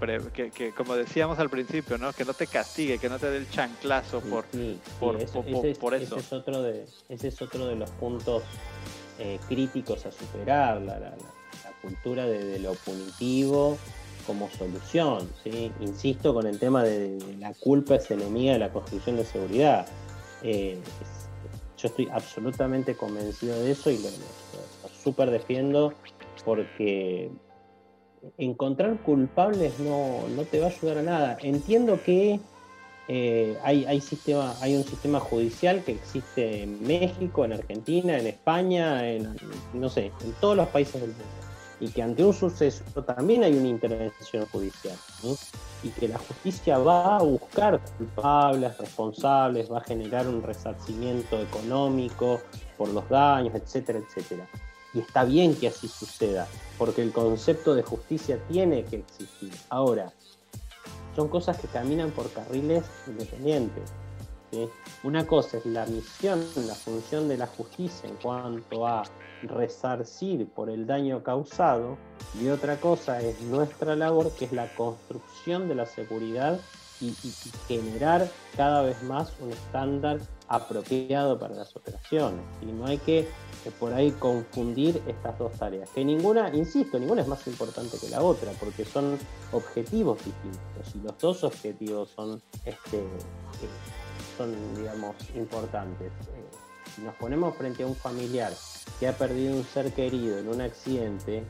que, 0.51 0.71
como 0.71 0.95
decíamos 0.95 1.39
al 1.39 1.49
principio, 1.49 1.97
¿no? 1.97 2.13
que 2.13 2.23
no 2.25 2.33
te 2.33 2.45
castigue, 2.45 2.99
que 2.99 3.09
no 3.09 3.17
te 3.17 3.29
dé 3.31 3.37
el 3.37 3.49
chanclazo 3.49 4.21
por, 4.21 4.45
por, 4.99 5.19
eso, 5.19 5.43
por, 5.79 5.95
eso. 5.95 6.17
Ese 6.17 6.19
es, 6.19 6.33
otro 6.33 6.61
de, 6.61 6.85
ese 7.09 7.27
es 7.29 7.41
otro 7.41 7.65
de 7.65 7.75
los 7.75 7.89
puntos 7.91 8.43
eh, 9.17 9.39
críticos 9.47 10.05
a 10.05 10.11
superar, 10.11 10.79
la, 10.81 10.99
la, 10.99 11.13
cultura 11.81 12.25
de, 12.25 12.59
lo 12.59 12.73
punitivo 12.75 13.77
como 14.27 14.47
solución. 14.51 15.27
Insisto 15.79 16.35
con 16.35 16.45
el 16.45 16.59
tema 16.59 16.83
de, 16.83 17.17
la 17.39 17.53
culpa 17.55 17.95
es 17.95 18.11
enemiga 18.11 18.53
de 18.53 18.59
la 18.59 18.69
construcción 18.69 19.17
de 19.17 19.25
seguridad. 19.25 19.87
Eh, 20.43 20.77
yo 21.77 21.87
estoy 21.87 22.07
absolutamente 22.13 22.95
convencido 22.95 23.59
de 23.59 23.71
eso 23.71 23.89
y 23.89 23.97
lo, 23.97 24.09
lo 24.09 24.89
súper 25.03 25.31
defiendo 25.31 25.93
porque 26.45 27.31
encontrar 28.37 28.97
culpables 29.01 29.79
no, 29.79 30.27
no, 30.35 30.43
te 30.43 30.59
va 30.59 30.67
a 30.67 30.69
ayudar 30.69 30.99
a 30.99 31.01
nada. 31.01 31.37
Entiendo 31.41 31.99
que 32.03 32.39
eh, 33.07 33.57
hay, 33.63 33.85
hay, 33.85 34.01
sistema, 34.01 34.55
hay 34.61 34.75
un 34.75 34.83
sistema 34.83 35.19
judicial 35.19 35.83
que 35.83 35.93
existe 35.93 36.63
en 36.63 36.85
México, 36.85 37.43
en 37.45 37.53
Argentina, 37.53 38.17
en 38.17 38.27
España, 38.27 39.09
en, 39.09 39.35
no 39.73 39.89
sé, 39.89 40.11
en 40.23 40.33
todos 40.39 40.55
los 40.55 40.67
países 40.69 41.01
del 41.01 41.11
mundo. 41.11 41.25
Y 41.79 41.89
que 41.89 42.01
ante 42.01 42.23
un 42.23 42.33
suceso 42.33 42.83
también 43.03 43.43
hay 43.43 43.57
una 43.57 43.67
intervención 43.67 44.45
judicial. 44.45 44.95
Y 45.83 45.89
que 45.89 46.07
la 46.07 46.17
justicia 46.17 46.77
va 46.77 47.17
a 47.17 47.23
buscar 47.23 47.81
culpables, 47.97 48.77
responsables, 48.77 49.69
va 49.69 49.79
a 49.79 49.83
generar 49.83 50.27
un 50.27 50.41
resarcimiento 50.41 51.41
económico 51.41 52.39
por 52.77 52.87
los 52.89 53.07
daños, 53.09 53.53
etcétera, 53.53 53.99
etcétera. 53.99 54.47
Y 54.93 54.99
está 54.99 55.23
bien 55.23 55.55
que 55.55 55.67
así 55.67 55.87
suceda, 55.87 56.47
porque 56.77 57.01
el 57.01 57.11
concepto 57.11 57.73
de 57.73 57.83
justicia 57.83 58.39
tiene 58.47 58.83
que 58.85 58.97
existir. 58.97 59.51
Ahora, 59.69 60.11
son 61.15 61.27
cosas 61.27 61.59
que 61.59 61.67
caminan 61.67 62.11
por 62.11 62.31
carriles 62.31 62.83
independientes. 63.07 63.91
Una 65.03 65.25
cosa 65.25 65.57
es 65.57 65.65
la 65.65 65.85
misión, 65.87 66.45
la 66.55 66.75
función 66.75 67.27
de 67.27 67.37
la 67.37 67.47
justicia 67.47 68.07
en 68.07 68.15
cuanto 68.17 68.85
a 68.85 69.03
resarcir 69.41 70.47
por 70.47 70.69
el 70.69 70.85
daño 70.85 71.23
causado, 71.23 71.97
y 72.39 72.49
otra 72.49 72.79
cosa 72.79 73.19
es 73.19 73.41
nuestra 73.41 73.95
labor, 73.95 74.31
que 74.31 74.45
es 74.45 74.53
la 74.53 74.73
construcción 74.75 75.67
de 75.67 75.75
la 75.75 75.85
seguridad 75.85 76.59
y, 77.01 77.13
generar 77.67 78.29
cada 78.55 78.81
vez 78.83 79.01
más 79.03 79.33
un 79.41 79.51
estándar 79.51 80.19
apropiado 80.47 81.39
para 81.39 81.55
las 81.55 81.75
operaciones. 81.75 82.41
Y 82.61 82.67
no 82.67 82.85
hay 82.85 82.97
que 82.99 83.27
por 83.71 83.93
ahí 83.93 84.11
confundir 84.11 85.01
estas 85.07 85.37
dos 85.37 85.53
tareas. 85.53 85.89
Que 85.89 86.03
ninguna, 86.03 86.53
insisto, 86.53 86.99
ninguna 86.99 87.21
es 87.21 87.27
más 87.27 87.45
importante 87.47 87.97
que 87.99 88.09
la 88.09 88.21
otra, 88.21 88.51
porque 88.59 88.85
son 88.85 89.17
objetivos 89.51 90.17
distintos. 90.23 90.95
Y 90.95 90.99
los 90.99 91.17
dos 91.17 91.43
objetivos 91.43 92.09
son, 92.09 92.41
este, 92.65 92.97
eh, 92.97 93.69
son 94.37 94.53
digamos, 94.75 95.15
importantes. 95.35 96.11
Eh, 96.11 96.45
si 96.95 97.01
nos 97.01 97.15
ponemos 97.15 97.55
frente 97.55 97.83
a 97.83 97.87
un 97.87 97.95
familiar 97.95 98.53
que 98.99 99.07
ha 99.07 99.17
perdido 99.17 99.55
un 99.55 99.63
ser 99.63 99.91
querido 99.93 100.37
en 100.37 100.47
un 100.47 100.61
accidente, 100.61 101.43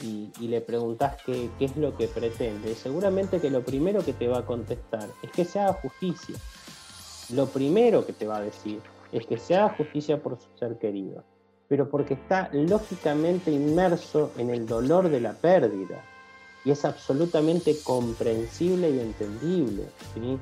y, 0.00 0.48
le 0.48 0.60
preguntas 0.60 1.22
qué, 1.24 1.48
qué, 1.58 1.66
es 1.66 1.76
lo 1.76 1.96
que 1.96 2.08
pretende, 2.08 2.74
seguramente 2.74 3.40
que 3.40 3.48
lo 3.48 3.62
primero 3.62 4.04
que 4.04 4.12
te 4.12 4.28
va 4.28 4.38
a 4.38 4.44
contestar 4.44 5.08
es 5.22 5.30
que 5.30 5.44
se 5.44 5.60
haga 5.60 5.72
justicia. 5.74 6.36
Lo 7.30 7.46
primero 7.46 8.04
que 8.04 8.12
te 8.12 8.26
va 8.26 8.38
a 8.38 8.40
decir 8.42 8.82
es 9.12 9.26
que 9.26 9.38
se 9.38 9.54
haga 9.54 9.74
justicia 9.76 10.20
por 10.20 10.38
su 10.38 10.48
ser 10.58 10.76
querido, 10.78 11.24
pero 11.68 11.88
porque 11.88 12.14
está 12.14 12.50
lógicamente 12.52 13.50
inmerso 13.50 14.30
en 14.38 14.50
el 14.50 14.66
dolor 14.66 15.08
de 15.08 15.20
la 15.20 15.32
pérdida 15.32 16.02
y 16.64 16.70
es 16.70 16.84
absolutamente 16.84 17.76
comprensible 17.84 18.90
y 18.90 19.00
entendible. 19.00 19.84
¿sí? 20.14 20.38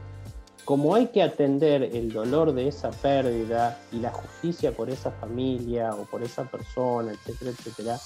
como 0.64 0.94
hay 0.94 1.08
que 1.08 1.22
atender 1.22 1.82
el 1.82 2.12
dolor 2.12 2.52
de 2.54 2.68
esa 2.68 2.90
pérdida 2.90 3.80
y 3.90 3.98
la 3.98 4.10
justicia 4.10 4.72
por 4.72 4.90
esa 4.90 5.10
familia 5.10 5.94
o 5.94 6.04
por 6.04 6.22
esa 6.22 6.44
persona, 6.44 7.12
etcétera, 7.12 7.50
etcétera, 7.50 8.00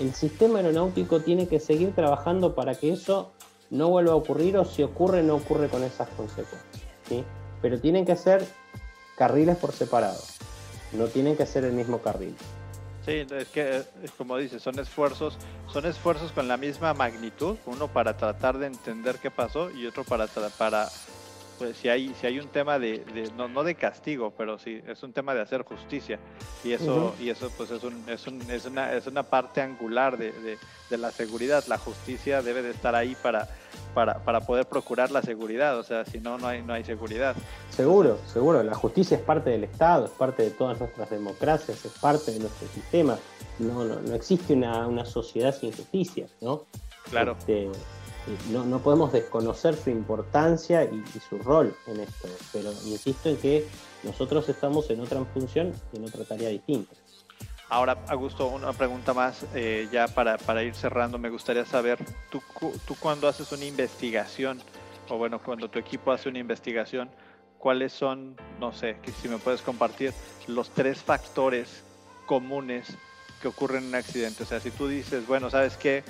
el 0.00 0.12
sistema 0.14 0.58
aeronáutico 0.58 1.20
tiene 1.20 1.46
que 1.46 1.60
seguir 1.60 1.94
trabajando 1.94 2.54
para 2.54 2.74
que 2.74 2.92
eso 2.92 3.30
no 3.70 3.88
vuelva 3.88 4.12
a 4.12 4.16
ocurrir 4.16 4.56
o 4.56 4.64
si 4.64 4.82
ocurre, 4.82 5.22
no 5.22 5.36
ocurre 5.36 5.68
con 5.68 5.84
esas 5.84 6.08
consecuencias. 6.10 6.82
¿sí? 7.08 7.24
Pero 7.62 7.80
tienen 7.80 8.04
que 8.04 8.16
ser 8.16 8.44
carriles 9.16 9.56
por 9.56 9.72
separado, 9.72 10.20
no 10.92 11.06
tienen 11.06 11.36
que 11.36 11.46
ser 11.46 11.64
el 11.64 11.72
mismo 11.72 11.98
carril. 11.98 12.34
Sí, 13.10 13.26
es 13.28 13.48
que, 13.48 13.82
como 14.16 14.36
dices, 14.36 14.62
son 14.62 14.78
esfuerzos, 14.78 15.36
son 15.66 15.84
esfuerzos 15.84 16.30
con 16.30 16.46
la 16.46 16.56
misma 16.56 16.94
magnitud, 16.94 17.56
uno 17.66 17.88
para 17.88 18.16
tratar 18.16 18.56
de 18.56 18.68
entender 18.68 19.16
qué 19.20 19.32
pasó 19.32 19.68
y 19.72 19.84
otro 19.84 20.04
para, 20.04 20.28
para 20.28 20.88
pues 21.60 21.76
si 21.76 21.90
hay, 21.90 22.14
si 22.18 22.26
hay 22.26 22.38
un 22.38 22.48
tema 22.48 22.78
de, 22.78 23.04
no, 23.36 23.46
no, 23.46 23.62
de 23.62 23.74
castigo, 23.74 24.32
pero 24.34 24.58
sí, 24.58 24.80
es 24.88 25.02
un 25.02 25.12
tema 25.12 25.34
de 25.34 25.42
hacer 25.42 25.62
justicia. 25.62 26.18
Y 26.64 26.72
eso, 26.72 27.14
y 27.20 27.28
eso 27.28 27.50
pues 27.54 27.70
es, 27.70 27.84
un, 27.84 28.02
es, 28.08 28.26
un, 28.26 28.40
es, 28.50 28.64
una, 28.64 28.94
es 28.94 29.06
una 29.06 29.24
parte 29.24 29.60
angular 29.60 30.16
de, 30.16 30.32
de, 30.88 30.96
la 30.96 31.10
seguridad. 31.10 31.62
La 31.66 31.76
justicia 31.76 32.40
debe 32.40 32.62
de 32.62 32.70
estar 32.70 32.94
ahí 32.94 33.14
para, 33.22 33.46
para, 33.92 34.24
para, 34.24 34.40
poder 34.40 34.68
procurar 34.68 35.10
la 35.10 35.20
seguridad. 35.20 35.78
O 35.78 35.82
sea, 35.82 36.06
si 36.06 36.18
no, 36.18 36.38
no 36.38 36.46
hay, 36.46 36.62
no 36.62 36.72
hay 36.72 36.82
seguridad. 36.82 37.36
Seguro, 37.68 38.16
seguro. 38.26 38.62
La 38.62 38.74
justicia 38.74 39.18
es 39.18 39.22
parte 39.22 39.50
del 39.50 39.64
Estado, 39.64 40.06
es 40.06 40.12
parte 40.12 40.44
de 40.44 40.52
todas 40.52 40.80
nuestras 40.80 41.10
democracias, 41.10 41.84
es 41.84 41.92
parte 42.00 42.32
de 42.32 42.38
nuestro 42.38 42.68
sistema. 42.68 43.18
No, 43.58 43.84
no, 43.84 44.00
no 44.00 44.14
existe 44.14 44.54
una, 44.54 44.86
una 44.86 45.04
sociedad 45.04 45.54
sin 45.54 45.72
justicia, 45.72 46.26
¿no? 46.40 46.64
Claro. 47.10 47.36
Este, 47.38 47.68
no, 48.50 48.78
podemos 48.80 49.12
desconocer 49.12 49.76
su 49.76 49.90
importancia 49.90 50.84
y, 50.84 51.02
su 51.28 51.38
rol 51.38 51.74
en 51.86 52.00
esto, 52.00 52.28
pero 52.52 52.70
insisto 52.84 53.28
en 53.28 53.36
que 53.36 53.66
nosotros 54.02 54.48
estamos 54.48 54.90
en 54.90 55.00
otra 55.00 55.24
función 55.24 55.72
y 55.92 55.98
en 55.98 56.04
otra 56.04 56.24
tarea 56.24 56.48
distinta. 56.48 56.94
Ahora, 57.68 57.98
Augusto, 58.08 58.48
una 58.48 58.72
pregunta 58.72 59.14
más, 59.14 59.46
eh, 59.54 59.88
ya 59.92 60.08
para, 60.08 60.38
para, 60.38 60.64
ir 60.64 60.74
cerrando, 60.74 61.18
me 61.18 61.30
gustaría 61.30 61.64
saber, 61.64 61.98
tú, 62.30 62.42
tú 62.84 62.96
cuando 62.98 63.28
haces 63.28 63.52
una 63.52 63.64
investigación, 63.64 64.60
o 65.08 65.18
bueno, 65.18 65.40
cuando 65.40 65.68
tu 65.68 65.78
equipo 65.78 66.10
hace 66.10 66.28
una 66.28 66.40
investigación, 66.40 67.10
¿cuáles 67.58 67.92
son, 67.92 68.36
no 68.58 68.72
sé, 68.72 68.96
si 69.20 69.28
me 69.28 69.38
puedes 69.38 69.62
compartir, 69.62 70.12
los 70.48 70.70
tres 70.70 71.02
factores 71.02 71.84
comunes 72.26 72.96
que 73.40 73.48
ocurren 73.48 73.84
en 73.84 73.88
un 73.90 73.94
accidente? 73.94 74.42
O 74.42 74.46
sea, 74.46 74.58
si 74.58 74.70
tú 74.70 74.88
dices, 74.88 75.26
bueno, 75.26 75.50
¿sabes 75.50 75.76
qué? 75.76 76.02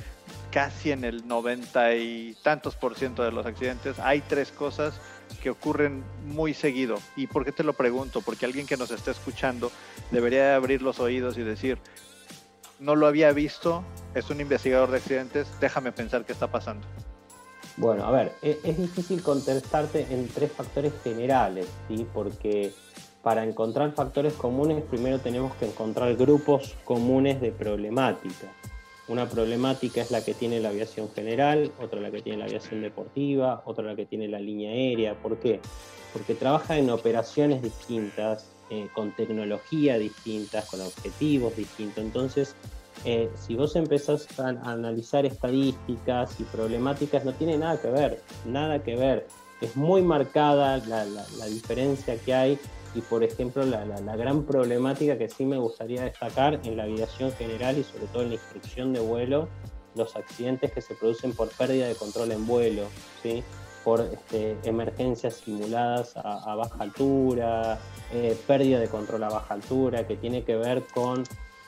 Casi 0.51 0.91
en 0.91 1.05
el 1.05 1.27
noventa 1.27 1.95
y 1.95 2.37
tantos 2.43 2.75
por 2.75 2.95
ciento 2.95 3.23
de 3.23 3.33
los 3.33 3.47
accidentes 3.47 3.99
hay 3.99 4.21
tres 4.21 4.51
cosas 4.51 5.01
que 5.43 5.51
ocurren 5.51 6.03
muy 6.27 6.55
seguido. 6.55 6.99
¿Y 7.17 7.27
por 7.27 7.45
qué 7.45 7.53
te 7.53 7.65
lo 7.65 7.73
pregunto? 7.73 8.21
Porque 8.21 8.47
alguien 8.47 8.67
que 8.67 8.77
nos 8.77 8.91
está 8.91 9.11
escuchando 9.11 9.71
debería 10.11 10.57
abrir 10.57 10.83
los 10.83 10.99
oídos 11.01 11.39
y 11.39 11.43
decir, 11.43 11.79
no 12.79 12.97
lo 12.97 13.07
había 13.07 13.33
visto, 13.33 13.85
es 14.15 14.31
un 14.31 14.41
investigador 14.41 14.91
de 14.91 14.97
accidentes, 14.99 15.49
déjame 15.61 15.93
pensar 15.93 16.25
qué 16.25 16.33
está 16.33 16.51
pasando. 16.51 16.87
Bueno, 17.77 18.05
a 18.05 18.11
ver, 18.11 18.33
e-, 18.43 18.59
es, 18.65 18.77
difícil 18.77 19.23
contestarte 19.23 20.07
en 20.11 20.29
tres 20.29 20.53
factores 20.53 20.93
generales, 21.05 21.67
¿sí? 21.89 22.07
Porque 22.13 22.73
para 23.23 23.45
encontrar 23.45 23.93
factores 23.93 24.33
comunes 24.35 24.83
primero 24.83 25.19
tenemos 25.19 25.55
que 25.57 25.67
encontrar 25.67 26.15
grupos 26.17 26.75
comunes 26.85 27.41
de 27.41 27.53
problemática. 27.53 28.49
Una 29.11 29.29
problemática 29.29 30.03
es 30.03 30.13
la 30.13 30.25
que 30.25 30.35
tiene 30.35 30.61
la 30.61 30.69
aviación 30.69 31.11
general, 31.11 31.73
otra 31.83 32.01
la 32.01 32.13
que 32.13 32.23
tiene 32.23 32.39
la 32.39 32.45
aviación 32.45 32.81
deportiva, 32.81 33.61
otra 33.65 33.85
la 33.85 33.97
que 33.97 34.07
tiene 34.07 34.29
la 34.29 34.39
línea 34.39 34.71
aérea. 34.71 35.15
¿Por 35.15 35.37
qué? 35.39 35.59
Porque 36.13 36.37
trabaja 36.37 36.79
en 36.79 36.91
operaciones 36.91 37.61
distintas, 37.61 38.53
eh, 38.71 38.87
con 38.95 39.11
tecnología 39.11 39.99
distintas, 39.99 40.67
con 40.67 40.81
objetivos 40.81 41.57
distintos. 41.57 42.05
Entonces, 42.05 42.55
eh, 43.05 43.29
si 43.35 43.57
vos 43.57 43.75
empezás 43.75 44.29
a, 44.39 44.51
analizar 44.71 45.27
estadísticas 45.27 46.39
y 46.39 46.45
problemáticas, 46.45 47.25
no 47.25 47.33
tiene 47.33 47.59
nada 47.59 47.83
que 47.83 47.91
ver, 47.91 48.23
nada 48.47 48.81
que 48.81 48.95
ver. 48.95 49.27
Es 49.61 49.75
muy 49.75 50.03
marcada 50.03 50.77
la 50.79 51.47
diferencia 51.47 52.17
que 52.17 52.33
hay 52.33 52.59
y 52.95 53.01
por 53.01 53.23
ejemplo 53.23 53.65
la, 53.65 54.17
gran 54.17 54.45
problemática 54.45 55.17
que 55.17 55.29
sí 55.29 55.45
me 55.45 55.57
gustaría 55.59 56.03
destacar 56.03 56.61
en 56.65 56.77
la 56.77 56.85
aviación 56.85 57.33
general 57.33 57.79
y 57.79 57.85
sobre 57.85 58.07
todo 58.07 58.23
en 58.23 58.29
la 58.31 58.35
instrucción 58.35 58.93
de 58.93 59.01
vuelo, 59.01 59.49
los 59.95 60.17
accidentes 60.17 60.73
que 60.73 60.81
se 60.81 60.95
producen 60.95 61.33
por 61.33 61.49
pérdida 61.51 61.87
de 61.87 61.95
control 61.95 62.33
en 62.33 62.47
vuelo. 62.47 62.85
¿sí? 63.23 63.43
por 63.85 64.01
este, 64.01 64.57
emergencias 64.65 65.37
simuladas 65.37 66.15
a, 66.17 66.55
baja 66.55 66.83
altura, 66.83 67.79
eh, 68.13 68.37
pérdida 68.47 68.79
de 68.79 68.89
control 68.89 69.25
a 69.25 69.31
baja 69.31 69.55
altura, 69.55 70.07
que 70.07 70.17
tiene 70.17 70.45
que 70.45 70.57
ver 70.57 70.85
con 70.93 71.25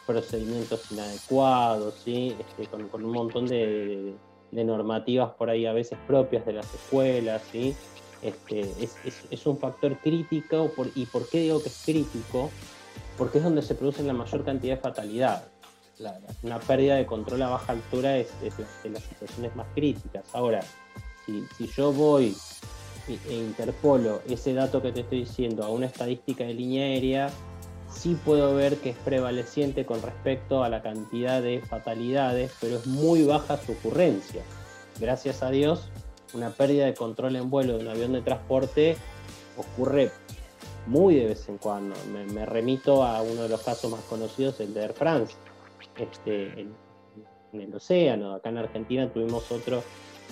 procedimientos 0.06 0.90
inadecuados, 0.90 1.94
¿sí? 2.04 2.36
Este, 2.38 2.66
con, 2.66 3.04
un 3.04 3.12
montón 3.12 3.46
de, 3.46 4.14
normativas 4.50 5.30
por 5.30 5.48
ahí 5.48 5.64
a 5.64 5.72
veces 5.72 5.98
propias 6.06 6.44
de 6.44 6.52
las 6.52 6.74
escuelas. 6.74 7.42
¿sí? 7.50 7.74
Este, 8.22 8.60
es, 9.30 9.46
un 9.46 9.58
factor 9.58 9.96
crítico. 9.98 10.72
¿Y 10.94 11.06
por 11.06 11.28
qué 11.28 11.40
digo 11.40 11.62
que 11.62 11.68
es 11.68 11.82
crítico? 11.84 12.50
Porque 13.18 13.38
es 13.38 13.44
donde 13.44 13.62
se 13.62 13.74
produce 13.74 14.02
la 14.02 14.12
mayor 14.12 14.44
cantidad 14.44 14.76
de 14.76 14.80
fatalidades. 14.80 15.48
una 16.42 16.60
pérdida 16.60 16.96
de 16.96 17.06
control 17.06 17.42
a 17.42 17.50
baja 17.50 17.72
altura 17.72 18.16
es, 18.16 18.28
de 18.40 18.90
las 18.90 19.02
situaciones 19.02 19.54
más 19.56 19.66
críticas. 19.74 20.24
Ahora, 20.32 20.60
si, 21.26 21.66
yo 21.76 21.92
voy 21.92 22.36
e 23.08 23.34
interpolo 23.34 24.22
ese 24.28 24.54
dato 24.54 24.80
que 24.80 24.92
te 24.92 25.00
estoy 25.00 25.20
diciendo 25.20 25.64
a 25.64 25.68
una 25.68 25.86
estadística 25.86 26.44
de 26.44 26.54
línea 26.54 26.84
aérea, 26.84 27.30
sí 27.92 28.16
puedo 28.24 28.54
ver 28.54 28.76
que 28.78 28.90
es 28.90 28.96
prevaleciente 28.98 29.84
con 29.84 30.00
respecto 30.02 30.62
a 30.62 30.68
la 30.68 30.82
cantidad 30.82 31.42
de 31.42 31.60
fatalidades, 31.60 32.52
pero 32.60 32.76
es 32.76 32.86
muy 32.86 33.24
baja 33.24 33.58
su 33.58 33.72
ocurrencia. 33.72 34.42
Gracias 35.00 35.42
a 35.42 35.50
Dios, 35.50 35.88
una 36.34 36.50
pérdida 36.50 36.86
de 36.86 36.94
control 36.94 37.36
en 37.36 37.50
vuelo 37.50 37.78
de 37.78 37.84
un 37.84 37.88
avión 37.88 38.12
de 38.12 38.22
transporte 38.22 38.96
ocurre 39.56 40.10
muy 40.86 41.16
de 41.16 41.26
vez 41.26 41.48
en 41.48 41.58
cuando. 41.58 41.94
Me, 42.32 42.46
remito 42.46 43.04
a 43.04 43.22
uno 43.22 43.42
de 43.42 43.48
los 43.48 43.62
casos 43.62 43.90
más 43.90 44.00
conocidos, 44.02 44.60
el 44.60 44.74
de 44.74 44.82
Air 44.82 44.92
France, 44.94 45.34
este, 45.96 46.60
en, 46.60 46.74
en 47.52 47.60
el 47.60 47.74
océano. 47.74 48.34
Acá 48.34 48.48
en 48.48 48.58
Argentina 48.58 49.08
tuvimos 49.12 49.50
otro 49.52 49.82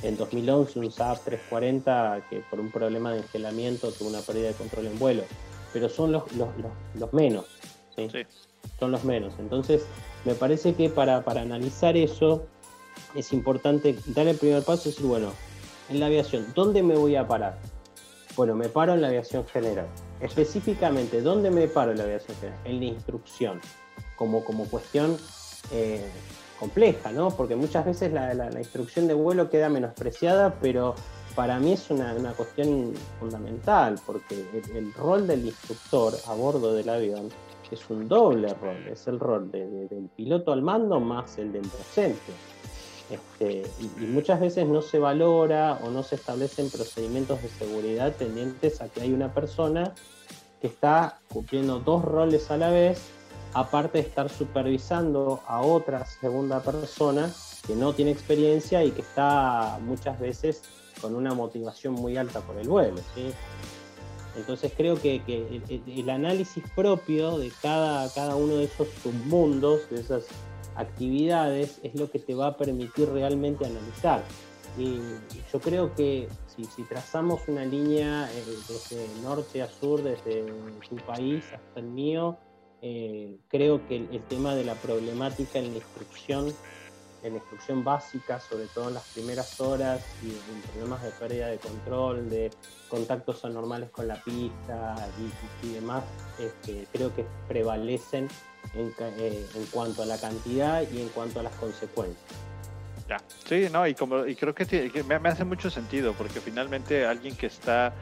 en 0.03 0.17
2011 0.17 0.79
un 0.79 0.91
Saab 0.91 1.21
340 1.21 2.27
que 2.31 2.41
por 2.51 2.61
un 2.61 2.71
problema 2.71 3.13
de 3.13 3.19
engelamiento 3.19 3.93
tuvo 3.93 4.09
una 4.09 4.21
pérdida 4.21 4.49
de 4.49 4.55
control 4.55 4.87
en 4.87 4.99
vuelo, 4.99 5.23
pero 5.73 5.89
son 5.89 6.13
los, 6.13 6.25
los, 6.33 7.13
menos, 7.13 7.47
¿sí? 7.97 8.09
son 8.79 8.93
los 8.93 9.05
menos. 9.05 9.35
Entonces, 9.39 9.85
me 10.25 10.35
parece 10.35 10.75
que 10.75 10.89
para, 10.89 11.23
para 11.25 11.43
analizar 11.43 11.97
eso 11.97 12.47
es 13.15 13.33
importante 13.33 13.97
dar 14.07 14.27
el 14.27 14.37
primer 14.37 14.63
paso 14.63 14.89
y 14.89 14.93
decir, 14.93 15.07
bueno, 15.07 15.33
en 15.91 16.01
la 16.01 16.07
aviación, 16.07 16.47
¿dónde 16.55 16.83
me 16.83 16.97
voy 16.97 17.17
a 17.17 17.27
parar? 17.27 17.59
Bueno, 18.37 18.55
me 18.55 18.69
paro 18.69 18.95
en 18.95 19.03
la 19.03 19.09
aviación 19.09 19.45
general. 19.47 19.87
Específicamente, 20.21 21.21
¿dónde 21.21 21.51
me 21.51 21.67
paro 21.67 21.91
en 21.91 21.99
la 21.99 22.05
aviación 22.05 22.37
general? 22.39 22.61
En 22.65 22.79
la 22.79 22.85
instrucción, 22.87 23.61
como, 24.17 24.45
como 24.45 24.67
cuestión 24.67 25.17
eh, 25.73 26.09
compleja, 26.59 27.11
¿no? 27.11 27.31
Porque 27.31 27.57
muchas 27.57 27.85
veces 27.85 28.13
la, 28.13 28.49
instrucción 28.57 29.09
de 29.09 29.15
vuelo 29.15 29.51
queda 29.51 29.69
menospreciada, 29.69 30.55
pero 30.61 30.95
para 31.35 31.59
mí 31.59 31.73
es 31.73 31.91
una, 31.91 32.15
cuestión 32.35 32.95
fundamental, 33.19 33.99
porque 34.07 34.45
el, 34.75 34.95
rol 34.95 35.27
del 35.27 35.47
instructor 35.47 36.15
a 36.27 36.35
bordo 36.35 36.73
del 36.73 36.89
avión 36.89 37.29
es 37.71 37.89
un 37.89 38.09
doble 38.09 38.53
rol, 38.55 38.89
es 38.91 39.07
el 39.07 39.19
rol 39.19 39.51
del 39.51 40.09
piloto 40.17 40.53
al 40.53 40.63
mando 40.63 41.01
más 41.01 41.39
el 41.39 41.53
del 41.53 41.63
docente. 41.63 42.33
Este, 43.11 43.65
y, 43.81 44.05
muchas 44.07 44.41
veces 44.41 44.67
no 44.67 44.83
se 44.83 44.99
valora 44.99 45.79
o 45.83 45.91
no 45.91 46.03
se 46.03 46.15
establecen 46.15 46.71
procedimientos 46.71 47.43
de 47.43 47.49
seguridad 47.49 48.15
tendientes 48.15 48.81
a 48.81 48.89
que 48.89 49.01
hay 49.01 49.13
una 49.13 49.35
persona 49.35 49.95
que 50.61 50.69
está 50.69 51.21
cumpliendo 51.33 51.81
dos 51.81 52.05
roles 52.05 52.51
a 52.51 52.57
la 52.57 52.71
vez 52.71 53.01
aparte 53.53 53.99
de 53.99 54.07
estar 54.07 54.29
supervisando 54.29 55.41
a 55.47 55.61
otra 55.61 56.07
segunda 56.07 56.63
persona 56.63 57.33
que 57.67 57.75
no 57.75 57.93
tiene 57.95 58.13
experiencia 58.13 58.85
y 58.85 58.93
que 58.93 59.01
está 59.01 59.79
muchas 59.83 60.21
veces 60.21 60.63
con 61.01 61.15
una 61.15 61.35
motivación 61.35 61.95
muy 61.95 62.17
alta 62.17 62.41
por 62.41 62.59
el 62.59 62.69
vuelo. 62.69 63.01
Entonces 64.37 64.73
creo 64.77 65.01
que, 65.01 65.21
el, 65.87 66.11
análisis 66.11 66.63
propio 66.77 67.39
de 67.39 67.51
cada, 67.61 68.09
cada 68.13 68.37
uno 68.37 68.57
de 68.57 68.65
esos 68.65 68.87
submundos, 69.03 69.91
de 69.91 70.01
esas 70.01 70.27
actividades, 70.81 71.81
es 71.83 71.95
lo 71.95 72.11
que 72.11 72.19
te 72.19 72.35
va 72.35 72.49
a 72.49 72.57
permitir 72.57 73.09
realmente 73.09 73.67
analizar. 73.67 74.23
Y 74.79 75.01
yo 75.53 75.61
creo 75.61 75.95
que 75.95 76.29
si, 76.47 76.83
trazamos 76.85 77.41
una 77.49 77.65
línea 77.65 78.31
eh, 78.33 78.45
desde 78.69 79.07
norte 79.23 79.63
a 79.63 79.69
sur, 79.69 80.03
desde 80.03 80.47
tu 80.89 80.97
país 80.97 81.45
hasta 81.53 81.81
el 81.81 81.87
mío, 81.87 82.37
eh, 82.83 83.37
creo 83.49 83.87
que 83.87 83.97
el, 83.97 84.23
tema 84.23 84.55
de 84.55 84.65
la 84.65 84.75
problemática 84.75 85.59
en 85.59 85.71
la 85.71 85.77
instrucción, 85.77 86.53
en 87.23 87.33
la 87.33 87.39
instrucción 87.39 87.85
básica, 87.85 88.41
sobre 88.41 88.67
todo 88.67 88.89
en 88.89 88.95
las 88.95 89.09
primeras 89.09 89.61
horas, 89.61 90.03
y 90.23 90.31
problemas 90.71 91.03
de 91.03 91.11
pérdida 91.11 91.49
de 91.49 91.59
control, 91.59 92.31
de 92.31 92.51
contactos 92.89 93.45
anormales 93.45 93.91
con 93.91 94.09
la 94.09 94.23
pista 94.23 94.97
y, 95.63 95.69
demás, 95.73 96.05
este, 96.39 96.87
creo 96.93 97.15
que 97.15 97.27
prevalecen 97.49 98.29
eh, 98.75 99.47
en, 99.55 99.67
cuanto 99.67 100.03
a 100.03 100.07
la 100.07 100.19
cantidad 100.19 100.83
y 100.91 101.01
en 101.01 101.09
cuanto 101.09 101.41
a 101.41 101.43
las 101.43 101.55
consecuencias. 101.55 102.25
Ya, 103.09 103.21
sí, 103.49 103.67
no, 103.73 103.87
y, 103.87 103.95
como, 103.95 104.25
y 104.25 104.37
creo 104.37 104.55
que, 104.55 105.05
me, 105.05 105.29
hace 105.29 105.45
mucho 105.45 105.71
sentido, 105.71 106.15
porque 106.15 106.41
finalmente 106.41 107.05
alguien 107.05 107.35
que 107.35 107.47
está 107.47 107.93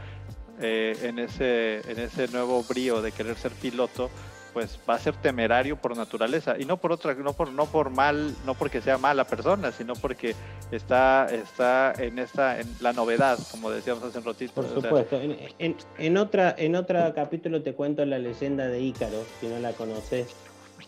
eh, 0.60 0.98
en, 1.02 1.18
ese, 1.18 1.80
en 1.90 1.98
ese 1.98 2.28
nuevo 2.28 2.62
brío 2.64 3.00
de 3.00 3.12
querer 3.12 3.36
ser 3.36 3.52
piloto, 3.52 4.10
pues 4.52 4.78
va 4.88 4.94
a 4.94 4.98
ser 4.98 5.14
temerario 5.16 5.76
por 5.76 5.96
naturaleza. 5.96 6.56
Y 6.58 6.64
no 6.64 6.78
por 6.78 6.92
otra 6.92 7.14
no 7.14 7.32
por 7.32 7.52
no 7.52 7.66
por 7.66 7.90
mal 7.90 8.34
no 8.44 8.54
porque 8.54 8.80
sea 8.80 8.98
mala 8.98 9.24
persona 9.24 9.72
sino 9.72 9.94
porque 9.94 10.34
está 10.72 11.26
está 11.26 11.92
en 11.96 12.18
esta 12.18 12.58
en 12.60 12.66
la 12.80 12.92
novedad 12.92 13.38
como 13.50 13.70
decíamos 13.70 14.02
hace 14.02 14.18
un 14.18 14.24
ratito. 14.24 14.52
Por 14.54 14.68
supuesto. 14.68 15.20
En, 15.20 15.76
en, 15.98 16.16
otra 16.16 16.54
en 16.58 16.74
otro 16.74 16.98
capítulo 17.14 17.62
te 17.62 17.74
cuento 17.74 18.04
la 18.04 18.18
leyenda 18.18 18.66
de 18.66 18.80
Ícaro 18.80 19.24
si 19.40 19.46
no 19.46 19.58
la 19.58 19.72
conoces 19.72 20.34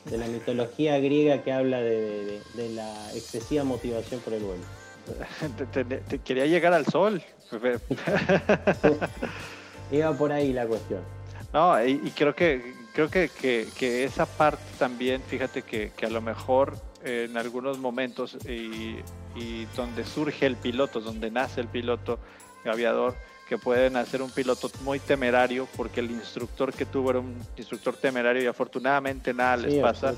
de 0.05 0.18
la 0.18 0.26
mitología 0.26 0.98
griega 0.98 1.42
que 1.42 1.53
habla 1.53 1.80
de, 1.80 2.40
la 2.74 3.12
excesiva 3.14 3.64
motivación 3.64 4.20
por 4.20 4.32
el 4.32 4.42
vuelo. 4.42 4.62
Te, 6.09 6.18
quería 6.20 6.46
llegar 6.46 6.72
al 6.72 6.86
sol. 6.86 7.22
Iba 9.90 10.12
por 10.12 10.32
ahí 10.32 10.53
la 10.53 10.66
cuestión. 10.66 11.01
No 11.53 11.84
y 11.84 12.12
creo 12.14 12.34
que 12.34 12.80
creo 12.92 13.09
que, 13.11 13.66
que, 13.78 14.05
esa 14.05 14.26
parte 14.26 14.62
también, 14.78 15.22
fíjate 15.22 15.62
que, 15.62 15.92
que, 15.96 16.07
a 16.07 16.11
lo 16.11 16.20
mejor 16.20 16.76
en 17.05 17.36
algunos 17.36 17.78
momentos 17.78 18.36
y, 18.46 18.96
y, 19.34 19.66
donde 19.76 20.05
surge 20.05 20.46
el 20.46 20.57
piloto, 20.57 21.01
donde 21.01 21.30
nace 21.30 21.61
el 21.61 21.68
piloto 21.68 22.18
aviador, 22.64 23.14
que 23.51 23.59
pueden 23.59 23.96
hacer 23.96 24.22
un 24.22 24.30
piloto 24.30 24.70
muy 24.84 25.01
temerario 25.01 25.66
porque 25.76 25.98
el 25.98 26.12
instructor 26.12 26.72
que 26.72 26.86
tuvo 26.86 27.11
era 27.11 27.18
un 27.18 27.34
instructor 27.57 27.96
temerario 27.96 28.40
y 28.44 28.46
afortunadamente 28.46 29.34
nada 29.34 29.57
les 29.57 29.74
pasa 29.82 30.14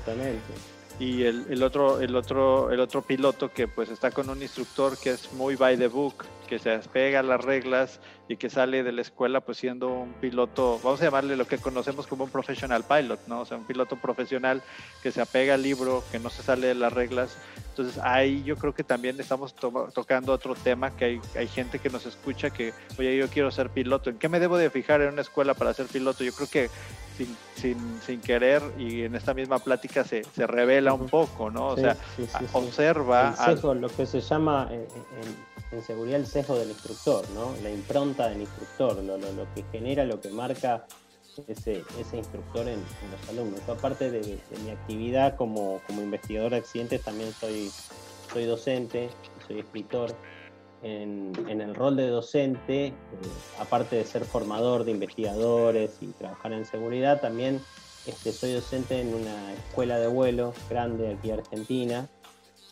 y 0.99 1.23
el, 1.23 1.45
el, 1.49 1.63
otro 1.63 2.01
el 2.01 2.15
otro 2.15 2.71
el 2.71 2.79
otro 2.79 3.01
piloto 3.01 3.51
que 3.51 3.67
pues 3.67 3.89
está 3.89 4.11
con 4.11 4.29
un 4.29 4.41
instructor 4.41 4.97
que 4.97 5.11
es 5.11 5.33
muy 5.33 5.55
by 5.55 5.77
the 5.77 5.87
book 5.87 6.25
que 6.47 6.59
se 6.59 6.69
despega 6.69 7.21
a 7.21 7.23
las 7.23 7.43
reglas 7.43 7.99
y 8.27 8.37
que 8.37 8.49
sale 8.49 8.83
de 8.83 8.91
la 8.91 9.01
escuela 9.01 9.41
pues 9.41 9.57
siendo 9.57 9.89
un 9.89 10.13
piloto 10.13 10.79
vamos 10.83 11.01
a 11.01 11.05
llamarle 11.05 11.35
lo 11.35 11.47
que 11.47 11.57
conocemos 11.57 12.05
como 12.05 12.25
un 12.25 12.29
professional 12.29 12.83
pilot 12.83 13.27
no 13.27 13.41
o 13.41 13.45
sea 13.45 13.57
un 13.57 13.65
piloto 13.65 13.95
profesional 13.95 14.61
que 15.01 15.11
se 15.11 15.21
apega 15.21 15.55
al 15.55 15.63
libro 15.63 16.03
que 16.11 16.19
no 16.19 16.29
se 16.29 16.43
sale 16.43 16.67
de 16.67 16.75
las 16.75 16.93
reglas. 16.93 17.37
Entonces 17.69 17.97
ahí 18.03 18.43
yo 18.43 18.55
creo 18.55 18.73
que 18.73 18.83
también 18.83 19.19
estamos 19.19 19.55
tocando 19.55 20.31
otro 20.31 20.53
tema 20.53 20.95
que 20.95 21.05
hay, 21.05 21.21
hay 21.35 21.47
gente 21.47 21.79
que 21.79 21.89
nos 21.89 22.05
escucha 22.05 22.51
que 22.51 22.73
oye 22.99 23.17
yo 23.17 23.27
quiero 23.29 23.49
ser 23.51 23.69
piloto 23.69 24.09
en 24.09 24.17
qué 24.17 24.29
me 24.29 24.39
debo 24.39 24.57
de 24.57 24.69
fijar 24.69 25.01
en 25.01 25.13
una 25.13 25.21
escuela 25.21 25.53
para 25.53 25.73
ser 25.73 25.87
piloto 25.87 26.23
yo 26.23 26.33
creo 26.33 26.47
que 26.47 26.69
sin, 27.17 27.35
sin, 27.55 28.01
sin 28.05 28.21
querer 28.21 28.61
y 28.77 29.03
en 29.03 29.15
esta 29.15 29.33
misma 29.33 29.59
plática 29.59 30.03
se, 30.03 30.23
se 30.23 30.47
revela 30.47 30.82
un 30.91 31.07
poco, 31.07 31.49
¿no? 31.51 31.67
O 31.69 31.77
sea, 31.77 31.95
observa... 32.53 33.35
lo 33.75 33.89
que 33.89 34.05
se 34.05 34.19
llama 34.19 34.67
eh, 34.71 34.87
en, 35.71 35.77
en, 35.77 35.83
seguridad 35.85 36.19
el 36.19 36.27
sesgo 36.27 36.57
del 36.57 36.69
instructor, 36.69 37.23
¿no? 37.35 37.53
La 37.61 37.69
impronta 37.69 38.29
del 38.29 38.41
instructor, 38.41 38.95
lo, 39.03 39.17
lo, 39.17 39.31
lo 39.31 39.53
que 39.53 39.63
genera, 39.71 40.03
lo 40.03 40.19
que 40.19 40.29
marca 40.29 40.85
ese, 41.47 41.83
ese 41.99 42.17
instructor 42.17 42.67
en, 42.67 42.79
los 43.11 43.29
alumnos. 43.29 43.61
aparte 43.67 44.11
de, 44.11 44.39
mi 44.63 44.71
actividad 44.71 45.35
como, 45.35 45.81
como 45.87 46.01
investigador 46.01 46.51
de 46.51 46.57
accidentes, 46.57 47.01
también 47.01 47.31
soy, 47.33 47.71
soy 48.31 48.45
docente, 48.45 49.09
soy 49.47 49.59
escritor 49.59 50.13
en, 50.83 51.33
el 51.47 51.73
rol 51.75 51.95
de 51.95 52.07
docente, 52.07 52.87
eh, 52.87 52.93
aparte 53.59 53.95
de 53.95 54.05
ser 54.05 54.25
formador 54.25 54.83
de 54.83 54.91
investigadores 54.91 55.97
y 56.01 56.07
trabajar 56.07 56.53
en 56.53 56.65
seguridad, 56.65 57.21
también 57.21 57.61
este, 58.05 58.31
soy 58.31 58.53
docente 58.53 58.99
en 58.99 59.13
una 59.13 59.53
escuela 59.53 59.99
de 59.99 60.07
vuelo 60.07 60.53
grande 60.69 61.13
aquí 61.13 61.29
en 61.29 61.39
Argentina 61.39 62.09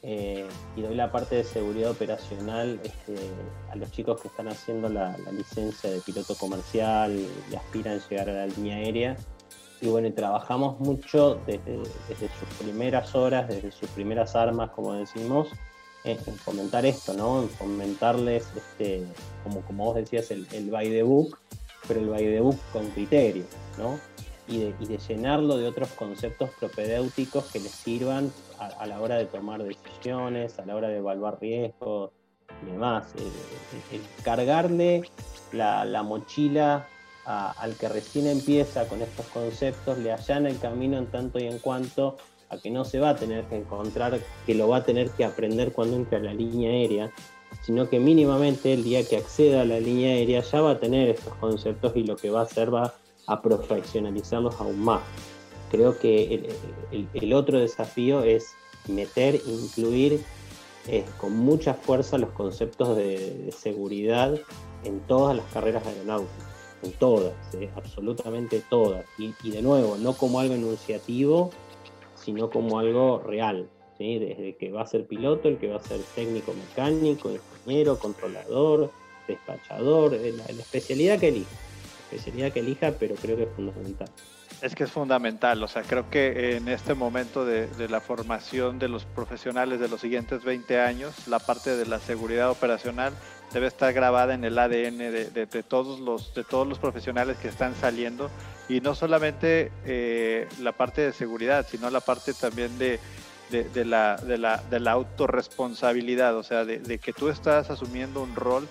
eh, 0.04 0.48
y 0.76 0.82
doy 0.82 0.96
la 0.96 1.12
parte 1.12 1.36
de 1.36 1.44
seguridad 1.44 1.92
operacional 1.92 2.80
este, 2.84 3.16
a 3.70 3.76
los 3.76 3.92
chicos 3.92 4.20
que 4.20 4.30
están 4.30 4.48
haciendo 4.48 4.90
la, 4.90 5.16
licencia 5.32 5.92
de 5.92 6.02
piloto 6.02 6.36
comercial 6.36 7.20
y 7.52 7.56
aspiran 7.56 8.00
a 8.00 8.10
llegar 8.10 8.30
a 8.30 8.34
la 8.34 8.48
línea 8.48 8.78
aérea. 8.78 9.16
Y 9.80 9.88
bueno, 9.88 10.12
trabajamos 10.14 10.80
mucho 10.80 11.40
desde, 11.46 11.78
desde 12.08 12.30
sus 12.40 12.48
primeras 12.60 13.16
horas, 13.16 13.48
desde 13.48 13.72
sus 13.72 13.90
primeras 13.90 14.36
armas, 14.36 14.72
como 14.72 14.94
decimos, 14.94 15.50
en, 16.04 16.18
fomentar 16.18 16.86
esto, 16.86 17.14
¿no? 17.14 17.44
En 17.44 17.50
fomentarles, 17.50 18.48
este, 18.56 19.04
como, 19.44 19.62
como 19.62 19.86
vos 19.86 19.96
decías, 19.96 20.30
el, 20.32 20.48
el 20.52 20.70
by 20.70 20.90
the 20.90 21.04
book, 21.04 21.40
pero 21.88 22.00
el 22.00 22.10
by 22.10 22.24
the 22.24 22.40
book 22.42 22.58
con 22.74 22.88
criterio, 22.90 23.44
¿no? 23.78 24.00
Y 24.52 24.60
de, 24.60 24.76
y 24.82 24.86
de 24.86 24.98
llenarlo 24.98 25.58
de 25.58 25.66
otros 25.66 25.90
conceptos 25.92 26.50
propedéuticos 26.60 27.46
que 27.46 27.60
les 27.60 27.72
sirvan 27.72 28.32
a, 28.60 28.86
la 28.86 29.00
hora 29.00 29.16
de 29.16 29.26
tomar 29.26 29.64
decisiones, 29.64 30.60
a 30.60 30.66
la 30.66 30.76
hora 30.76 30.90
de 30.90 30.98
evaluar 30.98 31.40
riesgos 31.40 32.12
y 32.62 32.72
demás. 32.72 33.14
El, 33.92 34.02
cargarle 34.24 35.04
la, 35.54 35.86
la 35.86 36.04
mochila 36.04 36.86
al 37.26 37.76
que 37.76 37.88
recién 37.88 38.28
empieza 38.28 38.88
con 38.88 39.02
estos 39.02 39.26
conceptos, 39.28 39.98
le 40.00 40.12
allana 40.12 40.50
el 40.50 40.60
camino 40.60 40.98
en 40.98 41.08
tanto 41.08 41.40
y 41.40 41.46
en 41.46 41.60
cuanto 41.60 42.18
a 42.50 42.58
que 42.58 42.70
no 42.70 42.84
se 42.84 43.00
va 43.00 43.12
a 43.12 43.16
tener 43.16 43.46
que 43.46 43.56
encontrar, 43.56 44.20
que 44.46 44.56
lo 44.56 44.68
va 44.68 44.78
a 44.78 44.84
tener 44.84 45.10
que 45.12 45.24
aprender 45.24 45.72
cuando 45.72 45.96
entre 45.96 46.18
a 46.18 46.22
la 46.22 46.34
línea 46.34 46.72
aérea, 46.72 47.12
sino 47.62 47.90
que 47.90 48.00
mínimamente 48.00 48.74
el 48.74 48.84
día 48.84 49.08
que 49.08 49.18
acceda 49.18 49.62
a 49.62 49.66
la 49.66 49.80
línea 49.80 50.12
aérea 50.12 50.42
ya 50.42 50.62
va 50.62 50.72
a 50.72 50.80
tener 50.80 51.10
estos 51.10 51.34
conceptos 51.36 51.94
y 51.96 52.04
lo 52.04 52.16
que 52.16 52.30
va 52.30 52.42
a 52.42 52.44
hacer 52.44 52.74
va 52.74 52.94
a 53.28 53.42
profesionalizarlos 53.42 54.60
aún 54.60 54.80
más. 54.80 55.02
Creo 55.70 55.98
que 55.98 56.50
el, 57.14 57.34
otro 57.34 57.60
desafío 57.60 58.24
es 58.24 58.54
meter, 58.88 59.40
incluir 59.46 60.22
eh, 60.88 61.06
con 61.18 61.38
mucha 61.38 61.74
fuerza 61.74 62.18
los 62.18 62.32
conceptos 62.32 62.98
de, 62.98 63.54
seguridad 63.58 64.38
en 64.84 65.00
todas 65.02 65.36
las 65.36 65.46
carreras 65.54 65.86
aeronáuticas, 65.86 66.46
en 66.84 66.92
todas, 66.94 67.34
eh, 67.54 67.70
absolutamente 67.76 68.62
todas. 68.70 69.06
Y, 69.18 69.52
de 69.52 69.62
nuevo, 69.62 69.98
no 69.98 70.14
como 70.14 70.40
algo 70.40 70.56
enunciativo, 70.56 71.52
sino 72.16 72.50
como 72.50 72.80
algo 72.80 73.20
real, 73.20 73.70
desde 73.98 74.56
que 74.58 74.72
va 74.72 74.82
a 74.82 74.88
ser 74.88 75.06
piloto, 75.06 75.48
el 75.48 75.58
que 75.58 75.68
va 75.68 75.78
a 75.78 75.84
ser 75.84 76.00
técnico 76.16 76.54
mecánico, 76.54 77.30
ingeniero, 77.30 78.00
controlador, 78.00 78.90
despachador, 79.28 80.14
eh, 80.14 80.34
la, 80.34 80.46
especialidad 80.46 81.20
que 81.20 81.30
elija, 81.30 81.50
la 81.52 81.71
especialidad 82.12 82.52
que 82.52 82.60
elija, 82.60 82.94
pero 83.00 83.16
creo 83.16 83.38
que 83.38 83.44
es 83.44 83.50
fundamental. 83.56 84.10
Es 84.62 84.76
que 84.76 84.84
es 84.84 84.92
fundamental, 84.92 85.64
o 85.64 85.68
sea, 85.68 85.82
creo 85.82 86.10
que 86.12 86.56
en 86.56 86.68
este 86.68 86.94
momento 86.94 87.46
de, 87.46 87.68
la 87.90 88.00
formación 88.00 88.78
de 88.78 88.90
los 88.90 89.06
profesionales 89.06 89.80
de 89.80 89.88
los 89.88 90.02
siguientes 90.02 90.44
20 90.44 90.80
años, 90.80 91.28
la 91.28 91.40
parte 91.40 91.76
de 91.76 91.88
la 91.88 92.00
seguridad 92.00 92.52
operacional 92.52 93.14
debe 93.54 93.66
estar 93.66 93.92
grabada 93.92 94.36
en 94.36 94.44
el 94.44 94.60
ADN 94.60 95.00
de, 95.00 95.64
todos, 95.68 96.00
los, 96.00 96.36
de 96.36 96.44
todos 96.44 96.68
los 96.68 96.78
profesionales 96.78 97.38
que 97.38 97.48
están 97.48 97.74
saliendo 97.76 98.30
y 98.70 98.82
no 98.82 98.94
solamente 98.94 99.72
eh, 99.86 100.48
la 100.60 100.74
parte 100.74 101.02
de 101.02 101.12
seguridad, 101.12 101.66
sino 101.68 101.90
la 101.90 102.00
parte 102.00 102.34
también 102.34 102.78
de, 102.78 103.00
la, 103.84 104.16
de, 104.18 104.38
la, 104.38 104.58
de 104.70 104.80
la 104.80 104.92
autorresponsabilidad, 104.92 106.38
o 106.38 106.44
sea, 106.44 106.66
de, 106.66 107.00
que 107.00 107.14
tú 107.14 107.30
estás 107.30 107.70
asumiendo 107.70 108.22
un 108.22 108.36
rol 108.36 108.68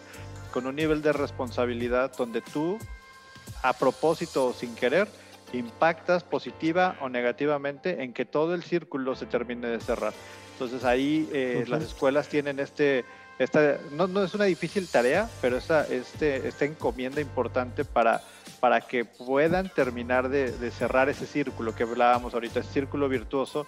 con 0.52 0.66
un 0.66 0.76
nivel 0.76 1.02
de 1.02 1.12
responsabilidad 1.12 2.12
donde 2.16 2.40
tú, 2.40 2.78
a 3.62 3.72
propósito 3.72 4.46
o 4.46 4.52
sin 4.52 4.74
querer, 4.74 5.08
impactas 5.52 6.24
positiva 6.24 6.96
o 7.00 7.08
negativamente 7.08 8.02
en 8.02 8.12
que 8.12 8.24
todo 8.24 8.54
el 8.54 8.62
círculo 8.62 9.14
se 9.16 9.26
termine 9.26 9.68
de 9.68 9.80
cerrar. 9.80 10.14
Entonces 10.52 10.84
ahí 10.84 11.28
eh, 11.32 11.64
las 11.68 11.82
escuelas 11.82 12.28
tienen 12.28 12.60
este, 12.60 13.04
esta, 13.40 13.78
no, 13.90 14.06
no, 14.06 14.22
es 14.22 14.34
una 14.34 14.44
difícil 14.44 14.86
tarea, 14.86 15.28
pero 15.40 15.56
esta, 15.56 15.84
este, 15.86 16.46
esta 16.46 16.64
encomienda 16.64 17.20
importante 17.20 17.84
para 17.84 18.22
para 18.60 18.82
que 18.82 19.06
puedan 19.06 19.70
terminar 19.70 20.28
de, 20.28 20.70
cerrar 20.70 21.08
ese 21.08 21.26
círculo 21.26 21.74
que 21.74 21.82
hablábamos 21.82 22.34
ahorita, 22.34 22.60
ese 22.60 22.72
círculo 22.72 23.08
virtuoso 23.08 23.66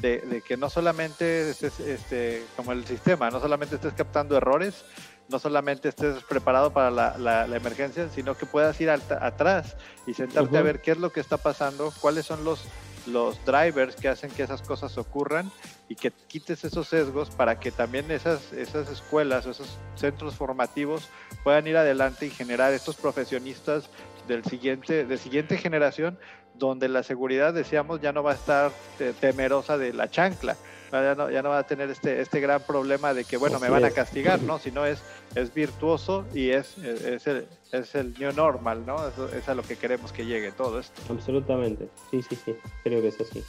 de, 0.00 0.42
que 0.46 0.56
no 0.56 0.68
solamente 0.68 1.50
estés, 1.50 1.80
este, 1.80 2.44
como 2.54 2.72
el 2.72 2.84
sistema, 2.84 3.30
no 3.30 3.40
solamente 3.40 3.76
estés 3.76 3.94
captando 3.94 4.36
errores, 4.36 4.84
no 5.30 5.38
solamente 5.38 5.88
estés 5.88 6.22
preparado 6.24 6.72
para 6.72 6.90
la, 6.90 7.56
emergencia, 7.56 8.08
sino 8.10 8.36
que 8.36 8.44
puedas 8.44 8.78
ir 8.80 8.90
atrás 8.90 9.76
y 10.06 10.12
sentarte 10.12 10.58
a 10.58 10.62
ver 10.62 10.82
qué 10.82 10.90
es 10.90 10.98
lo 10.98 11.10
que 11.10 11.20
está 11.20 11.38
pasando, 11.38 11.92
cuáles 12.00 12.26
son 12.26 12.44
los, 12.44 12.64
los 13.06 13.44
drivers 13.44 13.96
que 13.96 14.08
hacen 14.08 14.30
que 14.30 14.42
esas 14.42 14.62
cosas 14.62 14.96
ocurran 14.98 15.50
y 15.88 15.94
que 15.94 16.10
quites 16.10 16.64
esos 16.64 16.88
sesgos 16.88 17.30
para 17.30 17.58
que 17.60 17.70
también 17.70 18.10
esas, 18.10 18.52
esas 18.52 18.90
escuelas, 18.90 19.46
esos 19.46 19.78
centros 19.94 20.34
formativos 20.34 21.08
puedan 21.42 21.66
ir 21.66 21.76
adelante 21.76 22.26
y 22.26 22.30
generar 22.30 22.72
estos 22.72 22.96
profesionistas 22.96 23.90
del 24.26 24.44
siguiente, 24.44 25.04
de 25.04 25.18
siguiente 25.18 25.58
generación, 25.58 26.18
donde 26.54 26.88
la 26.88 27.02
seguridad, 27.02 27.52
decíamos, 27.52 28.00
ya 28.00 28.12
no 28.12 28.22
va 28.22 28.32
a 28.32 28.34
estar 28.34 28.72
temerosa 29.20 29.76
de 29.76 29.92
la 29.92 30.10
chancla, 30.10 30.56
ya 30.92 31.14
no, 31.14 31.30
ya 31.30 31.42
no 31.42 31.50
va 31.50 31.58
a 31.58 31.66
tener 31.66 31.90
este, 31.90 32.20
este 32.20 32.40
gran 32.40 32.60
problema 32.62 33.14
de 33.14 33.24
que, 33.24 33.36
bueno, 33.36 33.58
me 33.60 33.68
van 33.68 33.84
a 33.84 33.90
castigar, 33.90 34.42
¿no? 34.42 34.58
Sino 34.60 34.86
es, 34.86 35.02
es 35.34 35.52
virtuoso 35.52 36.24
y 36.34 36.50
es, 36.50 36.78
es, 36.78 37.26
el, 37.26 37.46
es 37.72 37.94
el 37.94 38.14
new 38.18 38.32
normal, 38.32 38.84
¿no? 38.86 39.08
Eso, 39.08 39.28
es 39.28 39.48
a 39.48 39.54
lo 39.54 39.62
que 39.62 39.76
queremos 39.76 40.12
que 40.12 40.24
llegue 40.26 40.52
todo 40.52 40.80
esto. 40.80 41.00
Absolutamente, 41.08 41.88
sí, 42.10 42.22
sí, 42.22 42.36
sí, 42.36 42.54
creo 42.82 43.00
que 43.02 43.08
es 43.08 43.20
así. 43.20 43.44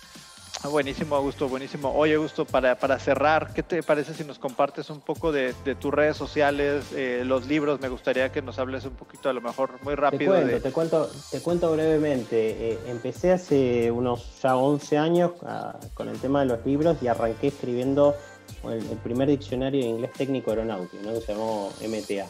Ah, 0.66 0.68
buenísimo, 0.68 1.16
Augusto, 1.16 1.47
buenísimo. 1.47 1.93
Oye, 1.95 2.16
Augusto, 2.16 2.43
para, 2.43 2.74
para 2.74 2.97
cerrar, 2.97 3.53
¿qué 3.53 3.61
te 3.61 3.84
parece 3.84 4.16
si 4.16 4.24
nos 4.24 4.39
compartes 4.39 4.89
un 4.89 4.99
poco 4.99 5.32
de, 5.32 5.53
tus 5.80 5.93
redes 5.93 6.18
sociales, 6.18 6.86
eh, 6.95 7.22
los 7.24 7.45
libros? 7.45 7.80
Me 7.82 7.88
gustaría 7.88 8.32
que 8.32 8.41
nos 8.41 8.57
hables 8.57 8.84
un 8.84 8.95
poquito, 8.95 9.30
a 9.30 9.34
lo 9.34 9.41
mejor 9.41 9.80
muy 9.84 9.93
rápido. 9.93 10.34
Te 10.34 10.41
cuento, 10.41 10.61
te 10.63 10.72
cuento, 10.72 11.09
te 11.30 11.39
cuento 11.41 11.72
brevemente. 11.72 12.72
Eh, 12.72 12.80
empecé 12.88 13.34
hace 13.34 13.91
unos 13.91 14.41
ya 14.41 14.57
11 14.57 14.97
años 14.97 15.32
ah, 15.43 15.78
con 15.93 16.09
el 16.09 16.18
tema 16.18 16.39
de 16.39 16.47
los 16.47 16.66
libros 16.66 16.97
y 16.99 17.09
arranqué 17.09 17.49
escribiendo 17.49 18.16
el, 18.63 18.82
primer 19.03 19.28
diccionario 19.28 19.84
de 19.84 19.89
inglés 19.89 20.13
técnico 20.13 20.49
aeronáutico, 20.49 20.97
¿no? 21.03 21.13
que 21.13 21.22
se 21.22 21.34
llamó 21.34 21.70
MTA. 21.80 22.26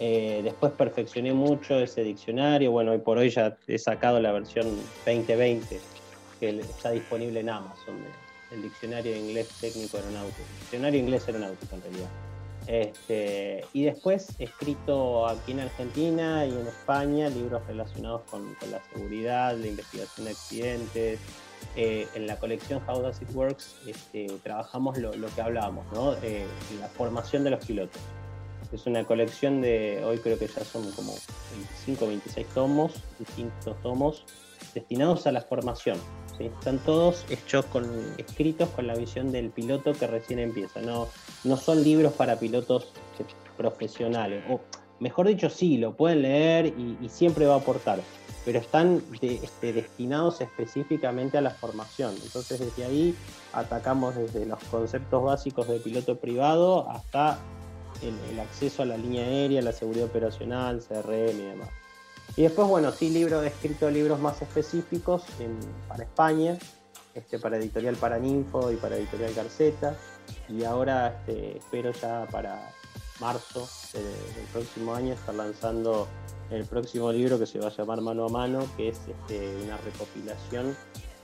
Eh, 0.00 0.40
después 0.42 0.72
perfeccioné 0.72 1.32
mucho 1.32 1.78
ese 1.78 2.02
diccionario. 2.02 2.72
Bueno, 2.72 2.90
hoy 2.90 2.98
por 2.98 3.18
hoy 3.18 3.30
ya 3.30 3.56
he 3.68 3.78
sacado 3.78 4.18
la 4.18 4.32
versión 4.32 4.66
2020 5.06 5.97
que 6.38 6.50
está 6.60 6.90
disponible 6.90 7.40
en 7.40 7.50
Amazon, 7.50 7.96
el 8.50 8.62
diccionario 8.62 9.12
de 9.12 9.18
inglés 9.18 9.48
técnico 9.60 9.96
aeronáutico, 9.98 10.42
diccionario 10.60 11.00
inglés 11.00 11.26
aeronáutico 11.26 11.74
en 11.74 11.82
realidad. 11.82 12.08
Este, 12.66 13.64
y 13.72 13.84
después 13.84 14.28
he 14.38 14.44
escrito 14.44 15.26
aquí 15.26 15.52
en 15.52 15.60
Argentina 15.60 16.44
y 16.44 16.50
en 16.50 16.66
España 16.66 17.30
libros 17.30 17.66
relacionados 17.66 18.22
con, 18.30 18.54
la 18.70 18.82
seguridad, 18.92 19.56
la 19.56 19.66
investigación 19.66 20.26
de 20.26 20.32
accidentes. 20.32 21.20
Eh, 21.74 22.06
en 22.14 22.26
la 22.28 22.36
colección 22.36 22.80
How 22.86 23.00
Does 23.00 23.20
It 23.20 23.30
Works 23.34 23.74
este, 23.86 24.28
trabajamos 24.44 24.96
lo, 24.98 25.10
que 25.12 25.40
hablábamos, 25.40 25.84
¿no? 25.92 26.14
Eh, 26.22 26.46
la 26.78 26.88
formación 26.88 27.42
de 27.42 27.50
los 27.50 27.64
pilotos. 27.64 28.00
Es 28.70 28.86
una 28.86 29.04
colección 29.04 29.60
de, 29.62 30.04
hoy 30.04 30.18
creo 30.18 30.38
que 30.38 30.46
ya 30.46 30.62
son 30.62 30.90
como 30.92 31.14
25 31.52 32.06
26 32.06 32.46
tomos, 32.48 33.02
distintos 33.18 33.80
tomos, 33.82 34.24
destinados 34.74 35.26
a 35.26 35.32
la 35.32 35.40
formación. 35.40 35.98
Están 36.38 36.78
todos 36.78 37.24
escritos 37.28 38.68
con 38.70 38.86
la 38.86 38.94
visión 38.94 39.32
del 39.32 39.50
piloto 39.50 39.92
que 39.92 40.06
recién 40.06 40.38
empieza. 40.38 40.80
No, 40.80 41.08
no 41.44 41.56
son 41.56 41.82
libros 41.82 42.12
para 42.12 42.38
pilotos 42.38 42.92
profesionales. 43.56 44.44
O 44.48 44.60
mejor 45.00 45.28
dicho, 45.28 45.50
sí, 45.50 45.78
lo 45.78 45.94
pueden 45.96 46.22
leer 46.22 46.66
y, 46.66 47.08
siempre 47.08 47.46
va 47.46 47.54
a 47.54 47.58
aportar. 47.58 48.00
Pero 48.44 48.60
están 48.60 49.02
este, 49.20 49.72
destinados 49.72 50.40
específicamente 50.40 51.36
a 51.36 51.40
la 51.40 51.50
formación. 51.50 52.14
Entonces 52.22 52.60
desde 52.60 52.84
ahí 52.84 53.14
atacamos 53.52 54.14
desde 54.14 54.46
los 54.46 54.62
conceptos 54.64 55.22
básicos 55.22 55.68
de 55.68 55.80
piloto 55.80 56.16
privado 56.18 56.88
hasta 56.88 57.38
el 58.02 58.38
acceso 58.40 58.82
a 58.82 58.86
la 58.86 58.96
línea 58.96 59.24
aérea, 59.24 59.60
la 59.60 59.72
seguridad 59.72 60.06
operacional, 60.06 60.80
CRM 60.80 61.40
y 61.40 61.42
demás. 61.42 61.68
Y 62.38 62.42
después, 62.42 62.68
bueno, 62.68 62.92
sí, 62.92 63.10
libro, 63.10 63.42
he 63.42 63.48
escrito 63.48 63.90
libros 63.90 64.20
más 64.20 64.40
específicos 64.40 65.24
para 65.88 66.04
España, 66.04 66.56
este, 67.12 67.36
para 67.40 67.56
Editorial 67.56 67.96
Paraninfo 67.96 68.70
y 68.70 68.76
para 68.76 68.96
Editorial 68.96 69.34
Garceta. 69.34 69.96
Y 70.48 70.62
ahora 70.62 71.18
este, 71.18 71.58
espero 71.58 71.90
ya 71.90 72.28
para 72.30 72.72
marzo 73.18 73.68
del 73.92 74.44
próximo 74.52 74.94
año 74.94 75.14
estar 75.14 75.34
lanzando 75.34 76.06
el 76.52 76.64
próximo 76.64 77.10
libro 77.10 77.40
que 77.40 77.46
se 77.46 77.58
va 77.58 77.66
a 77.66 77.76
llamar 77.76 78.02
Mano 78.02 78.26
a 78.26 78.28
Mano, 78.28 78.64
que 78.76 78.90
es 78.90 79.00
este, 79.08 79.56
una 79.64 79.76
recopilación 79.78 80.76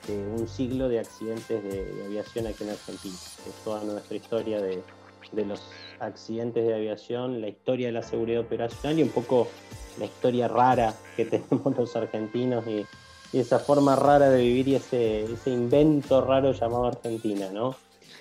de 0.09 0.19
un 0.19 0.49
siglo 0.49 0.89
de 0.89 0.99
accidentes 0.99 1.63
de, 1.63 2.07
aviación 2.07 2.49
aquí 2.49 2.65
en 2.65 2.71
Argentina. 2.71 3.15
Es 3.15 3.55
toda 3.63 3.85
nuestra 3.85 4.17
historia 4.17 4.61
de, 4.61 4.83
de 5.33 5.45
los 5.45 5.63
accidentes 6.01 6.67
de 6.67 6.75
aviación, 6.75 7.41
la 7.41 7.49
historia 7.49 7.87
de 7.89 7.93
la 7.93 8.03
seguridad 8.03 8.41
operacional 8.41 8.99
y 8.99 9.03
un 9.03 9.11
poco 9.11 9.49
la 9.99 10.07
historia 10.07 10.49
rara 10.49 10.95
que 11.17 11.25
tenemos 11.25 11.77
los 11.77 11.97
argentinos 11.97 12.67
y, 12.67 12.87
esa 13.33 13.59
forma 13.59 13.97
rara 13.97 14.31
de 14.31 14.41
vivir 14.41 14.69
y 14.69 14.75
ese, 14.77 15.25
ese 15.25 15.51
invento 15.51 16.25
raro 16.25 16.53
llamado 16.53 16.87
Argentina, 16.87 17.51
¿no? 17.53 17.75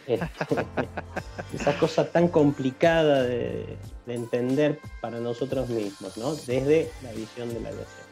Este, 0.08 0.26
esa 1.54 1.78
cosa 1.78 2.10
tan 2.10 2.28
complicada 2.30 3.22
de, 3.22 3.78
entender 4.08 4.80
para 5.02 5.20
nosotros 5.20 5.70
mismos, 5.70 6.18
¿no? 6.18 6.34
Desde 6.34 6.90
la 7.04 7.12
visión 7.12 7.54
de 7.54 7.60
la 7.62 7.70
aviación. 7.70 8.08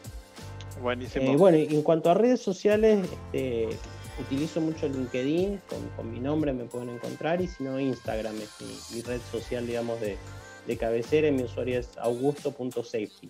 Buenísimo. 0.82 1.32
Eh, 1.32 1.38
bueno, 1.38 1.58
en 1.58 1.82
cuanto 1.82 2.12
a 2.12 2.14
redes 2.14 2.40
sociales, 2.40 3.10
este, 3.34 3.70
utilizo 4.20 4.62
mucho 4.62 4.88
LinkedIn, 4.88 5.62
con, 5.96 6.12
mi 6.12 6.20
nombre 6.20 6.54
me 6.54 6.66
pueden 6.66 6.90
encontrar, 6.90 7.42
y 7.42 7.48
si 7.48 7.64
no, 7.64 7.80
Instagram 7.80 8.36
es 8.42 8.50
mi, 8.94 9.02
red 9.02 9.22
social, 9.32 9.66
digamos, 9.66 10.00
de, 10.02 10.18
de 10.68 10.78
cabecera, 10.78 11.28
y 11.28 11.32
mi 11.32 11.44
usuario 11.44 11.80
es 11.80 11.98
augusto.safety. 11.98 13.30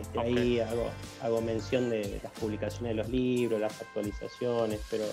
Este, 0.00 0.18
Ahí 0.18 0.60
hago, 0.60 0.86
hago 1.22 1.40
mención 1.42 1.90
de 1.90 2.20
las 2.22 2.32
publicaciones 2.32 2.96
de 2.96 3.02
los 3.02 3.08
libros, 3.08 3.60
las 3.60 3.80
actualizaciones, 3.80 4.80
pero 4.90 5.04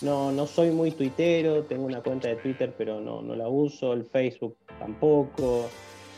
no, 0.00 0.32
no 0.32 0.46
soy 0.46 0.70
muy 0.70 0.90
tuitero, 0.90 1.62
tengo 1.64 1.84
una 1.84 2.02
cuenta 2.02 2.28
de 2.28 2.36
Twitter, 2.36 2.74
pero 2.76 3.00
no, 3.00 3.22
no 3.22 3.34
la 3.36 3.48
uso, 3.48 3.92
el 3.92 4.04
Facebook 4.04 4.56
tampoco. 4.78 5.68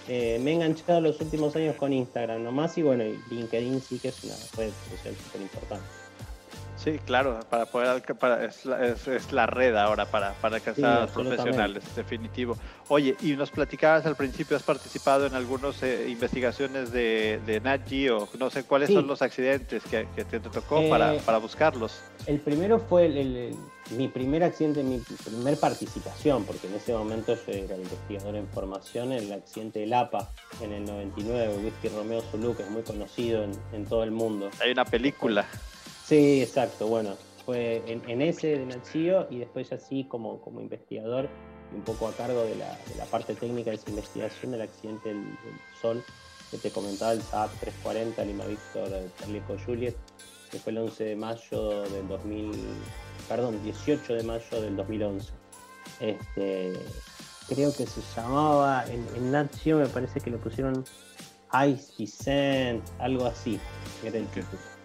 Eh, 0.09 0.39
me 0.41 0.53
he 0.53 0.55
enganchado 0.55 1.01
los 1.01 1.21
últimos 1.21 1.57
años 1.57 1.77
con 1.77 1.93
Instagram 1.93 2.43
nomás 2.43 2.79
y 2.79 2.83
bueno, 2.83 3.05
LinkedIn 3.31 3.81
sí 3.81 3.99
que 3.99 4.09
es 4.09 4.25
una 4.25 4.35
red 4.57 4.71
social 4.91 5.15
súper 5.17 5.43
importante. 5.43 6.06
Sí, 6.87 7.01
claro, 7.05 7.41
para 7.51 7.67
poder 7.67 8.01
para, 8.17 8.45
es, 8.45 8.65
la, 8.65 8.87
es, 8.87 9.33
la 9.33 9.47
red 9.47 9.75
ahora 9.75 10.07
para, 10.07 10.35
para 10.35 10.59
alcanzar 10.59 11.03
a 11.03 11.07
profesionales, 11.09 11.83
definitivo. 11.97 12.57
Oye, 12.87 13.17
y 13.23 13.33
nos 13.33 13.51
platicabas 13.51 14.07
al 14.07 14.15
principio, 14.15 14.57
has 14.57 14.63
participado 14.63 15.27
en 15.27 15.35
algunas 15.35 15.83
eh, 15.83 16.07
investigaciones 16.09 16.93
de, 16.93 17.41
de 17.45 17.61
Nat 17.61 17.89
Geo, 17.89 18.29
no 18.39 18.51
sé 18.51 18.63
cuáles 18.63 18.93
son 18.93 19.09
los 19.09 19.21
accidentes 19.21 19.83
que, 19.83 20.07
te, 20.25 20.39
tocó 20.39 20.89
para, 20.89 21.17
eh, 21.17 21.21
para, 21.27 21.39
buscarlos. 21.39 22.01
El 22.29 22.39
primero 22.39 22.79
fue 22.79 23.07
el, 23.07 23.57
mi 23.91 24.07
primer 24.07 24.45
accidente, 24.45 24.85
mi 24.85 25.01
primer 25.01 25.59
participación, 25.59 26.45
porque 26.45 26.69
en 26.69 26.75
ese 26.75 26.93
momento 26.93 27.35
yo 27.35 27.53
era 27.53 27.75
investigador 27.75 28.37
en 28.37 28.47
formación, 28.47 29.11
el 29.11 29.33
accidente 29.33 29.81
del 29.81 29.93
APA 29.93 30.31
en 30.63 30.73
el 30.73 30.85
99, 30.85 31.59
Whisky 31.65 31.89
Romeo 31.89 32.21
Zulu, 32.31 32.57
que 32.57 32.63
es 32.63 32.71
muy 32.71 32.83
conocido 32.83 33.43
en, 33.43 33.51
en 33.73 33.87
todo 33.87 34.05
el 34.05 34.13
mundo. 34.13 34.51
Hay 34.61 34.71
una 34.71 34.85
película. 34.85 35.47
Sí, 36.07 36.41
exacto. 36.41 36.87
Bueno, 36.87 37.17
fue 37.45 37.83
en, 37.89 38.23
ese 38.23 38.59
de 38.59 38.67
Nachio 38.67 39.27
y 39.29 39.39
después 39.39 39.73
así 39.73 40.05
como, 40.05 40.41
como 40.41 40.61
investigador 40.61 41.29
y 41.73 41.77
un 41.77 41.83
poco 41.83 42.07
a 42.07 42.13
cargo 42.13 42.45
de 42.45 42.55
la, 42.55 42.71
de 42.89 42.95
la 42.97 43.07
parte 43.07 43.35
técnica 43.35 43.71
de 43.71 43.77
esa 43.77 43.91
investigación 43.91 44.53
del 44.53 44.63
accidente 44.63 45.09
del, 45.09 45.25
Sol 45.83 46.05
que 46.53 46.59
te 46.59 46.71
comentaba, 46.71 47.13
el 47.13 47.23
Saab 47.23 47.51
340 47.59 48.25
Lima 48.25 48.45
Víctor 48.47 48.89
Charleco 49.19 49.57
Juliet, 49.67 49.97
que 50.49 50.61
fue 50.61 50.71
el 50.71 50.79
11 50.79 51.05
de 51.05 51.17
mayo 51.17 51.83
del 51.91 52.07
2000, 52.07 52.53
perdón, 53.29 53.61
18 53.65 54.15
de 54.15 54.23
mayo 54.23 54.61
del 54.61 54.77
2011. 54.77 55.33
Este, 55.99 56.73
creo 57.49 57.75
que 57.75 57.85
se 57.85 58.01
llamaba, 58.15 58.85
en, 58.87 59.05
en 59.17 59.79
me 59.79 59.87
parece 59.89 60.21
que 60.21 60.31
lo 60.31 60.39
pusieron 60.39 60.85
Ice 61.69 61.93
Descent, 61.99 62.85
algo 63.01 63.27
así, 63.27 63.59
era 64.05 64.19
el 64.19 64.27
título 64.29 64.76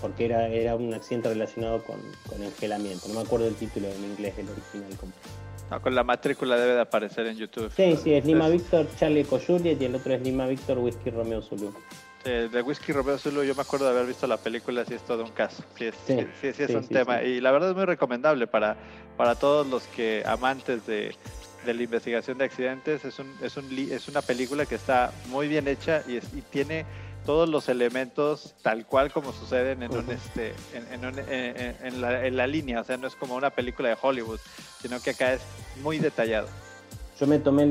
porque 0.00 0.26
era, 0.26 0.48
era 0.48 0.76
un 0.76 0.92
accidente 0.94 1.28
relacionado 1.28 1.82
con, 1.84 2.00
con 2.28 2.42
engelamiento. 2.42 3.08
No 3.08 3.14
me 3.14 3.20
acuerdo 3.20 3.48
el 3.48 3.54
título 3.54 3.88
en 3.88 4.04
inglés, 4.04 4.34
el 4.38 4.48
original. 4.48 4.90
No, 5.70 5.82
con 5.82 5.94
la 5.94 6.02
matrícula 6.02 6.56
debe 6.56 6.74
de 6.74 6.80
aparecer 6.80 7.26
en 7.26 7.36
YouTube. 7.36 7.70
Sí, 7.76 7.98
sí, 8.02 8.14
es 8.14 8.24
Lima 8.24 8.48
Víctor 8.48 8.86
Charlie 8.98 9.24
Juliet 9.24 9.80
y 9.80 9.84
el 9.84 9.94
otro 9.94 10.14
es 10.14 10.22
Lima 10.22 10.46
Víctor 10.46 10.78
Whisky 10.78 11.10
Romeo 11.10 11.42
Zulu. 11.42 11.74
Sí, 12.24 12.30
de 12.30 12.62
Whisky 12.62 12.92
Romeo 12.92 13.18
Zulu 13.18 13.44
yo 13.44 13.54
me 13.54 13.62
acuerdo 13.62 13.84
de 13.84 13.92
haber 13.92 14.06
visto 14.06 14.26
la 14.26 14.38
película, 14.38 14.84
sí 14.84 14.94
es 14.94 15.02
todo 15.02 15.24
un 15.24 15.30
caso, 15.30 15.62
sí, 15.76 15.86
es, 15.86 15.94
sí, 16.06 16.52
sí, 16.52 16.62
es 16.64 16.70
un 16.70 16.88
tema 16.88 17.22
y 17.22 17.40
la 17.40 17.52
verdad 17.52 17.70
es 17.70 17.76
muy 17.76 17.84
recomendable 17.84 18.48
para, 18.48 18.76
para 19.16 19.36
todos 19.36 19.66
los 19.66 19.84
que 19.84 20.24
amantes 20.26 20.84
de, 20.86 21.14
de 21.64 21.74
la 21.74 21.82
investigación 21.82 22.36
de 22.38 22.46
accidentes, 22.46 23.04
es, 23.04 23.18
un, 23.20 23.32
es, 23.40 23.56
un, 23.56 23.66
es 23.72 24.08
una 24.08 24.20
película 24.20 24.66
que 24.66 24.74
está 24.74 25.12
muy 25.28 25.46
bien 25.46 25.68
hecha 25.68 26.02
y, 26.08 26.16
y 26.16 26.42
tiene 26.50 26.86
todos 27.28 27.46
los 27.46 27.68
elementos 27.68 28.54
tal 28.62 28.86
cual 28.86 29.12
como 29.12 29.34
suceden 29.34 29.82
en, 29.82 29.94
un, 29.94 30.10
este, 30.10 30.54
en, 30.72 32.00
la, 32.00 32.46
línea, 32.46 32.80
o 32.80 32.84
sea, 32.84 32.96
no 32.96 33.06
es 33.06 33.14
como 33.16 33.34
una 33.34 33.50
película 33.50 33.90
de 33.90 33.98
Hollywood, 34.00 34.40
sino 34.80 34.98
que 34.98 35.10
acá 35.10 35.34
es 35.34 35.42
muy 35.82 35.98
detallado. 35.98 36.48
Yo 37.20 37.26
me 37.26 37.38
tomé 37.38 37.66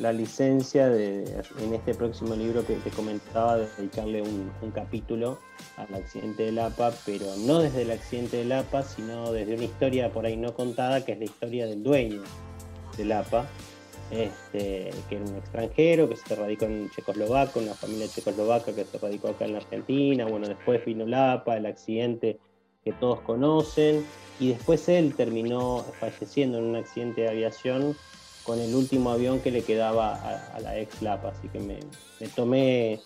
la, 0.00 0.12
licencia 0.14 0.88
de, 0.88 1.24
en 1.58 1.74
este 1.74 1.92
próximo 1.94 2.34
libro 2.36 2.66
que 2.66 2.76
te 2.76 2.88
comentaba, 2.88 3.58
de 3.58 3.68
dedicarle 3.76 4.22
un, 4.22 4.50
un 4.62 4.70
capítulo 4.70 5.38
al 5.76 5.94
accidente 5.94 6.44
del 6.44 6.58
APA, 6.58 6.90
pero 7.04 7.26
no 7.40 7.58
desde 7.58 7.82
el 7.82 7.90
accidente 7.90 8.38
del 8.38 8.52
APA, 8.52 8.82
sino 8.82 9.30
desde 9.30 9.56
una 9.56 9.64
historia 9.64 10.10
por 10.10 10.24
ahí 10.24 10.38
no 10.38 10.54
contada, 10.54 11.04
que 11.04 11.12
es 11.12 11.18
la 11.18 11.26
historia 11.26 11.66
del 11.66 11.82
dueño 11.82 12.22
del 12.96 13.12
APA, 13.12 13.46
este, 14.10 14.90
que 15.08 15.16
era 15.16 15.24
un 15.24 15.36
extranjero, 15.36 16.08
que 16.08 16.16
se 16.16 16.34
radicó 16.34 16.66
en 16.66 16.90
Checoslovaquia, 16.90 17.62
una 17.62 17.74
familia 17.74 18.06
checoslovaca 18.08 18.72
que 18.72 18.84
se 18.84 18.98
radicó 18.98 19.28
acá 19.28 19.44
en 19.44 19.52
la 19.52 19.58
Argentina. 19.58 20.26
Bueno, 20.26 20.48
después 20.48 20.84
vino 20.84 21.06
Lapa, 21.06 21.56
el 21.56 21.66
accidente 21.66 22.38
que 22.84 22.92
todos 22.92 23.20
conocen, 23.20 24.06
y 24.38 24.50
después 24.50 24.88
él 24.88 25.14
terminó 25.16 25.84
falleciendo 25.98 26.58
en 26.58 26.64
un 26.64 26.76
accidente 26.76 27.22
de 27.22 27.28
aviación 27.28 27.96
con 28.44 28.60
el 28.60 28.74
último 28.76 29.10
avión 29.10 29.40
que 29.40 29.50
le 29.50 29.62
quedaba 29.62 30.14
a, 30.14 30.60
la 30.60 30.78
ex 30.78 31.02
Lapa. 31.02 31.30
Así 31.30 31.48
que 31.48 31.58
me, 31.58 31.80
tomé 32.36 33.00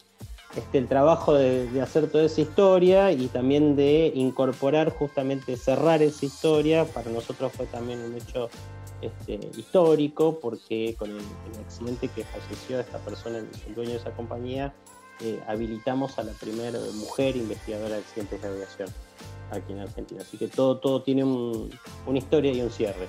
este, 0.55 0.79
el 0.79 0.87
trabajo 0.87 1.33
de, 1.33 1.71
de, 1.71 1.81
hacer 1.81 2.11
toda 2.11 2.25
esa 2.25 2.43
historia 2.43 3.11
y 3.13 3.29
también 3.29 3.75
de 3.75 4.13
incorporar, 4.15 4.91
justamente 4.91 5.57
cerrar 5.57 6.03
esa 6.03 6.27
historia. 6.27 6.85
Para 6.85 7.11
nosotros 7.11 7.53
fue 7.53 7.65
también 7.67 8.01
un 8.01 8.15
hecho 8.17 8.51
este, 9.03 9.41
histórico, 9.57 10.39
porque 10.41 10.95
con 10.99 11.11
el, 11.11 11.21
accidente 11.65 12.09
que 12.09 12.25
falleció 12.25 12.81
esta 12.81 12.99
persona, 12.99 13.39
el, 13.39 13.75
dueño 13.75 13.93
de 13.93 13.97
esa 13.97 14.13
compañía, 14.13 14.75
eh, 15.21 15.41
habilitamos 15.47 16.19
a 16.19 16.23
la 16.23 16.33
primera 16.33 16.79
mujer 16.95 17.37
investigadora 17.37 17.97
de 17.97 18.01
accidentes 18.01 18.43
de 18.43 18.49
aviación 18.49 18.89
aquí 19.51 19.73
en 19.73 19.81
Argentina. 19.81 20.23
Así 20.23 20.39
que 20.39 20.49
todo, 20.49 20.79
todo 20.79 21.03
tiene 21.03 21.25
una 21.25 22.19
historia 22.19 22.53
y 22.53 22.63
un 22.63 22.71
cierre. 22.71 23.09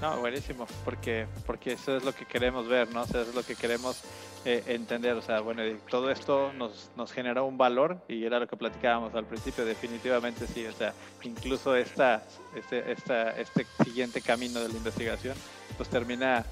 No, 0.00 0.18
buenísimo, 0.18 0.66
porque, 0.84 1.26
porque 1.46 1.72
eso 1.72 1.96
es 1.96 2.04
lo 2.04 2.14
que 2.14 2.26
queremos 2.26 2.68
ver, 2.68 2.92
¿no? 2.92 3.04
eso 3.04 3.22
es 3.22 3.34
lo 3.34 3.42
que 3.42 3.54
queremos 3.54 4.02
eh, 4.44 4.62
entender. 4.66 5.14
O 5.14 5.22
sea, 5.22 5.40
bueno, 5.40 5.62
todo 5.90 6.10
esto 6.10 6.52
nos, 6.52 6.90
nos 6.96 7.10
genera 7.12 7.42
un 7.42 7.58
valor 7.58 7.98
y 8.06 8.24
era 8.24 8.38
lo 8.38 8.46
que 8.46 8.56
platicábamos 8.56 9.14
al 9.14 9.24
principio, 9.24 9.64
definitivamente 9.64 10.46
sí. 10.46 10.66
O 10.66 10.72
sea, 10.72 10.92
incluso 11.22 11.74
esta, 11.74 12.22
este, 12.54 12.92
esta, 12.92 13.30
este 13.30 13.66
siguiente 13.82 14.20
camino 14.20 14.60
de 14.60 14.68
la 14.68 14.76
investigación, 14.76 15.36
pues 15.76 15.88
termina 15.88 16.44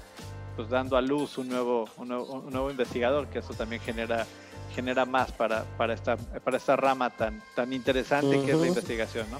pues 0.55 0.69
dando 0.69 0.97
a 0.97 1.01
luz 1.01 1.37
un 1.37 1.49
nuevo, 1.49 1.87
un 1.97 2.07
nuevo, 2.07 2.71
investigador, 2.71 3.27
que 3.27 3.39
eso 3.39 3.53
también 3.53 3.81
genera 3.81 4.25
genera 4.73 5.05
más 5.05 5.31
para, 5.31 5.63
para, 5.77 5.93
esta, 5.93 6.17
para 6.17 6.57
esta 6.57 6.75
rama 6.75 7.09
tan, 7.09 7.41
tan 7.55 7.71
interesante 7.71 8.41
que 8.43 8.51
es 8.51 8.57
la 8.57 8.67
investigación, 8.67 9.25
¿no? 9.31 9.39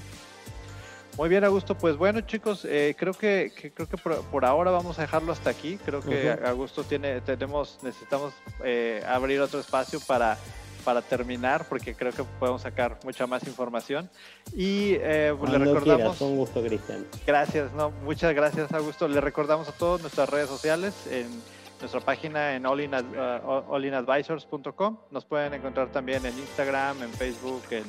Muy 1.16 1.28
bien, 1.30 1.44
Augusto. 1.44 1.74
Pues 1.76 1.96
bueno, 1.96 2.20
chicos, 2.20 2.66
eh, 2.66 2.94
creo 2.98 3.14
que, 3.14 3.72
creo 3.74 3.88
que 3.88 3.96
por, 3.96 4.44
ahora 4.44 4.70
vamos 4.70 4.98
a 4.98 5.02
dejarlo 5.02 5.32
hasta 5.32 5.48
aquí. 5.48 5.78
Creo 5.84 6.02
que 6.02 6.36
Augusto 6.44 6.84
tiene, 6.84 7.22
tenemos, 7.22 7.78
necesitamos 7.82 8.34
eh, 8.62 9.02
abrir 9.06 9.40
otro 9.40 9.58
espacio 9.58 9.98
para, 10.00 10.36
para 10.84 11.00
terminar, 11.00 11.64
porque 11.68 11.94
creo 11.94 12.12
que 12.12 12.22
podemos 12.38 12.60
sacar 12.62 12.98
mucha 13.02 13.26
más 13.26 13.46
información. 13.46 14.10
Y 14.54 14.96
eh, 15.00 15.34
pues, 15.38 15.52
le 15.52 15.58
recordamos. 15.58 16.20
un 16.20 16.36
gusto, 16.36 16.62
Cristian. 16.62 17.06
Gracias, 17.26 17.72
no, 17.72 17.92
muchas 18.04 18.34
gracias, 18.34 18.70
Augusto. 18.72 19.08
Le 19.08 19.22
recordamos 19.22 19.68
a 19.68 19.72
todos 19.72 20.02
nuestras 20.02 20.28
redes 20.28 20.48
sociales 20.48 20.92
en 21.10 21.28
nuestra 21.80 22.00
página 22.00 22.56
en 22.56 22.66
allinadvisors.com. 22.66 24.94
Uh, 24.94 24.98
Nos 25.10 25.24
pueden 25.24 25.54
encontrar 25.54 25.88
también 25.88 26.26
en 26.26 26.38
Instagram, 26.38 27.02
en 27.02 27.10
Facebook, 27.10 27.62
en 27.70 27.84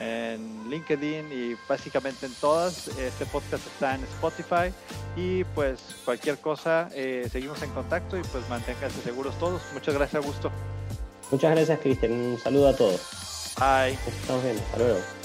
en 0.00 0.70
LinkedIn 0.70 1.30
y 1.30 1.56
básicamente 1.68 2.26
en 2.26 2.34
todas. 2.34 2.88
Este 2.98 3.26
podcast 3.26 3.66
está 3.66 3.94
en 3.94 4.02
Spotify 4.04 4.72
y 5.16 5.44
pues 5.44 5.78
cualquier 6.04 6.38
cosa, 6.38 6.88
eh, 6.94 7.28
seguimos 7.30 7.62
en 7.62 7.70
contacto 7.70 8.18
y 8.18 8.22
pues 8.22 8.48
manténganse 8.48 9.00
seguros 9.02 9.38
todos. 9.38 9.62
Muchas 9.72 9.94
gracias, 9.94 10.24
Augusto. 10.24 10.50
Muchas 11.30 11.54
gracias, 11.54 11.78
Cristian. 11.80 12.12
Un 12.12 12.38
saludo 12.38 12.68
a 12.68 12.76
todos. 12.76 13.00
Bye. 13.58 13.92
Estamos 13.92 14.42
bien. 14.42 14.56
Hasta 14.58 14.78
luego. 14.78 15.19